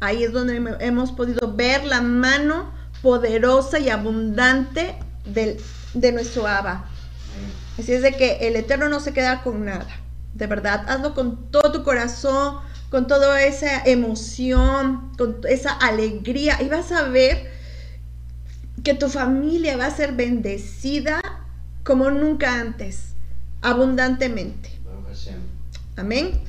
Ahí 0.00 0.24
es 0.24 0.32
donde 0.32 0.76
hemos 0.80 1.12
podido 1.12 1.54
ver 1.54 1.84
la 1.84 2.02
mano 2.02 2.72
poderosa 3.02 3.78
y 3.78 3.88
abundante 3.88 4.96
del, 5.24 5.58
de 5.94 6.12
nuestro 6.12 6.46
Abba. 6.46 6.88
Así 7.78 7.92
es 7.92 8.02
de 8.02 8.12
que 8.12 8.48
el 8.48 8.56
Eterno 8.56 8.88
no 8.88 9.00
se 9.00 9.12
queda 9.12 9.42
con 9.42 9.64
nada. 9.64 9.88
De 10.34 10.46
verdad, 10.46 10.84
hazlo 10.88 11.14
con 11.14 11.50
todo 11.50 11.72
tu 11.72 11.84
corazón, 11.84 12.56
con 12.90 13.06
toda 13.06 13.42
esa 13.42 13.82
emoción, 13.84 15.12
con 15.16 15.40
esa 15.48 15.72
alegría. 15.72 16.60
Y 16.60 16.68
vas 16.68 16.92
a 16.92 17.04
ver 17.04 17.50
que 18.82 18.94
tu 18.94 19.08
familia 19.08 19.76
va 19.76 19.86
a 19.86 19.90
ser 19.90 20.12
bendecida 20.12 21.22
como 21.84 22.10
nunca 22.10 22.60
antes, 22.60 23.14
abundantemente. 23.62 24.70
Amén. 25.96 26.40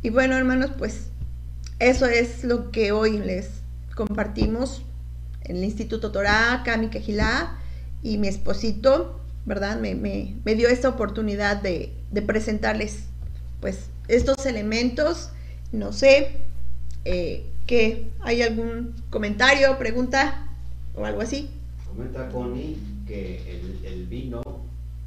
Y 0.00 0.10
bueno, 0.10 0.36
hermanos, 0.36 0.70
pues 0.78 1.10
eso 1.80 2.06
es 2.06 2.44
lo 2.44 2.70
que 2.70 2.92
hoy 2.92 3.18
les 3.18 3.50
compartimos 3.96 4.82
en 5.42 5.56
el 5.56 5.64
Instituto 5.64 6.12
Torá, 6.12 6.62
Cami 6.64 6.88
Quejilá, 6.88 7.58
y 8.02 8.18
mi 8.18 8.28
esposito, 8.28 9.20
¿verdad? 9.44 9.80
Me, 9.80 10.54
dio 10.54 10.68
esta 10.68 10.88
oportunidad 10.88 11.60
de, 11.60 11.92
presentarles, 12.26 13.06
pues, 13.60 13.90
estos 14.06 14.46
elementos. 14.46 15.30
No 15.72 15.92
sé, 15.92 16.36
eh, 17.04 17.44
que 17.66 18.08
hay 18.20 18.42
algún 18.42 18.94
comentario, 19.10 19.76
pregunta 19.78 20.46
o 20.94 21.04
algo 21.04 21.22
así. 21.22 21.50
Comenta 21.88 22.28
Connie 22.28 22.78
que 23.06 23.60
el, 23.84 24.06
vino 24.06 24.42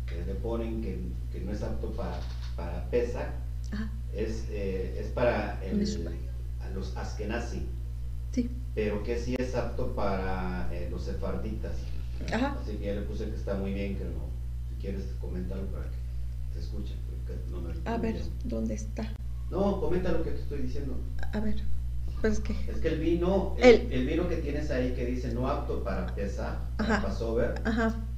que 0.05 0.23
le 0.25 0.33
ponen 0.35 0.81
que, 0.81 0.99
no 1.39 1.51
es 1.51 1.63
apto 1.63 1.91
para, 1.93 2.19
para 2.55 2.89
pesa 2.91 3.33
es, 4.13 4.45
eh, 4.49 4.97
es 4.99 5.07
para 5.07 5.59
los 6.73 6.95
askenazi. 6.95 7.63
Sí. 8.31 8.49
Pero 8.73 9.03
que 9.03 9.17
sí 9.19 9.35
es 9.37 9.55
apto 9.55 9.93
para 9.93 10.69
eh, 10.73 10.87
los 10.89 11.03
sefarditas. 11.03 11.75
Así 12.31 12.77
que 12.77 12.85
ya 12.85 12.93
le 12.93 13.01
puse 13.01 13.29
que 13.29 13.35
está 13.35 13.55
muy 13.55 13.73
bien, 13.73 13.97
que 13.97 14.05
no. 14.05 14.29
Si 14.69 14.75
quieres 14.75 15.03
comentarlo 15.19 15.65
para 15.67 15.85
que 15.85 15.97
se 16.53 16.59
escuche. 16.59 16.93
a 17.85 17.97
ver, 17.97 18.21
¿dónde 18.45 18.75
está? 18.75 19.11
No, 19.49 19.81
comenta 19.81 20.11
lo 20.11 20.23
que 20.23 20.31
te 20.31 20.41
estoy 20.41 20.59
diciendo. 20.59 20.97
A 21.33 21.39
ver. 21.39 21.61
Pues 22.21 22.39
que... 22.39 22.53
Es 22.69 22.77
que 22.77 22.89
el 22.89 22.99
vino, 22.99 23.55
el, 23.57 24.05
vino 24.05 24.29
que 24.29 24.37
tienes 24.37 24.69
ahí 24.69 24.93
que 24.93 25.05
dice 25.05 25.33
no 25.33 25.47
apto 25.47 25.83
para 25.83 26.13
pesar, 26.13 26.59
para 26.77 27.01
passover, 27.01 27.55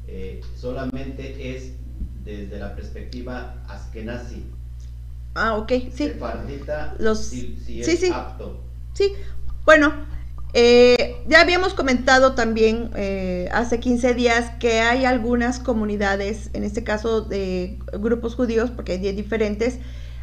eh, 0.08 0.42
solamente 0.58 1.56
es 1.56 1.72
desde 2.26 2.60
la 2.60 2.76
perspectiva 2.76 3.64
askenazi. 3.68 4.44
Ah, 5.36 5.56
ok, 5.58 5.72
sí. 5.94 6.14
Los... 7.00 7.26
sí, 7.26 7.58
sí. 7.84 8.12
apto. 8.14 8.62
Sí, 8.94 9.14
bueno, 9.66 9.92
eh, 10.54 11.16
ya 11.28 11.42
habíamos 11.42 11.74
comentado 11.74 12.36
también 12.36 12.92
eh, 12.96 13.50
hace 13.52 13.80
15 13.80 14.14
días 14.14 14.52
que 14.60 14.82
hay 14.82 15.06
algunas 15.06 15.60
comunidades, 15.60 16.52
en 16.54 16.64
este 16.64 16.84
caso 16.84 17.22
de 17.22 17.80
grupos 17.94 18.36
judíos, 18.36 18.70
porque 18.70 18.94
hay 18.94 18.98
10 19.00 19.16
diferentes, 19.16 19.80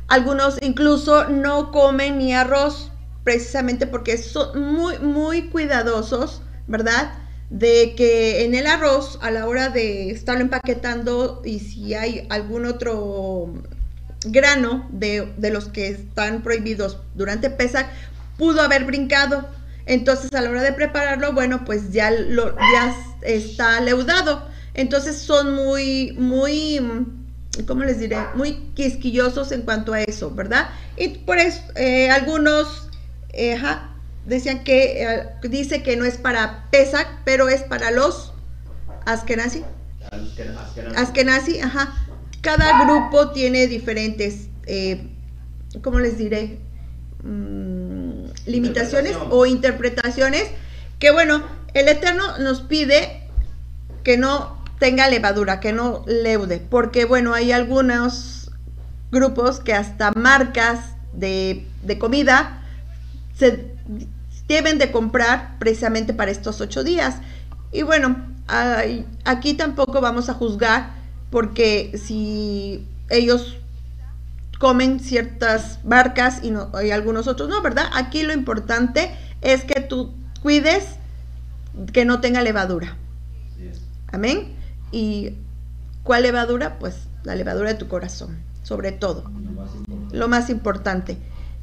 algunos 0.07 0.59
incluso 0.63 1.29
no 1.29 1.73
comen 1.73 2.19
ni 2.19 2.33
arroz 2.33 2.93
precisamente 3.25 3.87
porque 3.87 4.19
son 4.19 4.73
muy, 4.73 4.99
muy 4.99 5.49
cuidadosos, 5.49 6.43
¿verdad? 6.69 7.13
De 7.51 7.95
que 7.97 8.45
en 8.45 8.55
el 8.55 8.69
arroz, 8.69 9.19
a 9.23 9.33
la 9.33 9.47
hora 9.49 9.69
de 9.69 10.11
estarlo 10.11 10.43
empaquetando 10.43 11.43
y 11.45 11.59
si 11.59 11.95
hay 11.95 12.27
algún 12.31 12.67
otro 12.67 13.53
grano 14.25 14.89
de, 14.91 15.33
los 15.51 15.69
que 15.69 15.89
están 15.89 16.43
prohibidos 16.43 16.99
durante 17.15 17.51
Pesach, 17.51 17.87
pudo 18.37 18.61
haber 18.63 18.85
brincado. 18.85 19.49
Entonces 19.87 20.33
a 20.35 20.41
la 20.41 20.51
hora 20.51 20.63
de 20.63 20.73
prepararlo, 20.73 21.33
bueno, 21.33 21.65
pues 21.65 21.93
ya, 21.93 22.11
lo, 22.11 22.57
ya 22.57 22.95
está 23.23 23.81
leudado. 23.81 24.49
Entonces 24.75 25.19
son 25.19 25.55
muy, 25.55 26.13
muy, 26.13 26.81
¿cómo 27.67 27.85
les 27.85 27.99
diré? 27.99 28.19
Muy 28.35 28.55
quisquillosos 28.75 29.53
en 29.53 29.63
cuanto 29.63 29.93
a 29.93 30.03
eso, 30.03 30.31
¿verdad? 30.31 30.71
Y 30.97 31.09
por 31.09 31.39
eso 31.39 31.63
eh, 31.77 32.11
algunos 32.11 32.89
decían 34.27 34.65
que 34.65 35.03
eh, 35.03 35.29
dice 35.49 35.83
que 35.83 35.97
no 35.97 36.05
es 36.05 36.17
para 36.17 36.69
Pesach, 36.71 37.07
pero 37.25 37.49
es 37.49 37.63
para 37.63 37.91
los 37.91 38.33
Askenazi. 39.07 39.65
Askenazi, 40.97 41.61
ajá. 41.61 41.95
Cada 42.41 42.85
grupo 42.85 43.31
tiene 43.31 43.67
diferentes, 43.67 44.49
eh, 44.67 45.09
¿cómo 45.83 45.99
les 45.99 46.17
diré? 46.17 46.59
Mm, 47.23 48.25
limitaciones 48.47 49.17
o 49.31 49.47
interpretaciones. 49.47 50.45
Que 50.99 51.11
bueno, 51.11 51.43
el 51.75 51.89
Eterno 51.89 52.39
nos 52.39 52.63
pide 52.63 53.29
que 54.05 54.17
no 54.17 54.63
tenga 54.79 55.09
levadura, 55.09 55.61
que 55.61 55.73
no 55.73 56.03
leude, 56.07 56.59
porque 56.59 57.05
bueno, 57.05 57.35
hay 57.35 57.53
algunos 57.53 58.51
grupos 59.11 59.61
que 59.61 59.75
hasta 59.75 60.13
marcas 60.13 60.95
de, 61.13 61.67
de 61.83 61.99
comida 61.99 62.63
se 63.37 63.75
deben 64.49 64.79
de 64.79 64.91
comprar 64.91 65.59
precisamente 65.59 66.15
para 66.15 66.31
estos 66.31 66.61
ocho 66.61 66.83
días. 66.85 67.17
Y 67.73 67.83
bueno, 67.83 68.17
aquí 69.25 69.55
tampoco 69.55 70.01
vamos 70.01 70.29
a 70.29 70.35
juzgar 70.35 71.00
porque 71.31 71.93
si 71.97 72.87
ellos 73.09 73.57
comen 74.59 75.01
ciertas 75.01 75.79
barcas 75.85 76.41
y, 76.43 76.51
no, 76.51 76.71
hay 76.75 76.91
algunos 76.91 77.27
otros 77.29 77.49
no, 77.49 77.63
¿verdad? 77.63 77.87
Aquí 77.95 78.23
lo 78.23 78.33
importante 78.33 79.15
es 79.41 79.65
que 79.65 79.81
tú 79.81 80.15
cuides 80.43 80.97
que 81.93 82.05
no 82.05 82.21
tenga 82.21 82.43
levadura. 82.43 82.97
Amén. 84.13 84.55
Y 84.93 85.35
¿Cuál 86.03 86.23
levadura? 86.23 86.79
Pues 86.79 86.97
la 87.25 87.35
levadura 87.35 87.69
de 87.69 87.79
tu 87.79 87.89
corazón, 87.89 88.39
sobre 88.63 88.93
todo. 88.93 89.31
Lo 90.13 90.29
más 90.29 90.51
importante. 90.51 91.19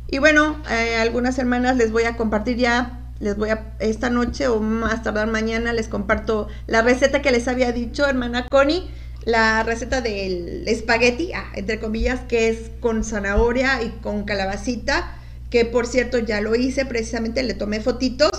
Y 0.07 0.19
bueno, 0.19 0.57
eh, 0.69 0.97
algunas 0.97 1.37
hermanas 1.39 1.75
les 1.75 1.91
voy 1.91 2.03
a 2.03 2.15
compartir 2.15 2.57
ya, 2.57 3.01
les 3.19 3.35
voy 3.35 3.49
a, 3.49 3.73
esta 3.79 4.09
noche 4.09 4.47
o 4.47 4.59
más 4.59 5.03
tardar 5.03 5.27
mañana, 5.27 5.73
les 5.73 5.87
comparto 5.87 6.47
la 6.67 6.81
receta 6.81 7.21
que 7.21 7.31
les 7.31 7.47
había 7.47 7.71
dicho, 7.71 8.05
hermana 8.05 8.47
Connie, 8.47 8.89
la 9.27 9.61
receta 9.63 9.99
del 9.99 10.65
espagueti, 10.69 11.33
ah, 11.33 11.51
entre 11.53 11.81
comillas, 11.81 12.21
que 12.29 12.47
es 12.47 12.71
con 12.79 13.03
zanahoria 13.03 13.83
y 13.83 13.89
con 14.01 14.23
calabacita, 14.23 15.17
que 15.49 15.65
por 15.65 15.85
cierto 15.85 16.17
ya 16.17 16.39
lo 16.39 16.55
hice, 16.55 16.85
precisamente 16.85 17.43
le 17.43 17.53
tomé 17.53 17.81
fotitos, 17.81 18.31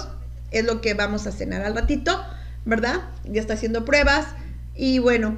es 0.51 0.65
lo 0.65 0.81
que 0.81 0.95
vamos 0.95 1.27
a 1.27 1.33
cenar 1.33 1.63
al 1.63 1.75
ratito, 1.75 2.19
¿verdad? 2.65 3.03
Ya 3.25 3.39
está 3.39 3.53
haciendo 3.53 3.85
pruebas 3.85 4.29
y 4.75 4.99
bueno, 4.99 5.37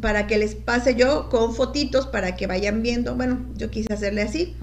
para 0.00 0.26
que 0.26 0.36
les 0.36 0.56
pase 0.56 0.96
yo 0.96 1.28
con 1.28 1.54
fotitos 1.54 2.08
para 2.08 2.34
que 2.34 2.48
vayan 2.48 2.82
viendo. 2.82 3.14
Bueno, 3.14 3.46
yo 3.54 3.70
quise 3.70 3.94
hacerle 3.94 4.22
así. 4.22 4.56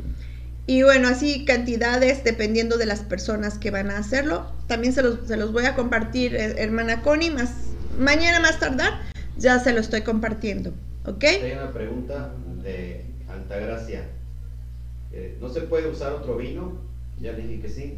Y 0.67 0.83
bueno, 0.83 1.07
así 1.07 1.45
cantidades 1.45 2.25
dependiendo 2.25 2.77
de 2.77 2.88
las 2.88 2.99
personas 2.99 3.57
que 3.57 3.71
van 3.71 3.89
a 3.89 3.99
hacerlo. 3.99 4.51
También 4.67 4.91
se 4.91 5.01
los, 5.01 5.27
se 5.27 5.38
los 5.38 5.53
voy 5.53 5.63
a 5.63 5.75
compartir, 5.75 6.36
eh, 6.36 6.55
hermana 6.57 7.03
Connie, 7.03 7.29
más, 7.29 7.51
mañana 7.97 8.41
más 8.41 8.59
tardar, 8.59 9.14
ya 9.38 9.59
se 9.59 9.73
lo 9.73 9.79
estoy 9.79 10.01
compartiendo. 10.01 10.73
¿Ok? 11.05 11.23
Hay 11.23 11.51
una 11.51 11.71
pregunta 11.71 12.33
de 12.63 13.05
Altagracia. 13.29 14.07
Eh, 15.11 15.38
¿No 15.39 15.49
se 15.49 15.61
puede 15.61 15.88
usar 15.88 16.13
otro 16.13 16.38
vino? 16.38 16.79
Ya 17.19 17.31
le 17.31 17.43
dije 17.47 17.61
que 17.61 17.69
sí. 17.69 17.97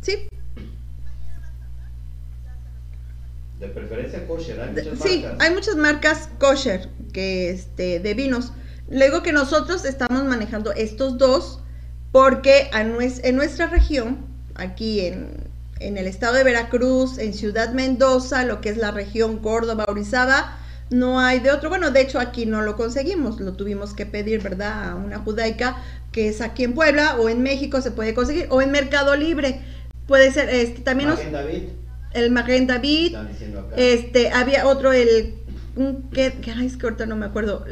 Sí, 0.00 0.26
De 3.60 3.68
preferencia 3.68 4.26
kosher, 4.26 4.60
hay 4.60 4.70
muchas 4.70 4.98
sí, 4.98 5.24
hay 5.38 5.54
muchas 5.54 5.76
marcas 5.76 6.28
kosher 6.38 6.88
que 7.12 7.50
este, 7.50 8.00
de 8.00 8.14
vinos. 8.14 8.52
Luego 8.90 9.22
que 9.22 9.32
nosotros 9.32 9.84
estamos 9.84 10.24
manejando 10.24 10.72
estos 10.72 11.18
dos 11.18 11.60
porque 12.10 12.68
en 12.72 13.36
nuestra 13.36 13.68
región, 13.68 14.26
aquí 14.56 15.06
en, 15.06 15.51
el 15.98 16.06
estado 16.06 16.34
de 16.34 16.44
Veracruz, 16.44 17.18
en 17.18 17.34
Ciudad 17.34 17.72
Mendoza, 17.72 18.44
lo 18.44 18.60
que 18.60 18.70
es 18.70 18.76
la 18.76 18.90
región 18.90 19.38
Córdoba, 19.38 19.84
Orizaba, 19.88 20.58
no 20.90 21.20
hay 21.20 21.40
de 21.40 21.50
otro. 21.50 21.68
Bueno, 21.68 21.90
de 21.90 22.00
hecho 22.00 22.18
aquí 22.18 22.46
no 22.46 22.62
lo 22.62 22.76
conseguimos, 22.76 23.40
lo 23.40 23.54
tuvimos 23.54 23.94
que 23.94 24.06
pedir, 24.06 24.42
¿verdad? 24.42 24.90
A 24.90 24.94
una 24.94 25.18
judaica 25.18 25.76
que 26.12 26.28
es 26.28 26.40
aquí 26.40 26.64
en 26.64 26.74
Puebla 26.74 27.16
o 27.18 27.28
en 27.28 27.42
México 27.42 27.80
se 27.80 27.90
puede 27.90 28.14
conseguir 28.14 28.46
o 28.50 28.60
en 28.62 28.70
Mercado 28.70 29.16
Libre. 29.16 29.60
Puede 30.06 30.32
ser, 30.32 30.48
este, 30.50 30.80
también 30.82 31.10
nos, 31.10 31.32
David 31.32 31.62
el 32.14 32.30
Maguen 32.30 32.66
David, 32.66 33.16
este, 33.76 34.30
había 34.30 34.66
otro, 34.66 34.92
el, 34.92 35.34
que, 36.12 36.34
ay, 36.54 36.66
es 36.66 36.76
que 36.76 36.86
ahorita 36.86 37.06
no 37.06 37.16
me 37.16 37.26
acuerdo, 37.26 37.64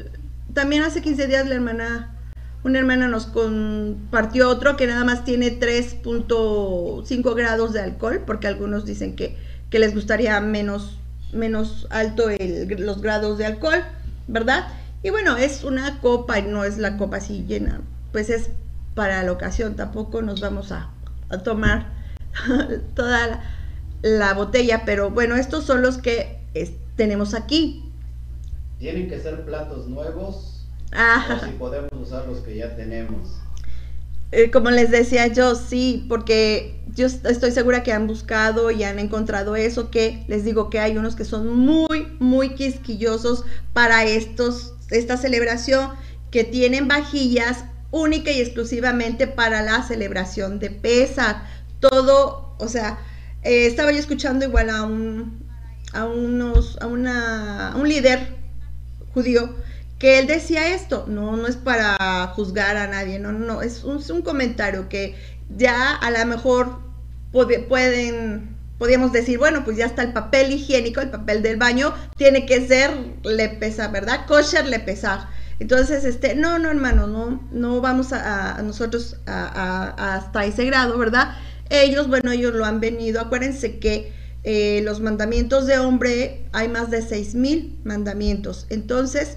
también 0.54 0.82
hace 0.82 1.02
15 1.02 1.26
días 1.26 1.46
la 1.46 1.54
hermana, 1.54 2.16
una 2.62 2.78
hermana 2.78 3.08
nos 3.08 3.26
compartió 3.26 4.48
otro 4.48 4.76
que 4.76 4.86
nada 4.86 5.04
más 5.04 5.24
tiene 5.24 5.58
3.5 5.58 7.34
grados 7.34 7.72
de 7.72 7.80
alcohol, 7.80 8.22
porque 8.26 8.46
algunos 8.46 8.84
dicen 8.84 9.16
que, 9.16 9.36
que 9.70 9.78
les 9.78 9.94
gustaría 9.94 10.40
menos, 10.40 10.98
menos 11.32 11.86
alto 11.90 12.28
el, 12.28 12.68
los 12.84 13.00
grados 13.00 13.38
de 13.38 13.46
alcohol, 13.46 13.82
¿verdad? 14.28 14.68
Y 15.02 15.10
bueno, 15.10 15.36
es 15.36 15.64
una 15.64 16.00
copa 16.00 16.38
y 16.38 16.42
no 16.42 16.64
es 16.64 16.78
la 16.78 16.96
copa 16.96 17.18
así 17.18 17.44
llena, 17.46 17.80
pues 18.12 18.28
es 18.30 18.50
para 18.94 19.22
la 19.22 19.32
ocasión, 19.32 19.76
tampoco 19.76 20.20
nos 20.20 20.40
vamos 20.40 20.72
a, 20.72 20.90
a 21.30 21.38
tomar 21.38 21.86
toda 22.94 23.26
la 23.26 23.42
la 24.02 24.34
botella, 24.34 24.82
pero 24.84 25.10
bueno, 25.10 25.36
estos 25.36 25.64
son 25.64 25.82
los 25.82 25.98
que 25.98 26.40
tenemos 26.96 27.34
aquí. 27.34 27.84
Tienen 28.78 29.08
que 29.08 29.20
ser 29.20 29.44
platos 29.44 29.88
nuevos. 29.88 30.49
Ah. 30.92 31.40
O 31.40 31.44
si 31.46 31.52
podemos 31.52 31.90
usar 31.92 32.26
los 32.26 32.38
que 32.38 32.56
ya 32.56 32.74
tenemos. 32.76 33.40
Eh, 34.32 34.50
como 34.50 34.70
les 34.70 34.90
decía 34.90 35.26
yo, 35.26 35.56
sí, 35.56 36.06
porque 36.08 36.80
yo 36.94 37.06
estoy 37.06 37.50
segura 37.50 37.82
que 37.82 37.92
han 37.92 38.06
buscado 38.06 38.70
y 38.70 38.84
han 38.84 39.00
encontrado 39.00 39.56
eso, 39.56 39.90
que 39.90 40.24
les 40.28 40.44
digo 40.44 40.70
que 40.70 40.78
hay 40.78 40.96
unos 40.96 41.16
que 41.16 41.24
son 41.24 41.56
muy, 41.56 42.06
muy 42.20 42.54
quisquillosos 42.54 43.44
para 43.72 44.04
estos, 44.04 44.74
esta 44.90 45.16
celebración, 45.16 45.90
que 46.30 46.44
tienen 46.44 46.86
vajillas 46.86 47.64
única 47.90 48.30
y 48.30 48.40
exclusivamente 48.40 49.26
para 49.26 49.62
la 49.62 49.82
celebración 49.82 50.60
de 50.60 50.70
Pesach. 50.70 51.38
Todo, 51.80 52.54
o 52.58 52.68
sea, 52.68 53.00
eh, 53.42 53.66
estaba 53.66 53.90
yo 53.90 53.98
escuchando 53.98 54.44
igual 54.44 54.70
a 54.70 54.84
un, 54.84 55.44
a 55.92 56.06
unos, 56.06 56.78
a 56.80 56.86
una, 56.86 57.74
un 57.76 57.88
líder 57.88 58.36
judío 59.12 59.56
que 60.00 60.18
él 60.18 60.26
decía 60.26 60.74
esto, 60.74 61.04
no, 61.06 61.36
no 61.36 61.46
es 61.46 61.56
para 61.56 62.26
juzgar 62.34 62.78
a 62.78 62.86
nadie, 62.86 63.18
no, 63.18 63.32
no, 63.32 63.60
es 63.60 63.84
un, 63.84 64.02
un 64.10 64.22
comentario 64.22 64.88
que 64.88 65.14
ya 65.54 65.94
a 65.94 66.10
lo 66.10 66.24
mejor 66.24 66.80
pueden, 67.30 68.56
podríamos 68.78 69.12
decir, 69.12 69.38
bueno, 69.38 69.62
pues 69.62 69.76
ya 69.76 69.84
está 69.84 70.02
el 70.02 70.14
papel 70.14 70.52
higiénico, 70.52 71.02
el 71.02 71.10
papel 71.10 71.42
del 71.42 71.58
baño, 71.58 71.94
tiene 72.16 72.46
que 72.46 72.66
ser 72.66 72.90
le 73.24 73.50
pesa, 73.50 73.88
¿verdad? 73.88 74.26
Kosher 74.26 74.66
le 74.66 74.80
pesar. 74.80 75.28
Entonces, 75.58 76.06
este, 76.06 76.34
no, 76.34 76.58
no, 76.58 76.70
hermano, 76.70 77.06
no, 77.06 77.46
no 77.52 77.82
vamos 77.82 78.14
a, 78.14 78.62
nosotros 78.62 79.18
a, 79.26 80.14
hasta 80.14 80.46
ese 80.46 80.64
grado, 80.64 80.96
¿verdad? 80.96 81.36
Ellos, 81.68 82.08
bueno, 82.08 82.32
ellos 82.32 82.54
lo 82.54 82.64
han 82.64 82.80
venido. 82.80 83.20
Acuérdense 83.20 83.78
que 83.78 84.14
eh, 84.44 84.80
los 84.82 85.00
mandamientos 85.00 85.66
de 85.66 85.78
hombre 85.78 86.46
hay 86.52 86.68
más 86.68 86.90
de 86.90 87.02
seis 87.02 87.34
mil 87.34 87.78
mandamientos. 87.84 88.66
Entonces, 88.70 89.36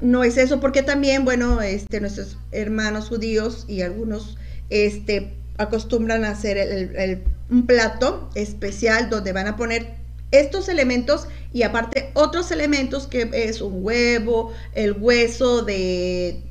no 0.00 0.24
es 0.24 0.36
eso, 0.36 0.60
porque 0.60 0.82
también, 0.82 1.24
bueno, 1.24 1.60
este, 1.62 2.00
nuestros 2.00 2.36
hermanos 2.52 3.08
judíos 3.08 3.64
y 3.68 3.82
algunos 3.82 4.36
este, 4.68 5.34
acostumbran 5.58 6.24
a 6.24 6.30
hacer 6.30 7.24
un 7.50 7.66
plato 7.66 8.30
especial 8.34 9.08
donde 9.08 9.32
van 9.32 9.46
a 9.46 9.56
poner 9.56 9.94
estos 10.32 10.68
elementos 10.68 11.28
y 11.52 11.62
aparte 11.62 12.10
otros 12.14 12.50
elementos 12.50 13.06
que 13.06 13.30
es 13.32 13.60
un 13.60 13.84
huevo, 13.84 14.52
el 14.74 14.92
hueso 14.92 15.62
de 15.62 16.42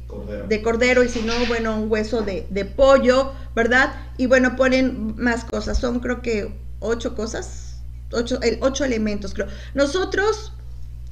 de 0.48 0.62
cordero 0.62 1.04
y 1.04 1.10
si 1.10 1.22
no, 1.22 1.34
bueno, 1.48 1.78
un 1.78 1.92
hueso 1.92 2.22
de, 2.22 2.74
pollo, 2.76 3.34
¿verdad? 3.56 3.94
Y 4.18 4.28
bueno, 4.28 4.56
ponen 4.56 5.16
más 5.18 5.44
cosas, 5.44 5.80
son 5.80 6.00
creo 6.00 6.22
que 6.22 6.54
ocho 6.80 7.16
cosas, 7.16 7.82
ocho, 8.12 8.40
el, 8.42 8.58
ocho 8.62 8.86
elementos 8.86 9.34
creo. 9.34 9.48
Nosotros 9.74 10.54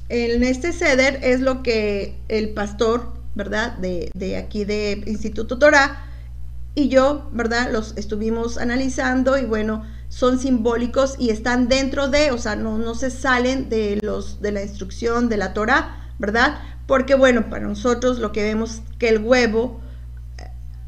en 0.09 0.43
este 0.43 0.73
ceder 0.73 1.19
es 1.23 1.39
lo 1.39 1.63
que 1.63 2.17
el 2.27 2.49
pastor, 2.49 3.13
¿verdad? 3.35 3.77
De, 3.77 4.11
de 4.13 4.37
aquí 4.37 4.65
de 4.65 5.03
Instituto 5.05 5.57
Torah 5.57 6.05
y 6.75 6.89
yo, 6.89 7.29
¿verdad? 7.31 7.71
Los 7.71 7.93
estuvimos 7.97 8.57
analizando 8.57 9.37
y 9.37 9.45
bueno, 9.45 9.83
son 10.09 10.39
simbólicos 10.39 11.15
y 11.19 11.29
están 11.29 11.67
dentro 11.67 12.07
de, 12.07 12.31
o 12.31 12.37
sea, 12.37 12.55
no, 12.55 12.77
no 12.77 12.95
se 12.95 13.09
salen 13.09 13.69
de 13.69 13.99
los 14.01 14.41
de 14.41 14.51
la 14.51 14.61
instrucción 14.61 15.29
de 15.29 15.37
la 15.37 15.53
Torah, 15.53 16.11
¿verdad? 16.19 16.59
Porque 16.87 17.15
bueno, 17.15 17.49
para 17.49 17.65
nosotros 17.65 18.19
lo 18.19 18.31
que 18.31 18.43
vemos 18.43 18.81
que 18.99 19.09
el 19.09 19.19
huevo, 19.19 19.81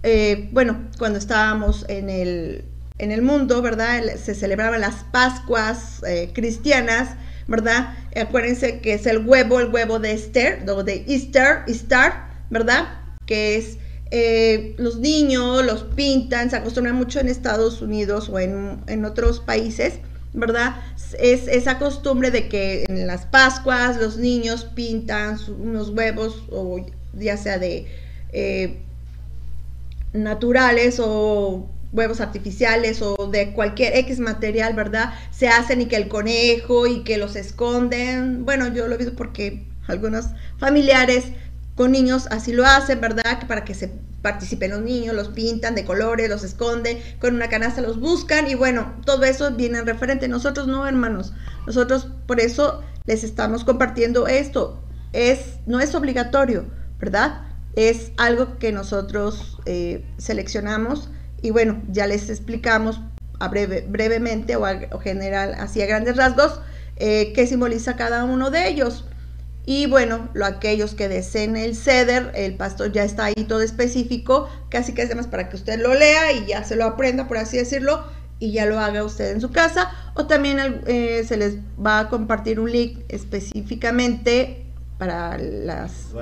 eh, 0.03 0.49
bueno, 0.51 0.87
cuando 0.97 1.17
estábamos 1.17 1.85
en 1.87 2.09
el, 2.09 2.65
en 2.97 3.11
el 3.11 3.21
mundo, 3.21 3.61
¿verdad? 3.61 4.03
Se 4.15 4.35
celebraban 4.35 4.81
las 4.81 5.03
Pascuas 5.11 6.03
eh, 6.03 6.31
cristianas, 6.33 7.15
¿verdad? 7.47 7.95
Acuérdense 8.15 8.79
que 8.79 8.93
es 8.93 9.05
el 9.05 9.27
huevo, 9.27 9.59
el 9.59 9.73
huevo 9.73 9.99
de 9.99 10.13
Esther, 10.13 10.67
o 10.69 10.83
de 10.83 11.03
Easter, 11.07 11.63
Easter, 11.67 12.13
¿verdad? 12.49 12.85
Que 13.25 13.57
es 13.57 13.77
eh, 14.11 14.75
los 14.77 14.99
niños 14.99 15.65
los 15.65 15.83
pintan, 15.83 16.49
se 16.49 16.55
acostumbran 16.55 16.95
mucho 16.95 17.19
en 17.19 17.27
Estados 17.27 17.81
Unidos 17.81 18.29
o 18.29 18.39
en, 18.39 18.81
en 18.87 19.05
otros 19.05 19.39
países, 19.39 19.95
¿verdad? 20.33 20.75
Es 21.19 21.47
esa 21.47 21.79
costumbre 21.79 22.31
de 22.31 22.47
que 22.47 22.85
en 22.87 23.07
las 23.07 23.25
Pascuas 23.25 23.97
los 23.97 24.17
niños 24.17 24.65
pintan 24.65 25.37
unos 25.59 25.89
huevos, 25.89 26.43
o 26.51 26.85
ya 27.13 27.37
sea 27.37 27.57
de 27.57 27.87
eh, 28.31 28.77
naturales 30.13 30.99
o 30.99 31.67
huevos 31.95 32.21
artificiales 32.21 33.01
o 33.01 33.15
de 33.31 33.53
cualquier 33.53 33.95
X 33.97 34.19
material, 34.19 34.73
¿verdad? 34.73 35.13
Se 35.31 35.47
hacen 35.47 35.81
y 35.81 35.85
que 35.85 35.95
el 35.95 36.07
conejo 36.07 36.87
y 36.87 37.03
que 37.03 37.17
los 37.17 37.35
esconden. 37.35 38.45
Bueno, 38.45 38.67
yo 38.67 38.87
lo 38.87 38.95
he 38.95 38.97
visto 38.97 39.15
porque 39.15 39.67
algunos 39.87 40.25
familiares 40.57 41.25
con 41.75 41.91
niños 41.91 42.27
así 42.31 42.53
lo 42.53 42.65
hacen, 42.65 43.01
¿verdad? 43.01 43.47
Para 43.47 43.65
que 43.65 43.73
se 43.73 43.91
participen 44.21 44.71
los 44.71 44.81
niños, 44.81 45.15
los 45.15 45.27
pintan 45.27 45.75
de 45.75 45.85
colores, 45.85 46.29
los 46.29 46.43
esconden, 46.43 46.97
con 47.19 47.35
una 47.35 47.47
canasta 47.47 47.81
los 47.81 47.99
buscan 47.99 48.49
y 48.49 48.55
bueno, 48.55 48.95
todo 49.05 49.23
eso 49.23 49.51
viene 49.51 49.77
en 49.77 49.85
referente. 49.85 50.27
Nosotros 50.27 50.67
no, 50.67 50.87
hermanos. 50.87 51.33
Nosotros 51.67 52.07
por 52.25 52.39
eso 52.39 52.81
les 53.05 53.23
estamos 53.23 53.63
compartiendo 53.63 54.27
esto. 54.27 54.81
Es, 55.13 55.59
no 55.67 55.79
es 55.79 55.93
obligatorio, 55.93 56.65
¿verdad? 56.99 57.43
Es 57.75 58.11
algo 58.17 58.57
que 58.57 58.71
nosotros 58.71 59.59
eh, 59.65 60.03
seleccionamos 60.17 61.09
y 61.41 61.51
bueno, 61.51 61.81
ya 61.89 62.07
les 62.07 62.29
explicamos 62.29 63.01
a 63.39 63.47
breve, 63.47 63.85
brevemente 63.87 64.55
o, 64.55 64.65
a, 64.65 64.79
general, 65.01 65.55
así 65.59 65.81
a 65.81 65.85
grandes 65.85 66.15
rasgos, 66.15 66.59
eh, 66.97 67.33
qué 67.33 67.47
simboliza 67.47 67.95
cada 67.95 68.23
uno 68.23 68.51
de 68.51 68.67
ellos. 68.67 69.05
Y 69.65 69.87
bueno, 69.87 70.29
lo, 70.33 70.45
aquellos 70.45 70.93
que 70.93 71.07
deseen 71.07 71.57
el 71.57 71.75
ceder, 71.75 72.31
el 72.35 72.55
pastor 72.55 72.91
ya 72.91 73.03
está 73.03 73.25
ahí 73.25 73.45
todo 73.47 73.61
específico, 73.61 74.47
casi 74.69 74.93
que 74.93 75.01
es 75.01 75.15
más 75.15 75.27
para 75.27 75.49
que 75.49 75.55
usted 75.55 75.79
lo 75.79 75.93
lea 75.95 76.31
y 76.33 76.45
ya 76.45 76.63
se 76.63 76.75
lo 76.75 76.85
aprenda, 76.85 77.27
por 77.27 77.37
así 77.37 77.57
decirlo, 77.57 78.05
y 78.37 78.51
ya 78.51 78.65
lo 78.65 78.79
haga 78.79 79.03
usted 79.03 79.31
en 79.31 79.41
su 79.41 79.51
casa. 79.51 79.91
O 80.13 80.27
también 80.27 80.81
eh, 80.85 81.25
se 81.27 81.37
les 81.37 81.57
va 81.83 81.99
a 81.99 82.09
compartir 82.09 82.59
un 82.59 82.71
link 82.71 82.99
específicamente 83.09 84.65
para 84.99 85.37
las, 85.37 86.13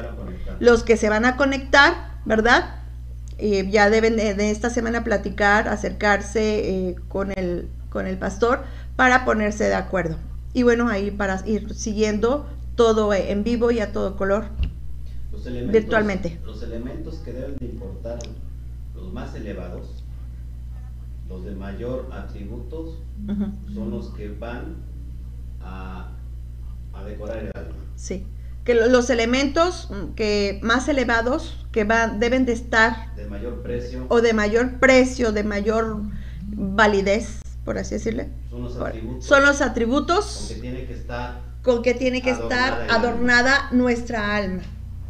los 0.59 0.83
que 0.83 0.95
se 0.95 1.09
van 1.09 1.25
a 1.25 1.35
conectar, 1.35 2.19
¿verdad? 2.25 2.82
Eh, 3.37 3.69
ya 3.69 3.89
deben 3.89 4.15
de, 4.15 4.51
esta 4.51 4.69
semana 4.69 5.03
platicar, 5.03 5.67
acercarse 5.67 6.89
eh, 6.89 6.95
con, 7.07 7.31
el, 7.31 7.67
con 7.89 8.07
el 8.07 8.17
pastor 8.17 8.63
para 8.95 9.25
ponerse 9.25 9.65
de 9.65 9.75
acuerdo. 9.75 10.17
Y 10.53 10.63
bueno, 10.63 10.89
ahí 10.89 11.11
para 11.11 11.41
ir 11.47 11.73
siguiendo 11.73 12.47
todo 12.75 13.13
en 13.13 13.43
vivo 13.43 13.71
y 13.71 13.79
a 13.79 13.91
todo 13.91 14.15
color 14.15 14.45
virtualmente. 15.69 16.39
Los 16.45 16.63
elementos 16.63 17.15
que 17.19 17.33
deben 17.33 17.57
de 17.57 17.65
importar, 17.65 18.19
los 18.95 19.11
más 19.11 19.35
elevados, 19.35 20.03
los 21.27 21.43
de 21.43 21.55
mayor 21.55 22.09
atributos, 22.11 22.99
son 23.73 23.91
los 23.91 24.09
que 24.11 24.29
van 24.29 24.75
a, 25.61 26.11
a 26.93 27.03
decorar 27.03 27.37
el 27.39 27.51
alma. 27.55 27.75
Sí 27.95 28.25
que 28.63 28.75
los 28.75 29.09
elementos 29.09 29.89
mm, 29.89 30.13
que 30.15 30.59
más 30.63 30.87
elevados 30.87 31.65
que 31.71 31.83
van 31.83 32.19
deben 32.19 32.45
de 32.45 32.53
estar 32.53 33.13
de 33.15 33.27
mayor 33.27 33.61
precio 33.61 34.05
o 34.09 34.21
de 34.21 34.33
mayor 34.33 34.79
precio, 34.79 35.31
de 35.31 35.43
mayor 35.43 36.01
validez, 36.41 37.41
por 37.65 37.77
así 37.77 37.95
decirle. 37.95 38.29
Son 38.49 38.63
los 38.63 38.77
atributos. 38.77 39.25
Son 39.25 39.43
los 39.43 39.61
atributos 39.61 40.37
con 40.37 40.55
que 40.55 40.61
tiene 40.61 40.85
que 40.85 40.93
estar 40.93 41.53
con 41.63 41.81
que 41.81 41.93
tiene 41.93 42.21
que 42.21 42.31
estar 42.31 42.87
adornada 42.89 43.69
nuestra 43.71 44.35
alma. 44.35 44.61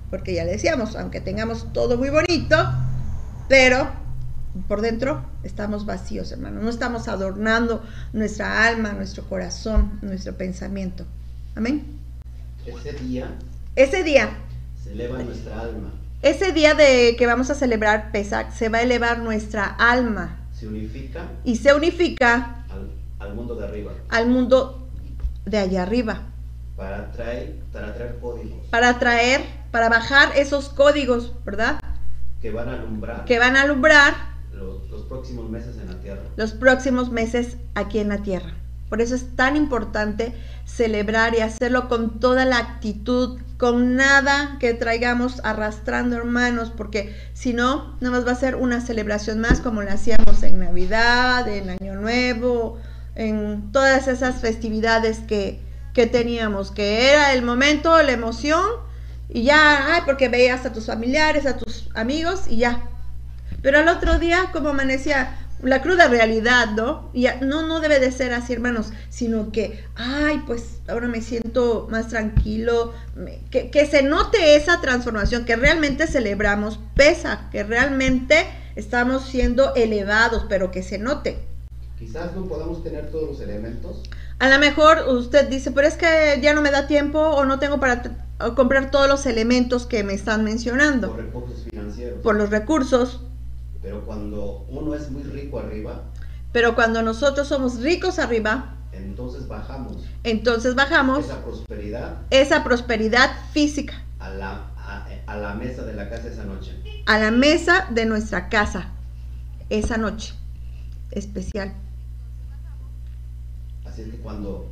Porque 0.10 0.36
ya 0.36 0.44
le 0.44 0.52
decíamos, 0.52 0.96
aunque 0.96 1.20
tengamos 1.20 1.74
todo 1.74 1.98
muy 1.98 2.10
bonito, 2.10 2.56
pero 3.50 3.90
por 4.68 4.82
dentro 4.82 5.26
estamos 5.42 5.88
vacíos, 5.88 6.32
hermano. 6.32 6.62
No 6.62 6.70
estamos 6.70 7.08
adornando 7.08 7.84
nuestra 8.14 8.68
alma, 8.68 8.94
nuestro 8.94 9.28
corazón, 9.28 9.98
nuestro 10.04 10.38
pensamiento. 10.38 11.06
Amén. 11.56 12.03
Ese 12.66 12.94
día. 12.94 13.28
Ese 13.76 14.04
día. 14.04 14.30
Se 14.82 14.94
eleva 14.94 15.20
nuestra 15.20 15.60
alma. 15.60 15.92
Ese 16.22 16.54
día 16.54 16.74
de 16.74 17.16
que 17.18 17.26
vamos 17.26 17.50
a 17.50 17.56
celebrar 17.56 18.12
Pesach, 18.14 18.52
se 18.52 18.70
va 18.70 18.78
a 18.78 18.82
elevar 18.82 19.20
nuestra 19.20 19.66
alma. 19.66 20.48
Se 20.54 20.68
unifica. 20.68 21.30
Y 21.44 21.58
se 21.58 21.74
unifica. 21.74 22.66
Al, 23.20 23.36
mundo 23.36 23.56
de 23.56 23.66
arriba. 23.66 23.92
Al 24.10 24.28
mundo 24.28 24.88
de 25.46 25.58
allá 25.58 25.84
arriba. 25.84 26.22
Para 26.78 27.12
traer, 27.12 27.60
para 27.74 27.94
traer 27.94 28.20
códigos. 28.20 28.66
Para 28.70 29.00
traer, 29.00 29.42
para 29.72 29.90
bajar 29.90 30.30
esos 30.38 30.70
códigos, 30.70 31.34
¿verdad? 31.44 31.80
Que 32.42 32.52
van 32.52 32.70
a 32.70 32.74
alumbrar. 32.76 33.26
Que 33.26 33.40
van 33.40 33.58
a 33.58 33.64
alumbrar. 33.64 34.14
Los, 34.54 34.90
los 34.90 35.02
próximos 35.04 35.50
meses 35.50 35.78
en 35.78 35.88
la 35.88 36.00
tierra. 36.00 36.22
Los 36.38 36.54
próximos 36.54 37.12
meses 37.12 37.58
aquí 37.76 38.00
en 38.00 38.10
la 38.10 38.20
tierra. 38.20 38.54
Por 38.90 39.02
eso 39.02 39.16
es 39.16 39.36
tan 39.36 39.56
importante 39.56 40.34
celebrar 40.66 41.36
y 41.36 41.42
hacerlo 41.42 41.88
con 41.90 42.20
toda 42.20 42.46
la 42.46 42.58
actitud, 42.58 43.40
con 43.58 43.96
nada 43.96 44.58
que 44.60 44.74
traigamos 44.74 45.42
arrastrando 45.44 46.16
hermanos, 46.16 46.72
porque 46.76 47.16
si 47.34 47.54
no, 47.54 47.98
nada 48.02 48.18
más 48.18 48.28
va 48.28 48.34
a 48.34 48.36
ser 48.36 48.56
una 48.56 48.82
celebración 48.82 49.40
más 49.40 49.60
como 49.62 49.82
la 49.82 49.94
hacíamos 49.94 50.44
en 50.44 50.60
Navidad, 50.60 51.48
en 51.48 51.70
Año 51.70 51.96
Nuevo, 51.96 52.80
en 53.16 53.72
todas 53.72 54.08
esas 54.08 54.42
festividades 54.42 55.20
que, 55.20 55.60
que 55.94 56.08
teníamos, 56.08 56.72
que 56.72 57.10
era 57.12 57.34
el 57.34 57.42
momento, 57.44 58.02
la 58.02 58.12
emoción, 58.12 58.66
y 59.30 59.44
ya, 59.44 59.96
ay, 59.96 60.02
porque 60.06 60.30
veías 60.30 60.66
a 60.66 60.74
tus 60.74 60.86
familiares, 60.86 61.46
a 61.46 61.58
tus 61.58 61.90
amigos, 61.96 62.44
y 62.48 62.58
ya. 62.58 62.84
Pero 63.62 63.80
al 63.80 63.88
otro 63.88 64.20
día, 64.20 64.50
como 64.52 64.70
amanecía, 64.70 65.43
la 65.64 65.82
cruda 65.82 66.08
realidad, 66.08 66.72
¿no? 66.76 67.10
Y 67.14 67.28
no, 67.42 67.66
no 67.66 67.80
debe 67.80 68.00
de 68.00 68.12
ser 68.12 68.34
así, 68.34 68.54
hermanos, 68.54 68.92
sino 69.10 69.52
que, 69.52 69.84
ay, 69.96 70.44
pues 70.46 70.80
ahora 70.88 71.08
me 71.08 71.22
siento 71.22 71.88
más 71.90 72.10
tranquilo, 72.10 72.94
que, 73.50 73.72
que, 73.72 73.86
se 73.86 74.04
note 74.04 74.56
esa 74.56 74.82
transformación, 74.82 75.46
que 75.46 75.56
realmente 75.56 76.08
celebramos, 76.08 76.80
pesa, 76.96 77.50
que 77.52 77.64
realmente 77.64 78.46
estamos 78.76 79.26
siendo 79.26 79.74
elevados, 79.76 80.46
pero 80.50 80.72
que 80.72 80.84
se 80.84 80.98
note. 80.98 81.38
Quizás 81.98 82.36
no 82.36 82.46
podamos 82.48 82.84
tener 82.84 83.10
todos 83.12 83.30
los 83.30 83.40
elementos. 83.40 84.04
A 84.40 84.50
lo 84.50 84.60
mejor 84.60 85.08
usted 85.08 85.48
dice, 85.48 85.72
pero 85.72 85.88
es 85.88 85.96
que 85.96 86.40
ya 86.42 86.54
no 86.54 86.62
me 86.62 86.72
da 86.72 86.88
tiempo 86.88 87.20
o 87.20 87.46
no 87.46 87.60
tengo 87.60 87.80
para 87.80 88.02
comprar 88.56 88.92
todos 88.92 89.08
los 89.08 89.26
elementos 89.26 89.86
que 89.86 90.04
me 90.04 90.14
están 90.14 90.44
mencionando. 90.44 91.12
Por 91.12 91.24
recursos 91.24 91.64
financieros. 91.64 92.20
Por 92.22 92.36
los 92.36 92.50
recursos 92.50 93.22
pero 93.84 94.06
cuando 94.06 94.66
uno 94.70 94.96
es 94.96 95.12
muy 95.12 95.24
rico 95.24 95.60
arriba, 95.60 96.06
pero 96.54 96.74
cuando 96.74 97.04
nosotros 97.04 97.50
somos 97.50 97.82
ricos 97.82 98.18
arriba, 98.18 98.78
entonces 98.94 99.48
bajamos. 99.48 99.98
Entonces 100.24 100.74
bajamos 100.74 101.26
esa 101.26 101.44
prosperidad. 101.44 102.18
Esa 102.30 102.64
prosperidad 102.64 103.30
física. 103.52 104.02
A 104.20 104.30
la, 104.30 104.72
a, 105.28 105.36
la 105.36 105.54
mesa 105.56 105.84
de 105.84 105.94
la 105.94 106.10
casa 106.10 106.30
esa 106.30 106.46
noche. 106.46 106.82
A 107.06 107.20
la 107.20 107.32
mesa 107.32 107.88
de 107.92 108.06
nuestra 108.06 108.48
casa 108.48 108.92
esa 109.70 109.98
noche 109.98 110.34
especial. 111.12 111.74
Así 113.86 114.04
es 114.04 114.08
que 114.08 114.18
cuando 114.18 114.72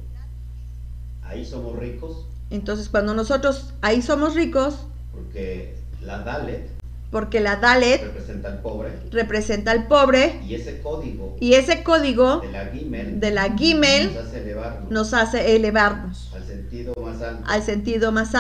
ahí 1.22 1.46
somos 1.46 1.78
ricos. 1.78 2.28
Entonces 2.50 2.88
cuando 2.88 3.14
nosotros 3.14 3.74
ahí 3.82 4.02
somos 4.02 4.36
ricos. 4.36 4.86
Porque 5.12 5.76
la 6.00 6.20
Dalet 6.20 6.81
porque 7.12 7.42
la 7.42 7.58
Dalet 7.58 8.02
representa 8.02 8.48
al 8.48 8.62
pobre, 8.62 8.92
representa 9.12 9.72
al 9.72 9.88
pobre. 9.88 10.40
Y 10.48 10.56
ese 10.56 10.82
código, 10.82 11.36
y 11.40 11.54
ese 11.54 11.84
código 11.84 12.40
de 12.40 12.52
la 12.52 12.66
Gimel, 12.68 13.20
de 13.20 13.32
la 13.32 13.56
Gimel 13.56 14.12
nos, 14.14 14.24
hace 14.24 14.40
elevarnos, 14.40 14.92
nos 14.92 15.14
hace 15.14 15.56
elevarnos. 15.56 16.32
Al 16.34 16.46
sentido 16.48 16.96
más 17.02 17.22
alto, 17.22 17.44
al 17.46 17.64
sentido 17.64 18.12
más 18.14 18.34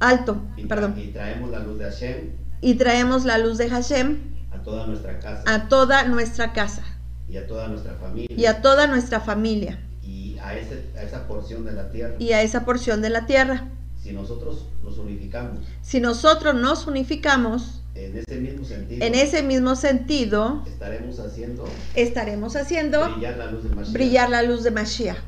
alto 0.00 0.42
y, 0.56 0.64
perdón. 0.64 0.94
y 0.98 1.08
traemos 1.08 1.50
la 1.50 1.58
luz 1.60 1.78
de 1.78 1.84
Hashem, 1.84 2.30
y 2.62 2.74
traemos 2.74 3.24
la 3.26 3.38
luz 3.38 3.58
de 3.58 3.68
Hashem 3.68 4.18
a 4.50 4.62
toda 4.62 4.86
nuestra 4.86 5.20
casa, 5.20 5.42
a 5.46 5.68
toda 5.68 6.04
nuestra 6.04 6.52
casa. 6.52 6.82
Y 7.28 7.36
a 7.36 7.46
toda 7.46 7.68
nuestra 7.68 7.94
familia, 7.94 8.36
y 8.36 8.46
a 8.46 8.62
toda 8.62 8.86
nuestra 8.86 9.20
familia, 9.20 9.80
y 10.02 10.38
a, 10.38 10.56
ese, 10.56 10.90
a 10.96 11.02
esa 11.02 11.26
porción 11.26 11.64
de 11.64 11.72
la 11.72 11.90
tierra, 11.90 12.14
y 12.18 12.32
a 12.32 12.42
esa 12.42 12.64
porción 12.64 13.02
de 13.02 13.10
la 13.10 13.26
tierra. 13.26 13.68
Si 14.02 14.12
nosotros 14.12 14.66
nos 14.82 14.98
unificamos, 14.98 15.60
si 15.80 16.00
nosotros 16.00 16.54
nos 16.54 16.86
unificamos, 16.86 17.83
en 17.94 18.16
ese 18.18 18.36
mismo 18.36 18.64
sentido, 18.64 19.06
en 19.06 19.14
ese 19.14 19.42
mismo 19.42 19.76
sentido 19.76 20.64
estaremos 20.66 21.20
haciendo, 21.20 21.64
estaremos 21.94 22.56
haciendo 22.56 23.08
brillar 23.14 23.36
la 23.36 23.50
luz 23.50 23.62
de 23.64 23.70
Mashiach. 23.70 23.92
Brillar 23.92 24.30
la 24.30 24.42
luz 24.42 24.64
de 24.64 24.70
Mashiach. 24.70 25.18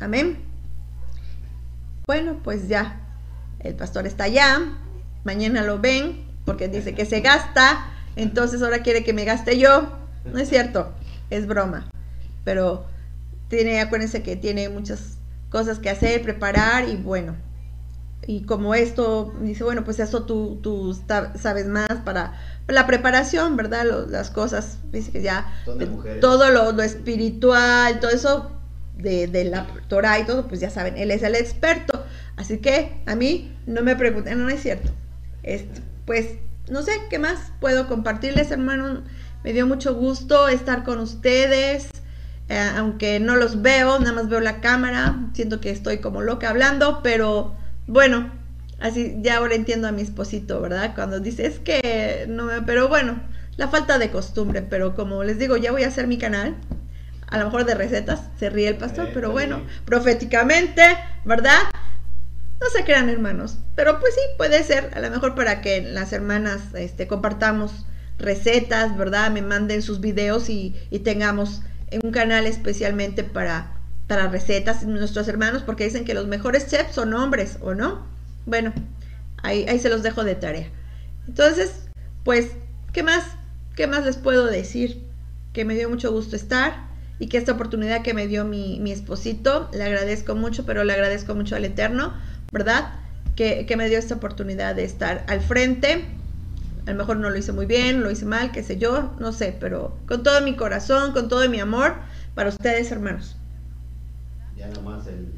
Amén. 0.00 0.38
Bueno, 2.06 2.40
pues 2.42 2.68
ya, 2.68 3.00
el 3.60 3.74
pastor 3.74 4.06
está 4.06 4.24
allá, 4.24 4.60
mañana 5.24 5.62
lo 5.62 5.78
ven, 5.78 6.24
porque 6.44 6.68
dice 6.68 6.94
que 6.94 7.04
se 7.04 7.20
gasta, 7.20 7.86
entonces 8.16 8.62
ahora 8.62 8.82
quiere 8.82 9.04
que 9.04 9.12
me 9.12 9.24
gaste 9.24 9.58
yo. 9.58 9.96
No 10.24 10.38
es 10.38 10.48
cierto, 10.48 10.92
es 11.30 11.46
broma. 11.46 11.88
Pero 12.44 12.86
tiene, 13.48 13.80
acuérdense 13.80 14.22
que 14.22 14.34
tiene 14.34 14.68
muchas 14.68 15.18
cosas 15.50 15.78
que 15.78 15.90
hacer, 15.90 16.22
preparar 16.22 16.88
y 16.88 16.96
bueno, 16.96 17.36
y 18.26 18.42
como 18.42 18.74
esto, 18.74 19.34
dice, 19.40 19.64
bueno, 19.64 19.84
pues 19.84 19.98
eso 19.98 20.24
tú, 20.24 20.60
tú 20.62 20.96
sabes 21.34 21.66
más 21.66 21.88
para 22.04 22.34
la 22.68 22.86
preparación, 22.86 23.56
¿verdad? 23.56 23.84
las 24.08 24.30
cosas, 24.30 24.78
dice 24.92 25.10
que 25.10 25.22
ya, 25.22 25.52
todo 26.20 26.50
lo, 26.50 26.72
lo, 26.72 26.82
espiritual, 26.82 27.98
todo 27.98 28.12
eso 28.12 28.52
de, 28.96 29.26
de, 29.26 29.44
la 29.44 29.66
Torah 29.88 30.20
y 30.20 30.24
todo, 30.24 30.46
pues 30.46 30.60
ya 30.60 30.70
saben, 30.70 30.96
él 30.96 31.10
es 31.10 31.22
el 31.24 31.34
experto. 31.34 32.04
Así 32.36 32.58
que 32.58 33.02
a 33.06 33.16
mí 33.16 33.56
no 33.66 33.82
me 33.82 33.96
pregunten, 33.96 34.38
no, 34.38 34.48
es 34.48 34.62
cierto. 34.62 34.92
Este, 35.42 35.82
pues 36.06 36.36
no 36.70 36.82
sé 36.82 36.92
qué 37.10 37.18
más 37.18 37.52
puedo 37.60 37.88
compartirles, 37.88 38.50
hermano. 38.52 39.02
Me 39.42 39.52
dio 39.52 39.66
mucho 39.66 39.94
gusto 39.94 40.48
estar 40.48 40.84
con 40.84 41.00
ustedes. 41.00 41.88
Eh, 42.48 42.70
aunque 42.76 43.18
no 43.18 43.34
los 43.34 43.62
veo, 43.62 43.98
nada 43.98 44.12
más 44.12 44.28
veo 44.28 44.40
la 44.40 44.60
cámara, 44.60 45.28
siento 45.32 45.60
que 45.60 45.70
estoy 45.70 45.98
como 45.98 46.20
loca 46.20 46.50
hablando, 46.50 47.00
pero 47.02 47.56
bueno, 47.92 48.30
así 48.80 49.16
ya 49.20 49.36
ahora 49.36 49.54
entiendo 49.54 49.86
a 49.86 49.92
mi 49.92 50.00
esposito, 50.02 50.60
¿verdad? 50.60 50.94
Cuando 50.94 51.20
dice, 51.20 51.46
es 51.46 51.58
que 51.58 52.24
no 52.28 52.44
me... 52.44 52.62
Pero 52.62 52.88
bueno, 52.88 53.20
la 53.56 53.68
falta 53.68 53.98
de 53.98 54.10
costumbre, 54.10 54.62
pero 54.62 54.94
como 54.94 55.22
les 55.24 55.38
digo, 55.38 55.58
ya 55.58 55.72
voy 55.72 55.84
a 55.84 55.88
hacer 55.88 56.06
mi 56.06 56.16
canal, 56.16 56.56
a 57.28 57.38
lo 57.38 57.44
mejor 57.44 57.66
de 57.66 57.74
recetas, 57.74 58.22
se 58.38 58.48
ríe 58.48 58.68
el 58.68 58.78
pastor, 58.78 59.10
pero 59.12 59.30
bueno, 59.30 59.62
proféticamente, 59.84 60.82
¿verdad? 61.26 61.60
No 62.60 62.68
se 62.70 62.84
crean 62.84 63.10
hermanos, 63.10 63.58
pero 63.74 64.00
pues 64.00 64.14
sí, 64.14 64.20
puede 64.38 64.64
ser, 64.64 64.90
a 64.94 65.00
lo 65.00 65.10
mejor 65.10 65.34
para 65.34 65.60
que 65.60 65.82
las 65.82 66.12
hermanas 66.14 66.74
este, 66.74 67.06
compartamos 67.06 67.84
recetas, 68.18 68.96
¿verdad? 68.96 69.30
Me 69.30 69.42
manden 69.42 69.82
sus 69.82 70.00
videos 70.00 70.48
y, 70.48 70.74
y 70.90 71.00
tengamos 71.00 71.60
un 72.02 72.10
canal 72.10 72.46
especialmente 72.46 73.22
para 73.22 73.81
para 74.12 74.28
recetas 74.28 74.82
nuestros 74.82 75.26
hermanos 75.26 75.62
porque 75.62 75.84
dicen 75.84 76.04
que 76.04 76.12
los 76.12 76.26
mejores 76.26 76.66
chefs 76.66 76.96
son 76.96 77.14
hombres, 77.14 77.56
¿o 77.62 77.72
no? 77.72 78.04
bueno, 78.44 78.70
ahí, 79.42 79.64
ahí 79.70 79.78
se 79.78 79.88
los 79.88 80.02
dejo 80.02 80.22
de 80.22 80.34
tarea. 80.34 80.68
Entonces, 81.26 81.88
pues, 82.22 82.48
¿qué 82.92 83.02
más? 83.02 83.24
¿Qué 83.74 83.86
más 83.86 84.04
les 84.04 84.18
puedo 84.18 84.44
decir? 84.44 85.02
Que 85.54 85.64
me 85.64 85.74
dio 85.74 85.88
mucho 85.88 86.12
gusto 86.12 86.36
estar 86.36 86.74
y 87.20 87.28
que 87.28 87.38
esta 87.38 87.52
oportunidad 87.52 88.02
que 88.02 88.12
me 88.12 88.26
dio 88.26 88.44
mi, 88.44 88.80
mi 88.80 88.92
esposito, 88.92 89.70
le 89.72 89.82
agradezco 89.82 90.34
mucho, 90.34 90.66
pero 90.66 90.84
le 90.84 90.92
agradezco 90.92 91.34
mucho 91.34 91.56
al 91.56 91.64
Eterno, 91.64 92.12
¿verdad? 92.52 92.92
Que, 93.34 93.64
que 93.64 93.78
me 93.78 93.88
dio 93.88 93.98
esta 93.98 94.16
oportunidad 94.16 94.74
de 94.74 94.84
estar 94.84 95.24
al 95.26 95.40
frente. 95.40 96.04
A 96.86 96.90
lo 96.90 96.98
mejor 96.98 97.16
no 97.16 97.30
lo 97.30 97.36
hice 97.38 97.52
muy 97.52 97.64
bien, 97.64 98.02
lo 98.02 98.10
hice 98.10 98.26
mal, 98.26 98.52
qué 98.52 98.62
sé 98.62 98.76
yo, 98.76 99.16
no 99.20 99.32
sé, 99.32 99.56
pero 99.58 99.96
con 100.06 100.22
todo 100.22 100.42
mi 100.42 100.54
corazón, 100.54 101.12
con 101.12 101.30
todo 101.30 101.48
mi 101.48 101.60
amor, 101.60 101.94
para 102.34 102.50
ustedes, 102.50 102.92
hermanos. 102.92 103.36
Ya 104.62 104.68
nomás 104.68 105.08
el, 105.08 105.32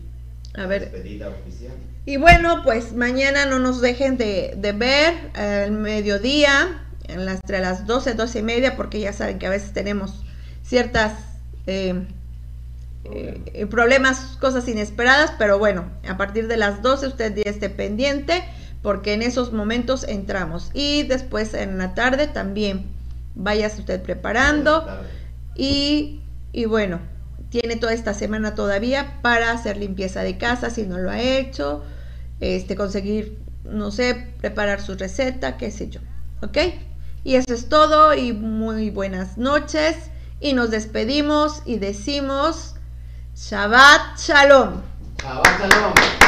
a 0.54 0.66
ver. 0.66 0.90
despedida 0.92 1.28
oficial. 1.28 1.72
Y 2.04 2.18
bueno, 2.18 2.60
pues 2.62 2.92
mañana 2.92 3.46
no 3.46 3.58
nos 3.58 3.80
dejen 3.80 4.18
de, 4.18 4.52
de 4.58 4.72
ver 4.72 5.14
al 5.34 5.72
mediodía, 5.72 6.82
en 7.08 7.24
las, 7.24 7.36
entre 7.36 7.60
las 7.60 7.86
12, 7.86 8.12
12 8.12 8.40
y 8.40 8.42
media, 8.42 8.76
porque 8.76 9.00
ya 9.00 9.14
saben 9.14 9.38
que 9.38 9.46
a 9.46 9.50
veces 9.50 9.72
tenemos 9.72 10.24
ciertas 10.62 11.14
eh, 11.66 12.06
eh, 13.04 13.66
problemas, 13.70 14.36
cosas 14.38 14.68
inesperadas, 14.68 15.32
pero 15.38 15.58
bueno, 15.58 15.90
a 16.06 16.18
partir 16.18 16.46
de 16.46 16.58
las 16.58 16.82
12 16.82 17.06
usted 17.06 17.34
ya 17.34 17.50
esté 17.50 17.70
pendiente 17.70 18.44
porque 18.82 19.14
en 19.14 19.22
esos 19.22 19.54
momentos 19.54 20.04
entramos. 20.06 20.70
Y 20.74 21.04
después 21.04 21.54
en 21.54 21.78
la 21.78 21.94
tarde 21.94 22.26
también 22.26 22.84
vayas 23.34 23.78
usted 23.78 24.02
preparando 24.02 24.86
y, 25.54 26.20
y 26.52 26.66
bueno, 26.66 27.00
tiene 27.60 27.76
toda 27.76 27.92
esta 27.92 28.14
semana 28.14 28.56
todavía 28.56 29.20
para 29.22 29.52
hacer 29.52 29.76
limpieza 29.76 30.24
de 30.24 30.38
casa 30.38 30.70
si 30.70 30.82
no 30.86 30.98
lo 30.98 31.08
ha 31.08 31.20
hecho, 31.20 31.84
este, 32.40 32.74
conseguir, 32.74 33.38
no 33.62 33.92
sé, 33.92 34.34
preparar 34.40 34.80
su 34.80 34.96
receta, 34.96 35.56
qué 35.56 35.70
sé 35.70 35.88
yo, 35.88 36.00
¿ok? 36.42 36.58
Y 37.22 37.36
eso 37.36 37.54
es 37.54 37.68
todo 37.68 38.12
y 38.12 38.32
muy 38.32 38.90
buenas 38.90 39.38
noches 39.38 39.94
y 40.40 40.54
nos 40.54 40.72
despedimos 40.72 41.62
y 41.64 41.78
decimos 41.78 42.74
Shabbat 43.36 44.18
Shalom. 44.18 44.82
Shabbat 45.22 45.60
Shalom. 45.60 46.23